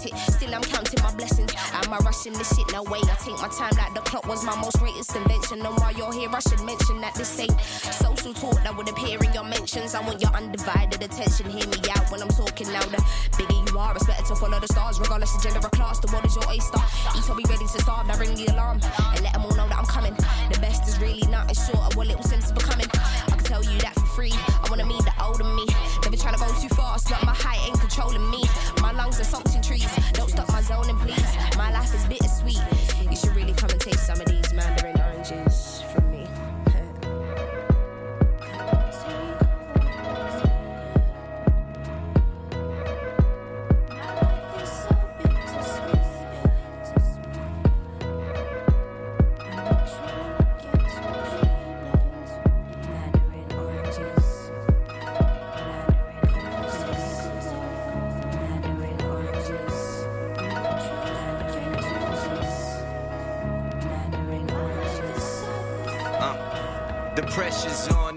it. 0.05 0.15
Still, 0.31 0.53
I'm 0.53 0.61
counting 0.63 1.01
my 1.03 1.13
blessings. 1.13 1.51
Am 1.73 1.93
I 1.93 1.97
rushing 1.99 2.33
this 2.33 2.55
shit? 2.55 2.71
No 2.71 2.83
way. 2.83 2.99
I 3.03 3.15
take 3.19 3.39
my 3.41 3.49
time 3.49 3.73
like 3.77 3.93
the 3.93 4.01
clock 4.01 4.27
was 4.27 4.43
my 4.43 4.55
most 4.55 4.77
greatest 4.79 5.15
invention. 5.15 5.65
And 5.65 5.75
while 5.77 5.93
you're 5.93 6.13
here, 6.13 6.29
I 6.31 6.39
should 6.39 6.61
mention 6.63 7.01
that 7.01 7.15
this 7.15 7.39
ain't 7.39 7.59
social 7.61 8.33
talk 8.33 8.63
that 8.63 8.75
would 8.75 8.89
appear 8.89 9.19
in 9.19 9.33
your 9.33 9.43
mentions. 9.43 9.95
I 9.95 10.01
want 10.01 10.21
your 10.21 10.31
undivided 10.31 11.01
attention. 11.01 11.49
Hear 11.49 11.67
me 11.67 11.79
out 11.95 12.09
when 12.11 12.21
I'm 12.21 12.29
talking 12.29 12.71
louder. 12.71 13.01
Bigger 13.37 13.59
you 13.69 13.77
are, 13.77 13.93
expected 13.93 14.25
to 14.27 14.35
follow 14.35 14.59
the 14.59 14.67
stars, 14.67 14.99
regardless 14.99 15.35
of 15.35 15.43
gender 15.43 15.59
or 15.63 15.69
class. 15.69 15.99
The 15.99 16.11
world 16.11 16.25
is 16.25 16.35
your 16.35 16.47
oyster. 16.47 16.79
Each 17.17 17.27
will 17.27 17.35
be 17.35 17.45
ready 17.49 17.65
to 17.65 17.79
starve. 17.81 18.07
Now 18.07 18.17
ring 18.17 18.35
the 18.35 18.45
alarm 18.53 18.79
and 19.15 19.21
let 19.23 19.33
them 19.33 19.45
all 19.45 19.55
know 19.55 19.67
that 19.67 19.77
I'm 19.77 19.85
coming. 19.85 20.15
The 20.51 20.59
best 20.61 20.87
is 20.87 20.99
really 20.99 21.25
nothing 21.27 21.55
short 21.55 21.91
of 21.91 21.95
what 21.95 22.07
little 22.07 22.23
sense 22.23 22.45
is 22.45 22.51
becoming. 22.51 22.87
I 22.93 23.35
can 23.35 23.43
tell 23.43 23.63
you 23.63 23.77
that 23.79 23.98
free. 24.19 24.33
I 24.33 24.67
wanna 24.69 24.85
meet 24.85 25.01
the 25.05 25.13
older 25.23 25.45
me. 25.45 25.65
Never 26.03 26.17
trying 26.17 26.33
to 26.33 26.39
go 26.39 26.47
too 26.59 26.67
fast, 26.75 27.09
but 27.09 27.23
my 27.25 27.33
height 27.33 27.61
ain't 27.65 27.79
controlling 27.79 28.29
me. 28.29 28.43
My 28.81 28.91
lungs 28.91 29.17
are 29.21 29.23
salting 29.23 29.61
trees. 29.61 29.89
Don't 30.11 30.29
stop 30.29 30.49
my 30.49 30.61
zoning, 30.61 30.97
please. 30.97 31.31
My 31.55 31.71
life 31.71 31.93
is 31.95 32.03
bittersweet. 32.05 32.61
You 33.09 33.15
should 33.15 33.33
really 33.33 33.53
come 33.53 33.69
and 33.69 33.79
taste 33.79 34.05
some 34.05 34.19
of 34.19 34.27
these 34.27 34.51
mandarin 34.53 34.99
oranges 34.99 35.83
from 35.93 36.08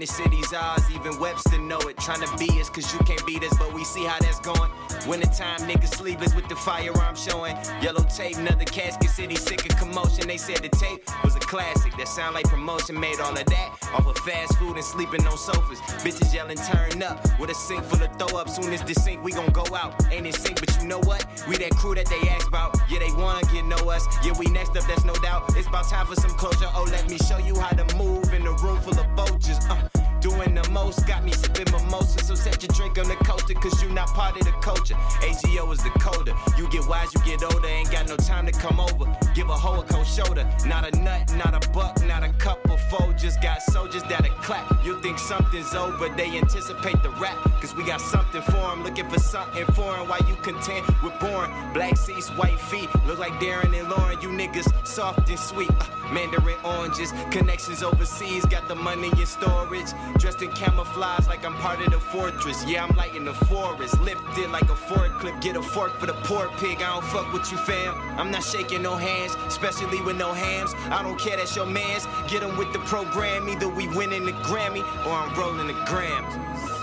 the 0.05 0.07
city's 0.07 0.51
ours, 0.51 0.83
even 0.91 1.17
Webster 1.17 1.57
know 1.59 1.79
it. 1.79 1.97
Trying 1.97 2.19
to 2.19 2.37
beat 2.37 2.59
us, 2.59 2.69
cause 2.69 2.93
you 2.93 2.99
can't 3.05 3.25
beat 3.25 3.41
us, 3.41 3.57
but 3.57 3.73
we 3.73 3.85
see 3.85 4.03
how 4.03 4.19
that's 4.19 4.39
going. 4.41 4.69
Wintertime, 5.07 5.59
niggas 5.67 5.95
sleepless 5.95 6.33
with 6.33 6.47
the 6.47 6.55
firearm 6.55 7.15
showing. 7.15 7.55
Yellow 7.81 8.03
tape, 8.03 8.37
another 8.37 8.63
casket 8.65 9.09
city, 9.09 9.35
sick 9.35 9.65
of 9.69 9.77
commotion. 9.77 10.27
They 10.27 10.37
said 10.37 10.57
the 10.57 10.69
tape 10.69 11.01
was 11.23 11.35
a 11.35 11.39
classic. 11.39 11.95
That 11.97 12.07
sound 12.07 12.35
like 12.35 12.45
promotion, 12.45 12.99
made 12.99 13.19
all 13.19 13.37
of 13.37 13.45
that 13.45 13.69
off 13.93 14.07
of 14.07 14.17
fast 14.19 14.57
food 14.57 14.75
and 14.75 14.83
sleeping 14.83 15.25
on 15.27 15.37
sofas. 15.37 15.79
Bitches 16.03 16.33
yelling, 16.33 16.57
turn 16.57 17.03
up 17.03 17.19
with 17.39 17.49
a 17.49 17.55
sink 17.55 17.83
full 17.83 18.01
of 18.01 18.11
throw 18.17 18.39
up. 18.39 18.49
Soon 18.49 18.71
as 18.73 18.81
the 18.83 18.93
sink, 18.93 19.23
we 19.23 19.31
gon' 19.31 19.51
go 19.51 19.65
out. 19.75 19.93
Ain't 20.11 20.25
in 20.25 20.33
sync, 20.33 20.59
but 20.59 20.75
you 20.81 20.87
know 20.87 20.99
what? 20.99 21.25
We 21.47 21.57
that 21.57 21.71
crew 21.71 21.95
that 21.95 22.05
they 22.05 22.29
ask 22.29 22.47
about. 22.47 22.77
Yeah, 22.89 22.99
they 22.99 23.11
wanna 23.11 23.45
get 23.51 23.65
know 23.65 23.89
us. 23.89 24.07
Yeah, 24.23 24.33
we 24.37 24.45
next 24.47 24.75
up, 24.77 24.85
that's 24.87 25.05
no 25.05 25.13
doubt. 25.15 25.55
It's 25.57 25.67
about 25.67 25.89
time 25.89 26.05
for 26.05 26.15
some 26.15 26.31
closure. 26.31 26.69
Oh, 26.73 26.87
let 26.89 27.09
me 27.09 27.17
show 27.17 27.37
you 27.37 27.59
how 27.59 27.75
to 27.75 27.95
move 27.97 28.33
in 28.33 28.45
a 28.47 28.51
room 28.63 28.79
full 28.79 28.97
of 28.97 29.07
vultures. 29.15 29.59
Uh. 29.69 30.02
Doing 30.23 30.55
the 30.55 30.65
most, 30.69 31.05
got 31.05 31.25
me 31.25 31.33
sipping 31.33 31.69
mimosa. 31.73 32.23
So 32.23 32.33
set 32.33 32.63
your 32.63 32.69
drink 32.69 32.97
on 32.97 33.09
the 33.09 33.15
coaster, 33.25 33.53
cause 33.55 33.83
you 33.83 33.89
not 33.89 34.07
part 34.07 34.37
of 34.39 34.45
the 34.45 34.53
culture. 34.61 34.95
AGO 35.21 35.69
is 35.73 35.83
the 35.83 35.89
coder. 35.99 36.33
You 36.57 36.69
get 36.69 36.87
wise, 36.87 37.13
you 37.13 37.21
get 37.25 37.43
older. 37.43 37.67
Ain't 37.67 37.91
got 37.91 38.07
no 38.07 38.15
time 38.15 38.45
to 38.45 38.53
come 38.53 38.79
over. 38.79 39.05
Give 39.35 39.49
a 39.49 39.53
hoe 39.53 39.81
a 39.81 39.83
cold 39.83 40.07
shoulder. 40.07 40.47
Not 40.65 40.87
a 40.87 40.97
nut, 40.97 41.33
not 41.35 41.53
a 41.53 41.69
buck, 41.71 42.01
not 42.05 42.23
a 42.23 42.29
couple 42.39 42.77
fold. 42.89 43.17
Just 43.17 43.41
got 43.41 43.61
soldiers 43.63 44.03
that'll 44.03 44.33
clap. 44.35 44.85
You 44.85 45.01
think 45.01 45.19
something's 45.19 45.73
over, 45.75 46.07
they 46.15 46.37
anticipate 46.37 47.03
the 47.03 47.09
rap. 47.19 47.37
Cause 47.59 47.75
we 47.75 47.83
got 47.83 47.99
something 47.99 48.41
for 48.43 48.71
'em. 48.71 48.81
Looking 48.83 49.09
for 49.09 49.19
something 49.19 49.65
foreign 49.75 50.07
while 50.07 50.23
you 50.29 50.35
content 50.37 50.85
with 51.03 51.19
boring. 51.19 51.51
Black 51.73 51.97
seats, 51.97 52.29
white 52.37 52.59
feet. 52.71 52.87
Look 53.05 53.19
like 53.19 53.33
Darren 53.41 53.77
and 53.77 53.89
Lauren. 53.89 54.21
You 54.21 54.29
niggas 54.29 54.71
soft 54.87 55.27
and 55.29 55.39
sweet. 55.39 55.69
Uh, 55.69 56.13
Mandarin 56.13 56.57
oranges, 56.63 57.11
connections 57.31 57.83
overseas. 57.83 58.45
Got 58.45 58.69
the 58.69 58.75
money 58.75 59.11
in 59.19 59.25
storage. 59.25 59.91
Dressed 60.17 60.41
in 60.41 60.51
camouflage 60.51 61.27
like 61.27 61.45
I'm 61.45 61.53
part 61.55 61.81
of 61.81 61.91
the 61.91 61.99
fortress. 61.99 62.63
Yeah, 62.65 62.85
I'm 62.85 62.95
lighting 62.95 63.25
the 63.25 63.33
forest. 63.33 63.99
Lifted 64.01 64.49
like 64.51 64.63
a 64.63 64.75
forklift. 64.89 65.41
Get 65.41 65.55
a 65.55 65.61
fork 65.61 65.99
for 65.99 66.05
the 66.05 66.13
poor 66.23 66.49
pig. 66.57 66.81
I 66.81 66.93
don't 66.93 67.03
fuck 67.05 67.31
with 67.33 67.51
you, 67.51 67.57
fam. 67.57 67.95
I'm 68.19 68.31
not 68.31 68.43
shaking 68.43 68.81
no 68.81 68.95
hands, 68.95 69.35
especially 69.47 70.01
with 70.01 70.17
no 70.17 70.33
hams. 70.33 70.73
I 70.91 71.03
don't 71.03 71.19
care, 71.19 71.37
that's 71.37 71.55
your 71.55 71.65
mans. 71.65 72.07
Get 72.27 72.43
'em 72.43 72.57
with 72.57 72.71
the 72.73 72.79
program. 72.79 73.49
Either 73.49 73.67
we 73.67 73.87
winning 73.89 74.25
the 74.25 74.33
Grammy 74.47 74.83
or 75.05 75.13
I'm 75.13 75.33
rolling 75.35 75.67
the 75.67 75.73
gram. 75.85 76.82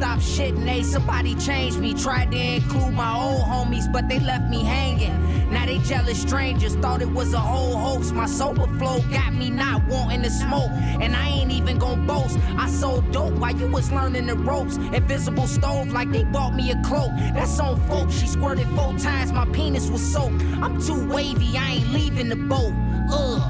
Stop 0.00 0.18
shitting, 0.18 0.64
they 0.64 0.82
somebody 0.82 1.34
changed 1.34 1.78
me. 1.78 1.92
Tried 1.92 2.30
to 2.30 2.38
include 2.38 2.94
my 2.94 3.14
old 3.14 3.42
homies, 3.42 3.92
but 3.92 4.08
they 4.08 4.18
left 4.18 4.48
me 4.48 4.64
hanging. 4.64 5.14
Now 5.52 5.66
they 5.66 5.76
jealous 5.80 6.18
strangers, 6.22 6.74
thought 6.76 7.02
it 7.02 7.10
was 7.10 7.34
a 7.34 7.38
whole 7.38 7.76
hoax. 7.76 8.10
My 8.10 8.24
sober 8.24 8.66
flow 8.78 9.00
got 9.10 9.34
me 9.34 9.50
not 9.50 9.86
wanting 9.88 10.22
to 10.22 10.30
smoke. 10.30 10.70
And 11.02 11.14
I 11.14 11.28
ain't 11.28 11.50
even 11.52 11.78
gonna 11.78 12.00
boast. 12.06 12.38
I 12.56 12.66
sold 12.70 13.12
dope 13.12 13.34
while 13.34 13.54
you 13.54 13.66
was 13.66 13.92
learning 13.92 14.24
the 14.24 14.36
ropes. 14.36 14.76
Invisible 14.76 15.46
stove 15.46 15.88
like 15.88 16.10
they 16.10 16.24
bought 16.24 16.54
me 16.54 16.70
a 16.70 16.80
cloak. 16.82 17.10
That's 17.34 17.60
on 17.60 17.78
folks. 17.86 18.14
She 18.14 18.26
squirted 18.26 18.68
four 18.68 18.96
times, 18.96 19.32
my 19.32 19.44
penis 19.52 19.90
was 19.90 20.00
soaked. 20.00 20.42
I'm 20.62 20.80
too 20.80 21.06
wavy, 21.10 21.58
I 21.58 21.72
ain't 21.72 21.92
leaving 21.92 22.30
the 22.30 22.36
boat. 22.36 22.72
Ugh. 23.12 23.42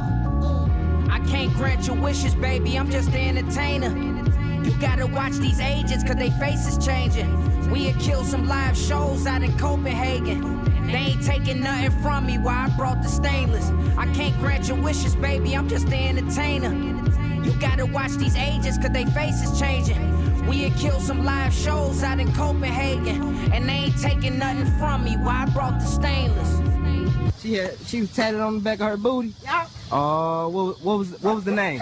I 1.09 1.21
can't 1.29 1.53
grant 1.55 1.87
your 1.87 1.97
wishes, 1.97 2.35
baby. 2.35 2.77
I'm 2.77 2.91
just 2.91 3.13
the 3.13 3.21
entertainer. 3.21 3.91
You 4.71 4.81
gotta 4.81 5.07
watch 5.07 5.33
these 5.33 5.59
agents, 5.59 6.05
cause 6.05 6.15
they 6.15 6.31
faces 6.31 6.79
changing. 6.79 7.71
We 7.71 7.87
had 7.87 8.01
killed 8.01 8.27
some 8.27 8.47
live 8.47 8.79
shows 8.79 9.27
out 9.27 9.43
in 9.43 9.59
Copenhagen. 9.59 10.65
They 10.87 10.93
ain't 10.93 11.25
taking 11.25 11.61
nothing 11.61 11.91
from 12.03 12.25
me 12.25 12.39
while 12.39 12.71
I 12.71 12.77
brought 12.77 13.03
the 13.03 13.09
stainless. 13.09 13.69
I 13.99 14.07
can't 14.15 14.39
grant 14.39 14.69
your 14.69 14.81
wishes, 14.81 15.17
baby. 15.17 15.57
I'm 15.57 15.69
just 15.69 15.89
the 15.89 15.97
entertainer. 15.97 16.73
You 17.45 17.53
gotta 17.59 17.85
watch 17.85 18.13
these 18.13 18.37
agents, 18.37 18.79
cause 18.79 18.93
they 18.93 19.07
faces 19.07 19.59
changing. 19.59 20.47
We 20.47 20.63
had 20.63 20.79
killed 20.79 21.03
some 21.03 21.25
live 21.25 21.53
shows 21.53 22.05
out 22.05 22.21
in 22.21 22.33
Copenhagen. 22.33 23.23
And 23.53 23.69
they 23.69 23.73
ain't 23.73 23.99
taking 24.01 24.39
nothing 24.39 24.67
from 24.79 25.03
me 25.03 25.17
while 25.17 25.49
I 25.49 25.51
brought 25.51 25.81
the 25.81 25.87
stainless. 25.87 27.43
She 27.43 27.55
had, 27.55 27.77
she 27.87 28.03
was 28.03 28.15
tatted 28.15 28.39
on 28.39 28.55
the 28.55 28.61
back 28.61 28.79
of 28.81 28.87
her 28.87 28.97
booty. 28.97 29.35
Yeah. 29.43 29.67
Uh, 29.91 30.47
what, 30.47 30.81
what 30.81 30.99
was 30.99 31.21
what 31.21 31.35
was 31.35 31.45
the 31.45 31.51
name? 31.51 31.81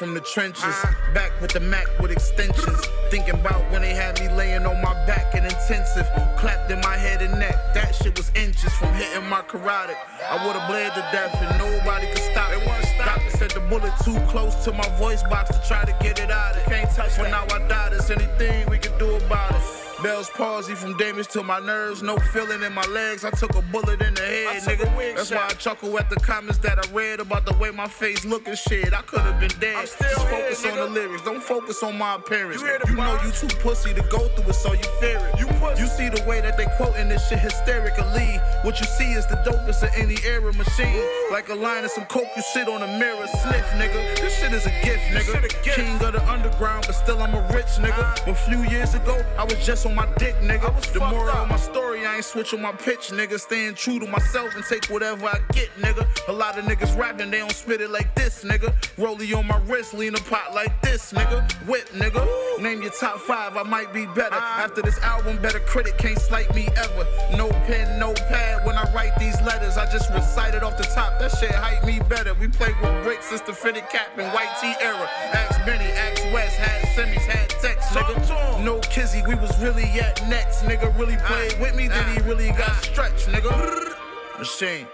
From 0.00 0.14
the 0.14 0.20
trenches. 0.20 0.74
Back 1.12 1.30
with 1.42 1.52
the 1.52 1.60
Mac 1.60 1.86
with 2.00 2.10
extensions. 2.10 2.80
Thinking 3.10 3.34
about 3.34 3.70
when 3.70 3.82
they 3.82 3.92
had 3.92 4.18
me 4.18 4.30
laying 4.34 4.64
on 4.64 4.80
my 4.80 4.94
back 5.04 5.34
in 5.34 5.44
intensive. 5.44 6.08
Clapped 6.38 6.70
in 6.70 6.80
my 6.80 6.96
head 6.96 7.20
and 7.20 7.38
neck. 7.38 7.54
That 7.74 7.94
shit 7.94 8.16
was 8.16 8.32
inches 8.34 8.72
from 8.72 8.94
hitting 8.94 9.28
my 9.28 9.42
carotid. 9.42 9.96
I 10.26 10.46
would've 10.46 10.66
bled 10.68 10.94
to 10.94 11.04
death 11.12 11.36
and 11.42 11.58
nobody 11.58 12.06
could 12.06 12.24
stop 12.32 12.50
it. 12.50 12.60
Doctor 13.04 13.30
said 13.36 13.50
the 13.50 13.60
bullet 13.68 13.92
too 14.02 14.18
close 14.32 14.64
to 14.64 14.72
my 14.72 14.88
voice 14.96 15.22
box 15.24 15.50
to 15.50 15.68
try 15.68 15.84
to 15.84 15.92
get 16.02 16.18
it 16.18 16.30
out. 16.30 16.56
It 16.56 16.64
can't 16.64 16.90
touch 16.90 17.18
when 17.18 17.30
now 17.30 17.44
I 17.44 17.58
die. 17.68 17.90
There's 17.90 18.10
anything 18.10 18.70
we 18.70 18.78
can 18.78 18.96
do 18.98 19.16
about 19.16 19.54
it. 19.54 19.79
Bell's 20.02 20.30
palsy 20.30 20.74
from 20.74 20.96
damage 20.96 21.28
to 21.28 21.42
my 21.42 21.60
nerves. 21.60 22.02
No 22.02 22.16
feeling 22.32 22.62
in 22.62 22.72
my 22.72 22.84
legs. 22.86 23.24
I 23.24 23.30
took 23.30 23.54
a 23.54 23.62
bullet 23.62 24.00
in 24.00 24.14
the 24.14 24.20
head, 24.20 24.62
nigga. 24.62 25.14
That's 25.16 25.28
shot. 25.28 25.36
why 25.36 25.46
I 25.46 25.50
chuckle 25.54 25.98
at 25.98 26.08
the 26.08 26.16
comments 26.16 26.58
that 26.58 26.78
I 26.78 26.90
read 26.92 27.20
about 27.20 27.44
the 27.44 27.54
way 27.58 27.70
my 27.70 27.86
face 27.88 28.24
look 28.24 28.48
and 28.48 28.56
shit. 28.56 28.94
I 28.94 29.02
could 29.02 29.20
have 29.20 29.38
been 29.38 29.52
dead. 29.60 29.76
I'm 29.76 29.86
still 29.86 30.08
Just 30.08 30.28
here, 30.28 30.40
focus 30.40 30.64
on 30.64 30.70
nigga. 30.72 30.76
the 30.76 30.88
lyrics. 30.88 31.22
Don't 31.22 31.42
focus 31.42 31.82
on 31.82 31.98
my 31.98 32.14
appearance. 32.14 32.62
You 32.62 32.68
You 32.88 32.94
know 32.96 33.18
you 33.24 33.30
too 33.32 33.48
pussy 33.58 33.92
to 33.94 34.02
go 34.10 34.28
through 34.28 34.50
it, 34.50 34.54
so 34.54 34.72
you 34.72 34.84
fear 35.00 35.18
it. 35.34 35.38
You. 35.40 35.48
You 35.76 35.86
see 35.86 36.08
the 36.08 36.22
way 36.26 36.40
that 36.40 36.56
they 36.56 36.66
quoting 36.76 37.08
this 37.08 37.28
shit 37.28 37.38
hysterically. 37.38 38.40
What 38.62 38.80
you 38.80 38.86
see 38.86 39.12
is 39.12 39.26
the 39.26 39.36
dopest 39.36 39.82
of 39.82 39.90
any 39.96 40.16
era 40.24 40.52
machine. 40.52 41.02
Like 41.30 41.48
a 41.48 41.54
line 41.54 41.84
of 41.84 41.90
some 41.90 42.04
coke, 42.06 42.28
you 42.36 42.42
sit 42.42 42.68
on 42.68 42.82
a 42.82 42.98
mirror, 42.98 43.26
sniff, 43.42 43.66
nigga. 43.80 44.20
This 44.20 44.38
shit 44.38 44.52
is 44.52 44.66
a 44.66 44.70
gift, 44.82 45.04
nigga. 45.12 45.38
a 45.38 45.48
gift. 45.64 45.76
King 45.76 45.94
of 46.02 46.12
the 46.12 46.22
underground, 46.30 46.84
but 46.86 46.94
still 46.94 47.22
I'm 47.22 47.34
a 47.34 47.42
rich 47.54 47.66
nigga. 47.78 48.26
A 48.28 48.34
few 48.34 48.62
years 48.64 48.94
ago, 48.94 49.22
I 49.38 49.44
was 49.44 49.64
just 49.64 49.86
on 49.86 49.89
my 49.94 50.06
dick, 50.16 50.34
nigga. 50.36 50.70
The 50.92 51.00
moral 51.00 51.30
of 51.30 51.48
my 51.48 51.56
story, 51.56 52.06
I 52.06 52.16
ain't 52.16 52.24
switch 52.24 52.52
on 52.54 52.62
my 52.62 52.72
pitch, 52.72 53.10
nigga. 53.10 53.38
Staying 53.38 53.74
true 53.74 53.98
to 53.98 54.06
myself 54.06 54.54
and 54.54 54.64
take 54.64 54.86
whatever 54.86 55.26
I 55.26 55.38
get, 55.52 55.70
nigga. 55.76 56.06
A 56.28 56.32
lot 56.32 56.58
of 56.58 56.64
niggas 56.64 56.96
rapping, 56.98 57.30
they 57.30 57.38
don't 57.38 57.52
spit 57.52 57.80
it 57.80 57.90
like 57.90 58.14
this, 58.14 58.44
nigga. 58.44 58.72
Rollie 58.96 59.36
on 59.36 59.46
my 59.46 59.58
wrist, 59.66 59.94
lean 59.94 60.14
a 60.14 60.18
pot 60.18 60.54
like 60.54 60.80
this, 60.82 61.12
nigga. 61.12 61.50
Whip, 61.66 61.88
nigga. 61.90 62.26
Name 62.60 62.82
your 62.82 62.92
top 62.92 63.18
five, 63.18 63.56
I 63.56 63.62
might 63.62 63.92
be 63.92 64.06
better. 64.06 64.34
After 64.34 64.82
this 64.82 64.98
album, 65.00 65.40
better 65.40 65.60
critic 65.60 65.96
can't 65.98 66.18
slight 66.18 66.54
me 66.54 66.68
ever. 66.76 67.06
No 67.36 67.48
pen, 67.66 67.98
no 67.98 68.12
pad 68.12 68.66
when 68.66 68.76
I 68.76 68.92
write 68.92 69.16
these 69.18 69.40
letters. 69.42 69.76
I 69.76 69.90
just 69.90 70.10
recite 70.12 70.54
it 70.54 70.62
off 70.62 70.76
the 70.76 70.84
top. 70.84 71.18
That 71.18 71.30
shit 71.38 71.52
hype 71.52 71.84
me 71.84 72.00
better. 72.08 72.34
We 72.34 72.48
played 72.48 72.74
with 72.80 73.02
bricks 73.04 73.26
since 73.26 73.40
the 73.42 73.52
fitted 73.52 73.88
cap 73.90 74.18
and 74.18 74.32
white 74.32 74.54
tee 74.60 74.74
era. 74.80 75.08
Ask 75.32 75.64
Benny, 75.64 75.84
ask 75.84 76.19
West, 76.32 76.56
had 76.56 76.82
semis, 76.96 77.26
had 77.26 77.48
text, 77.50 77.90
nigga. 77.90 78.64
No 78.64 78.78
kizzy, 78.80 79.22
we 79.26 79.34
was 79.34 79.58
really 79.60 79.84
at 80.00 80.26
next. 80.28 80.62
Nigga 80.62 80.96
really 80.98 81.16
played 81.16 81.54
ah, 81.56 81.60
with 81.60 81.74
me, 81.74 81.88
then 81.88 82.04
he 82.14 82.20
ah, 82.20 82.26
really 82.26 82.48
got 82.50 82.70
ah. 82.70 82.80
stretched, 82.82 83.26
nigga. 83.28 83.94
Machine. 84.38 84.86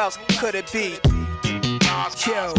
Else 0.00 0.18
could 0.38 0.54
it 0.54 0.72
be? 0.72 0.98
Yo. 2.26 2.54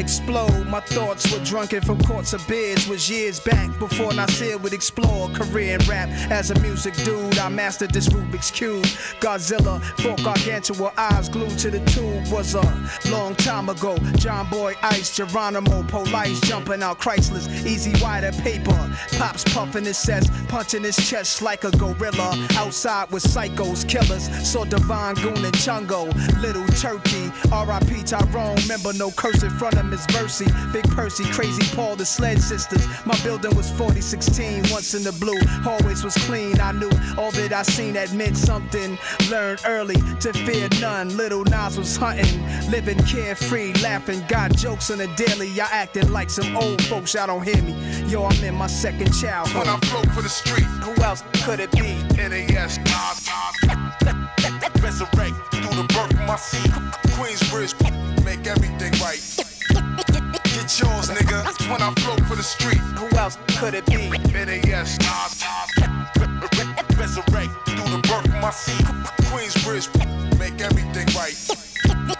Explode, 0.00 0.66
my 0.66 0.80
thoughts 0.80 1.30
were 1.30 1.44
drunken 1.44 1.82
from 1.82 2.02
courts 2.04 2.32
of 2.32 2.40
beers. 2.48 2.88
Was 2.88 3.10
years 3.10 3.38
back 3.38 3.78
before 3.78 4.14
Nasir 4.14 4.56
would 4.56 4.72
explore 4.72 5.28
career 5.28 5.76
in 5.78 5.86
rap. 5.86 6.08
As 6.30 6.50
a 6.50 6.58
music 6.60 6.94
dude, 7.04 7.36
I 7.36 7.50
mastered 7.50 7.92
this 7.92 8.08
Rubik's 8.08 8.50
Cube. 8.50 8.82
Godzilla, 9.20 9.78
fought 10.00 10.24
gargantua, 10.24 10.94
eyes 10.96 11.28
glued 11.28 11.58
to 11.58 11.70
the 11.70 11.80
tube. 11.84 12.32
Was 12.32 12.54
a 12.54 12.62
long 13.10 13.34
time 13.34 13.68
ago. 13.68 13.98
John 14.16 14.48
Boy 14.48 14.74
Ice, 14.82 15.14
Geronimo, 15.14 15.82
Police 15.82 16.40
jumping 16.40 16.82
out 16.82 16.98
Chryslers. 16.98 17.46
E-Z 17.66 17.92
Wider 18.02 18.32
paper. 18.40 18.96
Pops 19.18 19.44
puffing 19.52 19.84
his 19.84 19.98
cess, 19.98 20.30
punching 20.48 20.82
his 20.82 20.96
chest 20.96 21.42
like 21.42 21.64
a 21.64 21.70
gorilla. 21.72 22.48
Outside 22.56 23.10
with 23.10 23.22
psychos, 23.22 23.86
killers. 23.86 24.30
Saw 24.50 24.64
Divine 24.64 25.16
Goon 25.16 25.44
and 25.44 25.54
Chungo. 25.56 26.08
Little 26.40 26.66
Turkey, 26.68 27.30
R.I.P. 27.52 28.02
Tyrone. 28.04 28.56
Remember, 28.62 28.94
no 28.94 29.10
curse 29.10 29.42
in 29.42 29.50
front 29.50 29.74
of 29.74 29.89
Miss 29.90 30.06
Mercy. 30.14 30.46
Big 30.72 30.88
Percy, 30.90 31.24
Crazy 31.32 31.62
Paul, 31.74 31.96
the 31.96 32.06
Sled 32.06 32.40
Sisters. 32.40 32.86
My 33.04 33.18
building 33.22 33.54
was 33.56 33.70
4016, 33.70 34.64
once 34.70 34.94
in 34.94 35.02
the 35.02 35.12
blue. 35.12 35.38
Always 35.68 36.04
was 36.04 36.14
clean. 36.26 36.60
I 36.60 36.72
knew 36.72 36.90
all 37.18 37.32
that 37.32 37.52
I 37.52 37.62
seen 37.62 37.94
that 37.94 38.12
meant 38.14 38.36
something. 38.36 38.98
Learned 39.30 39.60
early 39.66 39.96
to 40.20 40.32
fear 40.32 40.68
none. 40.80 41.16
Little 41.16 41.44
Nas 41.44 41.76
was 41.76 41.96
hunting, 41.96 42.40
living 42.70 42.98
carefree, 43.04 43.72
laughing. 43.82 44.24
Got 44.28 44.56
jokes 44.56 44.90
on 44.90 44.98
the 44.98 45.08
daily. 45.16 45.48
Y'all 45.48 45.68
acting 45.70 46.12
like 46.12 46.30
some 46.30 46.56
old 46.56 46.82
folks. 46.84 47.14
Y'all 47.14 47.26
don't 47.26 47.44
hear 47.44 47.60
me. 47.62 47.74
Yo, 48.06 48.24
I'm 48.24 48.44
in 48.44 48.54
my 48.54 48.68
second 48.68 49.08
That's 49.08 49.22
when 49.22 49.68
I 49.68 49.76
childhood. 49.76 49.84
flow 49.86 50.02
for 50.14 50.22
the 50.22 50.28
street. 50.28 50.64
Who 50.84 51.02
else 51.02 51.22
could 51.44 51.60
it 51.60 51.72
be? 51.72 51.94
NAS, 52.16 52.78
Nas, 52.78 53.28
Resurrect 54.82 55.34
through 55.52 55.76
the 55.76 55.86
birth 55.92 56.10
of 56.14 56.26
my 56.26 56.36
seed. 56.36 56.70
Queensbridge, 57.14 57.74
make 58.24 58.46
everything 58.46 58.92
right. 59.00 59.20
Nigga. 61.14 61.70
When 61.70 61.82
I 61.82 61.92
flow 62.00 62.16
for 62.26 62.36
the 62.36 62.42
street. 62.42 62.78
Who 62.98 63.08
else 63.16 63.36
could 63.58 63.74
it 63.74 63.86
be? 63.86 64.10
Nas, 64.10 64.98
Resurrect 66.98 67.50
through 67.66 67.90
the 67.96 68.00
birth 68.08 68.26
of 68.26 68.40
my 68.40 68.50
seed. 68.50 68.86
Queensbridge, 69.30 69.88
make 70.38 70.60
everything 70.60 71.06
right. 71.14 71.36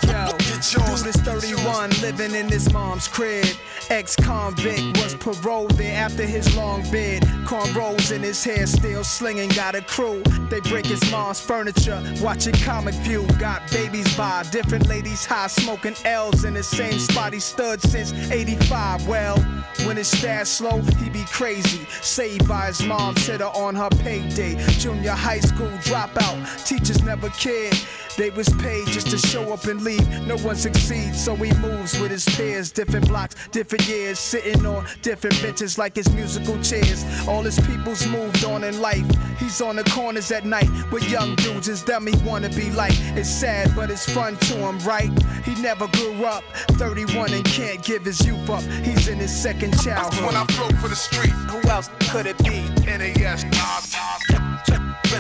Yo, 0.07 0.37
dude 0.39 1.07
is 1.07 1.17
31, 1.17 1.91
living 2.01 2.35
in 2.35 2.49
his 2.49 2.73
mom's 2.73 3.09
crib. 3.09 3.47
Ex-convict 3.89 4.99
was 4.99 5.15
paroled 5.17 5.73
there 5.73 5.97
after 5.97 6.25
his 6.25 6.55
long 6.57 6.83
bid. 6.91 7.23
Cornrows 7.45 8.13
in 8.13 8.23
his 8.23 8.43
hair, 8.45 8.67
still 8.67 9.03
slinging, 9.03 9.49
got 9.51 9.75
a 9.75 9.83
crew. 9.83 10.23
They 10.49 10.61
break 10.61 10.87
his 10.87 11.03
mom's 11.11 11.41
furniture, 11.41 12.01
watching 12.21 12.55
Comic 12.55 12.95
View. 12.97 13.27
Got 13.39 13.71
babies 13.73 14.17
by 14.17 14.45
different 14.53 14.87
ladies 14.87 15.25
high, 15.25 15.49
smoking 15.49 15.97
L's 16.05 16.45
in 16.45 16.55
the 16.55 16.63
same 16.63 16.99
spot 16.99 17.33
he 17.33 17.41
stood 17.41 17.81
since 17.83 18.13
85. 18.31 19.09
Well, 19.09 19.39
when 19.85 19.97
his 19.97 20.09
stash 20.09 20.49
slow, 20.49 20.81
he 20.99 21.11
be 21.11 21.25
crazy. 21.25 21.85
Saved 22.01 22.47
by 22.47 22.67
his 22.67 22.83
mom's 22.85 23.27
hitter 23.27 23.45
on 23.45 23.75
her 23.75 23.91
payday. 23.91 24.50
Junior 24.79 25.13
high 25.13 25.41
school 25.41 25.71
dropout, 25.79 26.67
teachers 26.67 27.03
never 27.03 27.29
cared. 27.31 27.77
They 28.17 28.31
was 28.31 28.49
paid 28.55 28.87
just 28.89 29.09
to 29.11 29.19
show 29.19 29.53
up 29.53 29.65
and 29.65 29.83
leave. 29.83 30.07
No 30.27 30.37
one 30.39 30.57
succeeds, 30.57 31.25
so 31.25 31.35
he 31.37 31.53
moves 31.55 31.99
with 31.99 32.11
his 32.11 32.25
peers. 32.37 32.71
Different 32.71 33.09
blocks, 33.09 33.35
different 33.51 33.87
years, 33.89 34.19
sitting 34.19 34.67
on 34.67 34.87
different 35.03 35.41
benches 35.41 35.79
like 35.79 35.97
his 35.97 36.11
musical 36.13 36.61
chairs. 36.63 37.05
All 37.27 37.43
his 37.43 37.59
people's 37.61 38.07
moved 38.07 38.45
on 38.45 38.65
in 38.65 38.81
life. 38.81 39.07
He's 39.39 39.61
on 39.63 39.77
the 39.77 39.85
corners 39.85 40.31
at 40.33 40.45
night 40.45 40.69
with 40.93 41.09
young 41.09 41.35
dudes. 41.37 41.69
It's 41.69 41.83
them 41.83 42.07
he 42.07 42.17
wanna 42.29 42.51
be 42.51 42.71
like. 42.71 42.95
It's 43.17 43.29
sad, 43.29 43.75
but 43.75 43.91
it's 43.91 44.09
fun 44.13 44.37
to 44.37 44.55
him, 44.55 44.79
right? 44.81 45.11
He 45.45 45.55
never 45.63 45.87
grew 45.89 46.25
up. 46.25 46.45
31 46.73 47.33
and 47.33 47.45
can't 47.45 47.83
give 47.83 48.05
his 48.05 48.25
youth 48.27 48.51
up. 48.51 48.63
He's 48.85 49.09
in 49.09 49.19
his 49.19 49.35
second 49.35 49.73
childhood. 49.81 50.13
That's 50.13 50.21
when. 50.21 50.37
I 50.37 50.45
flow 50.47 50.69
for 50.81 50.89
the 50.89 50.97
street. 50.97 51.33
Who 51.51 51.67
else 51.69 51.89
could 52.11 52.27
it 52.27 52.39
be? 52.45 52.61
NAS, 52.85 53.45
Nas, 53.45 54.40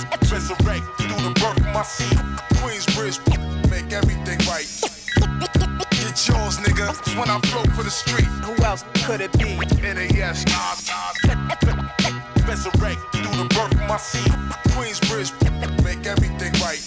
Res- 0.00 0.32
Resurrect 0.32 0.84
through 0.98 1.22
the 1.22 1.32
birth 1.40 1.58
of 1.58 1.74
my 1.74 1.82
seed. 1.82 2.18
Queensbridge, 2.60 3.18
make 3.70 3.92
everything 3.92 4.38
right. 4.48 4.66
Get 5.90 6.28
yours, 6.28 6.58
nigga. 6.58 6.86
That's 6.86 7.14
when 7.16 7.28
I 7.28 7.38
flow 7.40 7.64
for 7.74 7.82
the 7.82 7.90
street. 7.90 8.26
Who 8.44 8.62
else 8.64 8.84
could 9.04 9.20
it 9.20 9.32
be? 9.38 9.56
NAS, 9.82 10.44
Nas, 10.46 10.90
Resurrect 12.48 13.00
through 13.12 13.36
the 13.36 13.46
birth 13.54 13.72
of 13.74 13.88
my 13.88 13.96
seed. 13.96 14.32
Queensbridge, 14.74 15.32
make 15.84 16.06
everything 16.06 16.52
right. 16.60 16.80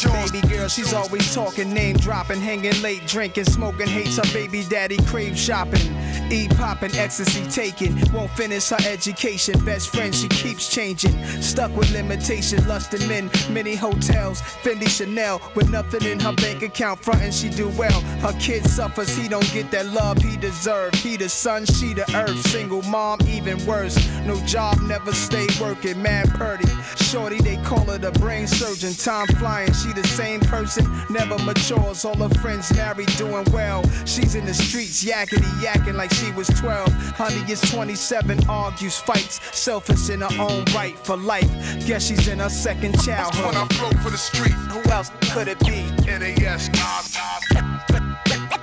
Yours. 0.00 0.32
Baby 0.32 0.48
girl, 0.48 0.68
she's 0.68 0.94
always 0.94 1.34
talking, 1.34 1.72
name 1.72 1.96
dropping, 1.96 2.40
hanging 2.40 2.80
late, 2.80 3.06
drinking, 3.06 3.44
smoking, 3.44 3.86
hates 3.86 4.16
her 4.16 4.32
baby 4.32 4.64
daddy, 4.68 4.96
crave 5.04 5.36
shopping. 5.38 5.94
E 6.30 6.48
popping, 6.48 6.94
ecstasy 6.96 7.44
taking, 7.50 7.94
won't 8.10 8.30
finish 8.30 8.70
her 8.70 8.78
education. 8.88 9.62
Best 9.66 9.90
friend, 9.90 10.14
she 10.14 10.28
keeps 10.28 10.68
changing. 10.68 11.12
Stuck 11.42 11.76
with 11.76 11.90
limitation, 11.92 12.66
lusting 12.66 13.06
men, 13.06 13.30
many 13.50 13.74
hotels, 13.74 14.40
Fendi 14.62 14.88
Chanel, 14.88 15.42
with 15.54 15.68
nothing 15.68 16.04
in 16.04 16.18
her 16.20 16.32
bank 16.32 16.62
account, 16.62 17.00
frontin' 17.04 17.32
she 17.32 17.50
do 17.50 17.68
well. 17.70 18.00
Her 18.20 18.32
kid 18.40 18.64
suffers, 18.64 19.14
he 19.14 19.28
don't 19.28 19.50
get 19.52 19.70
that 19.72 19.86
love 19.86 20.16
he 20.18 20.38
deserve. 20.38 20.94
He 20.94 21.18
the 21.18 21.28
sun, 21.28 21.66
she 21.66 21.92
the 21.92 22.10
earth. 22.16 22.40
Single 22.46 22.82
mom, 22.82 23.18
even 23.28 23.64
worse. 23.66 23.96
No 24.24 24.36
job, 24.46 24.80
never 24.80 25.12
stay 25.12 25.46
working, 25.60 26.00
mad 26.00 26.30
purdy. 26.30 26.68
Shorty, 26.96 27.40
they 27.40 27.56
call 27.58 27.84
her 27.84 27.98
the 27.98 28.12
brain 28.12 28.46
surgeon. 28.46 28.94
Time 28.94 29.26
flying, 29.38 29.72
she 29.82 29.92
the 29.92 30.06
same 30.06 30.40
person 30.40 30.84
never 31.10 31.36
matures. 31.38 32.04
All 32.04 32.14
her 32.16 32.28
friends 32.40 32.72
married, 32.74 33.08
doing 33.16 33.44
well. 33.52 33.82
She's 34.04 34.34
in 34.34 34.44
the 34.44 34.54
streets, 34.54 35.04
yakety 35.04 35.42
yakking 35.60 35.94
like 35.94 36.12
she 36.12 36.30
was 36.32 36.48
12. 36.48 36.88
Honey 37.16 37.42
is 37.50 37.60
27, 37.60 38.48
argues, 38.48 38.98
fights, 38.98 39.40
selfish 39.56 40.10
in 40.10 40.20
her 40.20 40.40
own 40.40 40.64
right 40.74 40.96
for 40.98 41.16
life. 41.16 41.50
Guess 41.86 42.06
she's 42.06 42.28
in 42.28 42.38
her 42.38 42.48
second 42.48 43.00
childhood. 43.02 43.46
When 43.46 43.56
I 43.56 43.66
broke 43.78 43.98
for 44.02 44.10
the 44.10 44.18
street, 44.18 44.52
who 44.52 44.82
else 44.90 45.10
could 45.32 45.48
it 45.48 45.58
be? 45.60 45.82
NAS, 46.06 46.68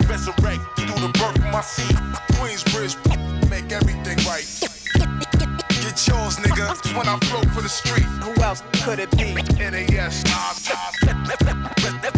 resurrect 0.08 0.62
through 0.76 1.00
the 1.02 1.12
birth 1.20 1.36
of 1.36 1.52
my 1.52 1.62
seed. 1.62 1.96
Queensbridge, 2.34 2.96
make 3.50 3.72
everything 3.72 4.18
right. 4.26 4.59
Get 6.30 6.58
yours, 6.58 6.78
nigga. 6.78 6.98
When 6.98 7.08
I 7.08 7.18
flow 7.26 7.42
for 7.54 7.62
the 7.62 7.70
street, 7.70 8.06
who 8.22 8.40
else 8.44 8.62
could 8.84 9.00
it 9.00 9.10
be? 9.18 9.34
NAS, 9.58 10.24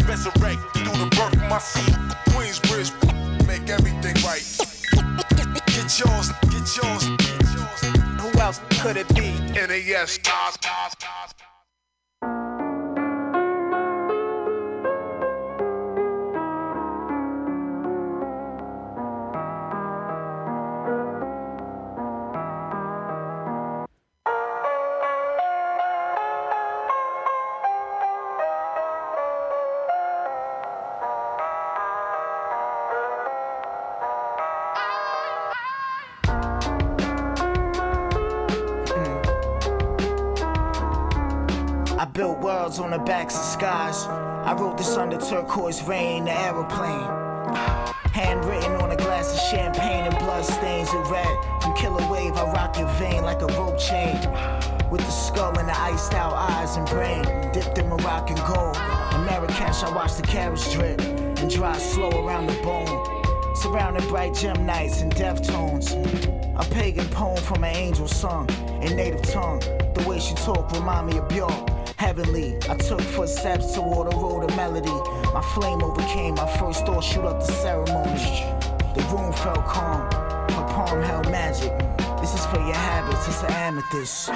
resurrect 0.06 0.60
through 0.74 0.98
the 0.98 1.08
birth 1.16 1.32
of 1.32 1.48
my 1.48 1.58
seed. 1.58 1.94
Queensbridge, 2.28 2.92
make 3.46 3.70
everything 3.70 4.14
right. 4.22 4.44
Get 5.66 5.98
yours, 5.98 6.30
get 6.50 6.76
yours, 6.76 7.08
get 7.16 7.42
yours. 7.54 7.80
Who 8.20 8.38
else 8.38 8.60
could 8.82 8.98
it 8.98 9.08
be? 9.14 9.38
NAS. 9.54 10.18
Worlds 42.72 42.78
on 42.78 42.90
the 42.90 43.04
backs 43.04 43.36
of 43.36 43.44
skies. 43.44 44.06
I 44.06 44.54
wrote 44.54 44.78
this 44.78 44.96
under 44.96 45.18
turquoise 45.18 45.82
rain, 45.84 46.24
the 46.24 46.32
aeroplane. 46.32 47.08
Handwritten 48.12 48.72
on 48.82 48.90
a 48.90 48.96
glass 48.96 49.32
of 49.32 49.40
champagne 49.50 50.04
and 50.06 50.18
blood 50.18 50.44
stains 50.44 50.92
with 50.92 51.08
red. 51.08 51.62
From 51.62 51.74
killer 51.74 52.06
wave, 52.10 52.36
I 52.36 52.44
rock 52.52 52.78
your 52.78 52.88
vein 52.98 53.22
like 53.22 53.42
a 53.42 53.46
rope 53.58 53.78
chain. 53.78 54.16
With 54.90 55.00
the 55.00 55.10
skull 55.10 55.58
and 55.58 55.68
the 55.68 55.78
iced 55.78 56.14
out 56.14 56.34
eyes 56.34 56.76
and 56.76 56.86
brain. 56.88 57.24
Dipped 57.52 57.78
in 57.78 57.88
Moroccan 57.88 58.36
gold. 58.36 58.76
In 59.14 59.24
Marrakesh, 59.24 59.82
I 59.82 59.94
watch 59.94 60.14
the 60.16 60.22
carriage 60.22 60.72
drip 60.72 61.00
and 61.00 61.50
dry 61.50 61.76
slow 61.78 62.10
around 62.24 62.46
the 62.46 62.60
bone. 62.62 63.56
Surrounded 63.56 64.06
bright 64.08 64.34
gem 64.34 64.64
nights 64.66 65.00
and 65.02 65.14
death 65.14 65.42
tones. 65.46 65.92
A 65.92 66.66
pagan 66.70 67.08
poem 67.08 67.42
from 67.42 67.64
an 67.64 67.76
angel 67.76 68.08
sung 68.08 68.48
in 68.82 68.96
native 68.96 69.22
tongue. 69.22 69.60
The 69.94 70.04
way 70.06 70.18
she 70.20 70.34
talk 70.34 70.70
remind 70.72 71.06
me 71.08 71.18
of 71.18 71.28
Bjork. 71.28 71.81
Heavenly, 72.02 72.56
I 72.68 72.74
took 72.74 73.00
footsteps 73.00 73.74
toward 73.74 74.12
a 74.12 74.16
road 74.16 74.42
of 74.42 74.56
melody. 74.56 74.90
My 75.32 75.40
flame 75.54 75.84
overcame 75.84 76.34
my 76.34 76.48
first 76.58 76.84
thought, 76.84 77.04
shoot 77.04 77.24
up 77.24 77.38
the 77.38 77.52
ceremony. 77.52 78.18
The 78.96 79.06
room 79.12 79.32
felt 79.32 79.64
calm, 79.64 80.10
her 80.50 80.66
palm 80.74 81.00
held 81.00 81.30
magic. 81.30 81.70
This 82.20 82.34
is 82.34 82.44
for 82.46 82.58
your 82.58 82.74
habits, 82.74 83.28
it's 83.28 83.44
an 83.44 83.52
amethyst. 83.52 84.30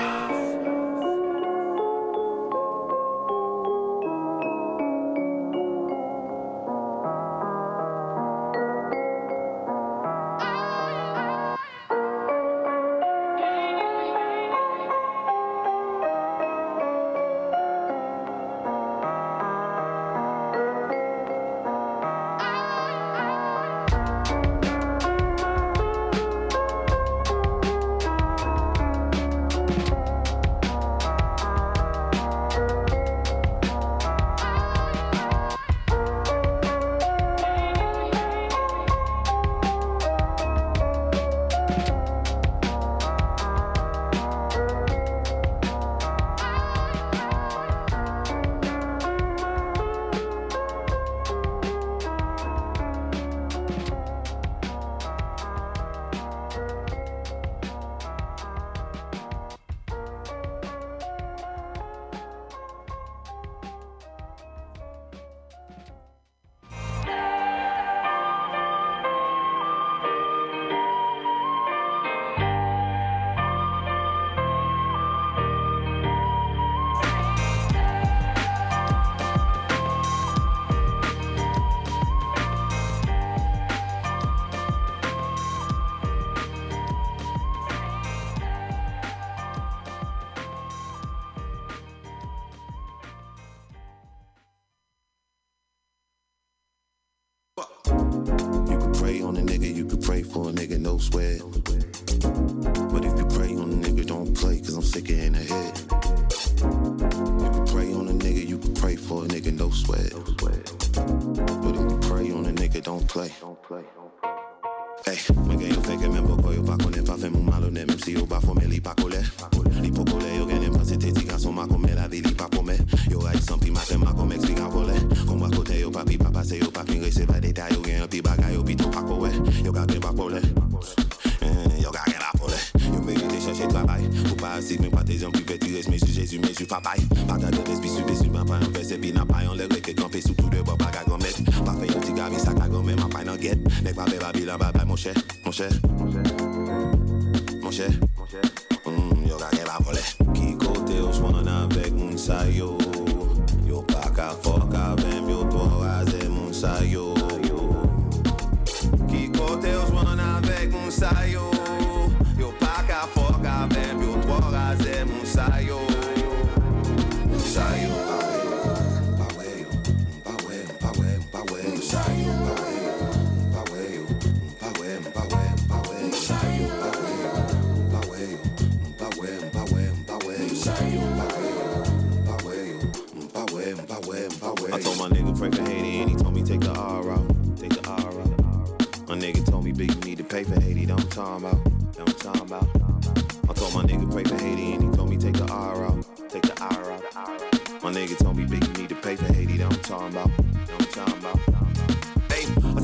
My 193.77 193.83
nigga 193.83 194.11
pray 194.11 194.25
for 194.25 194.37
Haiti 194.37 194.73
and 194.73 194.85
he 194.85 194.91
told 194.97 195.11
me 195.11 195.19
take 195.19 195.35
the 195.35 195.47
R 195.53 195.85
out. 195.85 196.31
Take 196.31 196.45
the 196.45 196.57
R 196.63 196.93
out. 196.93 197.83
My 197.83 197.93
nigga 197.93 198.17
told 198.17 198.39
me, 198.39 198.47
big, 198.47 198.67
you 198.67 198.73
need 198.73 198.89
to 198.89 198.95
pay 198.95 199.17
for 199.17 199.31
Haiti. 199.31 199.59
that 199.59 199.71
I'm 199.71 199.81
talking 199.81 200.09
about. 200.09 200.46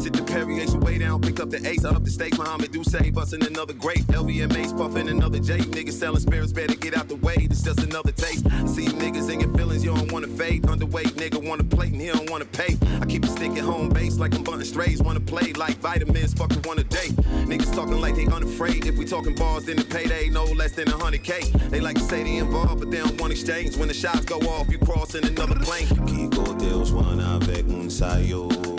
Sit 0.02 0.12
the 0.14 0.22
variation 0.22 0.80
way 0.80 0.98
down, 0.98 1.20
pick 1.20 1.38
up 1.38 1.48
the 1.50 1.64
ace, 1.68 1.84
up 1.84 2.02
the 2.02 2.10
state, 2.10 2.36
Muhammad 2.36 2.72
do 2.72 2.82
say, 2.82 3.10
busting 3.10 3.44
another 3.46 3.72
great. 3.72 4.04
LVMH 4.08 4.76
puffing 4.76 5.08
another 5.08 5.38
J. 5.38 5.58
Niggas 5.58 5.92
selling 5.92 6.20
spirits, 6.20 6.52
better 6.52 6.74
get 6.74 6.96
out 6.96 7.08
the 7.08 7.16
way. 7.16 7.46
This 7.48 7.62
just 7.62 7.80
another 7.80 8.10
taste. 8.10 8.44
See 8.66 8.86
niggas 8.86 9.32
in 9.32 9.40
your 9.40 9.54
feelings, 9.54 9.84
you 9.84 9.94
don't 9.94 10.10
wanna 10.10 10.26
fade. 10.26 10.62
Underweight 10.62 11.12
nigga 11.22 11.46
wanna 11.48 11.62
plate 11.62 11.92
and 11.92 12.00
he 12.00 12.08
don't 12.08 12.28
wanna 12.30 12.46
pay. 12.46 12.76
I 13.00 13.06
keep 13.06 13.24
a 13.24 13.28
stick 13.28 13.52
at 13.52 13.64
home 13.64 13.90
base 13.90 14.18
like 14.18 14.34
I'm 14.34 14.42
bunting 14.42 14.66
strays. 14.66 15.00
Wanna 15.00 15.20
play 15.20 15.52
like 15.52 15.76
vitamins, 15.76 16.34
fucking 16.34 16.62
one 16.62 16.78
a 16.80 16.84
day. 16.84 17.08
Niggas 17.46 17.72
talking 17.72 18.00
like 18.00 18.16
they 18.16 18.26
unafraid. 18.26 18.86
If 18.86 18.96
we 18.98 19.04
talking 19.04 19.36
bars, 19.36 19.66
then 19.66 19.76
the 19.76 19.84
payday 19.84 20.30
no 20.30 20.44
less 20.44 20.72
than 20.72 20.88
a 20.88 20.96
hundred 20.96 21.22
K. 21.22 21.42
They 21.70 21.80
like 21.80 21.96
to 21.96 22.02
say 22.02 22.24
they 22.24 22.36
involved, 22.38 22.80
but 22.80 22.90
they 22.90 22.98
don't 22.98 23.20
want 23.20 23.32
exchange. 23.32 23.76
When 23.76 23.88
the 23.88 23.94
shots 23.94 24.24
go 24.24 24.38
off, 24.40 24.68
you 24.68 24.78
crossing 24.78 25.24
another 25.24 25.56
plane. 25.60 25.86
Kiko 26.08 26.58
Deus 26.58 26.90
wana 26.90 27.36
avec 27.36 27.68
un 27.68 27.88
sayo. 27.88 28.71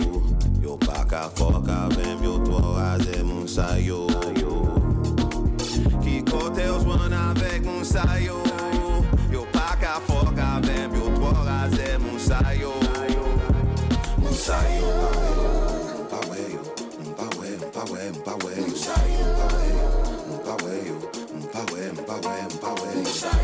Ka 1.08 1.28
fok 1.36 1.68
avèm 1.68 2.22
yo 2.24 2.38
twa 2.44 2.60
waze 2.74 3.22
moun 3.22 3.46
sayo 3.46 4.06
Ki 6.02 6.22
kote 6.30 6.64
yo 6.64 6.80
swan 6.80 7.12
avèk 7.12 7.64
moun 7.64 7.84
sayo 7.84 8.40
Yo. 9.30 9.44
Pa 9.52 9.76
ka 9.80 10.00
fok 10.08 10.38
avèm 10.38 10.96
yo 10.96 11.12
twa 11.18 11.32
waze 11.44 11.98
moun 12.00 12.18
sayo 12.18 12.72
Moun 14.16 14.32
sayo 14.32 14.90
Mpawe 16.08 16.40
yo, 16.56 16.62
mpawe, 17.12 17.48
mpawe, 17.68 18.00
mpawe 18.18 18.52
Moun 18.64 18.74
sayo 18.74 19.28
Mpawe 20.40 20.74
yo, 20.88 20.96
mpawe, 21.44 21.82
mpawe, 22.00 22.34
mpawe 22.56 22.88
Moun 22.94 23.04
sayo 23.04 23.43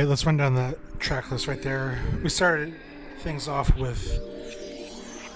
right, 0.00 0.08
let's 0.08 0.24
run 0.24 0.38
down 0.38 0.54
the 0.54 0.74
track 0.98 1.30
list 1.30 1.46
right 1.46 1.60
there. 1.60 1.98
We 2.22 2.30
started 2.30 2.72
things 3.18 3.48
off 3.48 3.76
with 3.76 4.18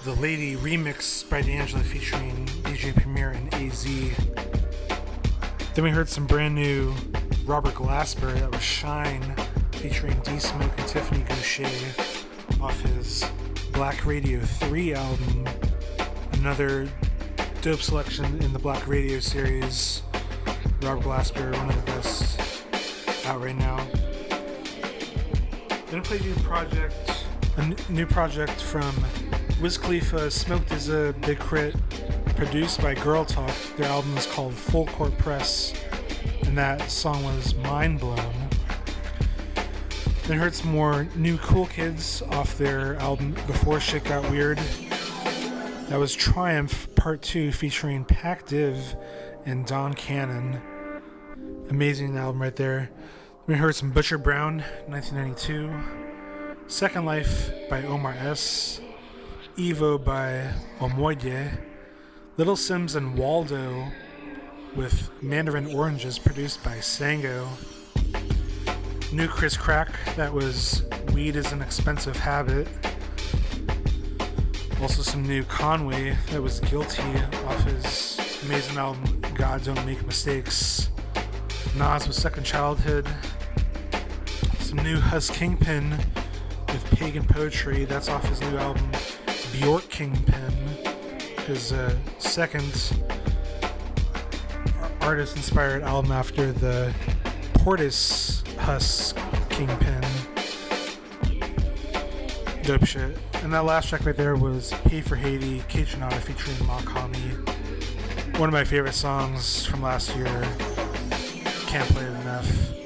the 0.03 0.13
Lady 0.15 0.55
remix 0.55 1.29
by 1.29 1.43
D'Angelo 1.43 1.83
featuring 1.83 2.47
DJ 2.63 2.95
Premier 2.95 3.29
and 3.29 3.53
AZ. 3.53 3.83
Then 5.75 5.83
we 5.83 5.91
heard 5.91 6.09
some 6.09 6.25
brand 6.25 6.55
new 6.55 6.95
Robert 7.45 7.75
Glasper 7.75 8.33
that 8.39 8.51
was 8.51 8.63
Shine 8.63 9.35
featuring 9.73 10.19
D 10.21 10.39
Smoke 10.39 10.71
and 10.79 10.87
Tiffany 10.87 11.23
Gouché 11.25 12.59
off 12.59 12.79
his 12.81 13.23
Black 13.71 14.03
Radio 14.03 14.39
3 14.39 14.95
album. 14.95 15.47
Another 16.33 16.89
dope 17.61 17.81
selection 17.81 18.41
in 18.41 18.51
the 18.51 18.59
Black 18.59 18.87
Radio 18.87 19.19
series. 19.19 20.01
Robert 20.81 21.03
Glasper, 21.03 21.55
one 21.55 21.69
of 21.69 21.85
the 21.85 21.91
best 21.91 22.39
out 23.27 23.41
right 23.41 23.55
now. 23.55 23.85
I 25.93 25.99
play 25.99 26.19
new 26.19 26.33
project, 26.35 27.25
a 27.57 27.91
new 27.91 28.05
project 28.05 28.59
from 28.59 28.93
Wiz 29.61 29.77
Khalifa, 29.77 30.29
Smoke 30.31 30.65
DZA 30.65 31.21
Big 31.25 31.39
K.R.I.T., 31.39 31.77
produced 32.35 32.81
by 32.81 32.95
Girl 32.95 33.23
Talk. 33.23 33.53
Their 33.77 33.87
album 33.87 34.17
is 34.17 34.25
called 34.25 34.53
Full 34.53 34.87
Court 34.87 35.15
Press, 35.17 35.73
and 36.41 36.57
that 36.57 36.89
song 36.89 37.23
was 37.23 37.55
Mind 37.55 37.99
Blown. 37.99 38.33
Then 40.25 40.39
heard 40.39 40.55
some 40.55 40.71
more 40.71 41.07
new 41.15 41.37
Cool 41.37 41.67
Kids 41.67 42.21
off 42.23 42.57
their 42.57 42.95
album 42.97 43.33
Before 43.47 43.79
Shit 43.79 44.03
Got 44.05 44.29
Weird. 44.31 44.57
That 45.87 45.99
was 45.99 46.13
Triumph 46.13 46.93
Part 46.95 47.21
2 47.21 47.51
featuring 47.51 48.05
Pac 48.05 48.47
Div 48.47 48.95
and 49.45 49.65
Don 49.65 49.93
Cannon. 49.93 50.61
Amazing 51.69 52.17
album 52.17 52.41
right 52.41 52.55
there. 52.55 52.89
We 53.47 53.53
heard 53.53 53.75
some 53.75 53.91
Butcher 53.91 54.17
Brown, 54.17 54.63
1992. 54.87 55.71
Second 56.65 57.05
Life 57.05 57.51
by 57.69 57.83
Omar 57.83 58.13
S. 58.13 58.81
Evo 59.55 60.03
by 60.03 60.51
Omoye. 60.79 61.55
Little 62.37 62.55
Sims 62.55 62.95
and 62.95 63.15
Waldo 63.15 63.89
with 64.75 65.11
Mandarin 65.21 65.75
Oranges 65.75 66.17
produced 66.17 66.63
by 66.63 66.77
Sango. 66.77 67.47
New 69.13 69.27
Chris 69.27 69.55
Crack, 69.55 69.91
that 70.15 70.33
was 70.33 70.81
Weed 71.13 71.35
is 71.35 71.51
an 71.51 71.61
Expensive 71.61 72.17
Habit. 72.17 72.67
Also 74.81 75.03
some 75.03 75.21
new 75.21 75.43
Conway, 75.43 76.17
that 76.31 76.41
was 76.41 76.61
Guilty 76.61 77.03
off 77.45 77.63
his 77.63 78.17
amazing 78.47 78.77
album 78.77 79.21
God 79.35 79.63
Don't 79.63 79.85
Make 79.85 80.03
Mistakes. 80.03 80.89
Nas 81.77 82.07
with 82.07 82.15
Second 82.15 82.45
Childhood. 82.45 83.05
New 84.83 84.97
Hus 84.99 85.29
Kingpin 85.29 85.91
with 86.67 86.85
Pagan 86.91 87.23
Poetry. 87.23 87.85
That's 87.85 88.09
off 88.09 88.27
his 88.27 88.41
new 88.41 88.57
album 88.57 88.89
Bjork 89.53 89.89
Kingpin. 89.89 90.51
His 91.47 91.71
uh, 91.71 91.95
second 92.19 92.93
artist 95.01 95.35
inspired 95.37 95.83
album 95.83 96.11
after 96.11 96.51
the 96.51 96.93
Portis 97.53 98.45
Hus 98.57 99.13
Kingpin. 99.49 100.03
Dope 102.63 102.85
shit. 102.85 103.17
And 103.43 103.53
that 103.53 103.65
last 103.65 103.89
track 103.89 104.05
right 104.05 104.15
there 104.15 104.35
was 104.35 104.73
Pay 104.85 105.01
for 105.01 105.15
Haiti, 105.15 105.63
Kate 105.67 105.87
featuring 105.87 106.67
Mach-Hommy. 106.67 107.19
One 108.37 108.49
of 108.49 108.53
my 108.53 108.63
favorite 108.63 108.95
songs 108.95 109.65
from 109.65 109.81
last 109.81 110.15
year. 110.15 110.25
Can't 111.67 111.87
play 111.89 112.03
it 112.03 112.21
enough. 112.21 112.84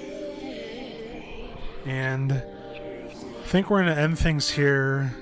And 1.85 2.33
I 2.33 3.43
think 3.45 3.69
we're 3.69 3.83
going 3.83 3.95
to 3.95 4.01
end 4.01 4.19
things 4.19 4.49
here 4.49 5.15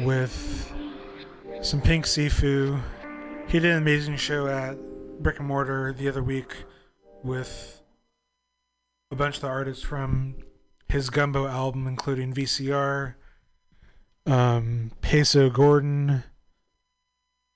with 0.00 0.72
some 1.62 1.80
Pink 1.80 2.06
Siifu. 2.06 2.80
He 3.48 3.58
did 3.60 3.70
an 3.70 3.78
amazing 3.78 4.16
show 4.16 4.46
at 4.46 4.76
Brick 5.20 5.38
and 5.38 5.48
Mortar 5.48 5.92
the 5.92 6.08
other 6.08 6.22
week 6.22 6.64
with 7.22 7.82
a 9.10 9.16
bunch 9.16 9.36
of 9.36 9.42
the 9.42 9.48
artists 9.48 9.84
from 9.84 10.36
his 10.88 11.10
Gumbo 11.10 11.46
album, 11.46 11.86
including 11.86 12.32
VCR, 12.32 13.14
um, 14.26 14.92
Peso 15.00 15.50
Gordon, 15.50 16.24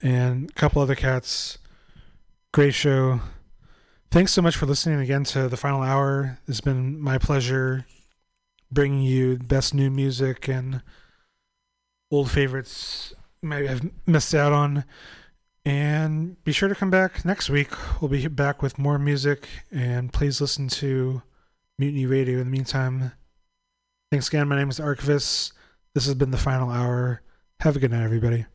and 0.02 0.50
a 0.50 0.52
couple 0.52 0.82
other 0.82 0.94
cats. 0.94 1.58
Great 2.52 2.74
show. 2.74 3.20
Thanks 4.10 4.32
so 4.32 4.40
much 4.40 4.56
for 4.56 4.66
listening 4.66 5.00
again 5.00 5.24
to 5.24 5.48
the 5.48 5.56
final 5.56 5.82
hour. 5.82 6.38
It's 6.48 6.60
been 6.60 7.00
my 7.00 7.18
pleasure 7.18 7.84
bringing 8.70 9.02
you 9.02 9.38
best 9.38 9.74
new 9.74 9.90
music 9.90 10.48
and 10.48 10.82
old 12.10 12.30
favorites 12.30 13.14
maybe 13.42 13.68
I've 13.68 13.90
missed 14.06 14.34
out 14.34 14.52
on. 14.52 14.84
And 15.64 16.42
be 16.44 16.52
sure 16.52 16.68
to 16.68 16.74
come 16.74 16.90
back 16.90 17.24
next 17.24 17.50
week. 17.50 17.70
We'll 18.00 18.08
be 18.08 18.28
back 18.28 18.62
with 18.62 18.78
more 18.78 18.98
music. 18.98 19.48
And 19.72 20.12
please 20.12 20.40
listen 20.40 20.68
to 20.68 21.22
Mutiny 21.78 22.06
Radio. 22.06 22.38
In 22.38 22.44
the 22.44 22.50
meantime, 22.50 23.12
thanks 24.10 24.28
again. 24.28 24.48
My 24.48 24.56
name 24.56 24.70
is 24.70 24.78
Archivist. 24.78 25.52
This 25.94 26.06
has 26.06 26.14
been 26.14 26.30
the 26.30 26.38
final 26.38 26.70
hour. 26.70 27.22
Have 27.60 27.74
a 27.74 27.80
good 27.80 27.90
night, 27.90 28.04
everybody. 28.04 28.46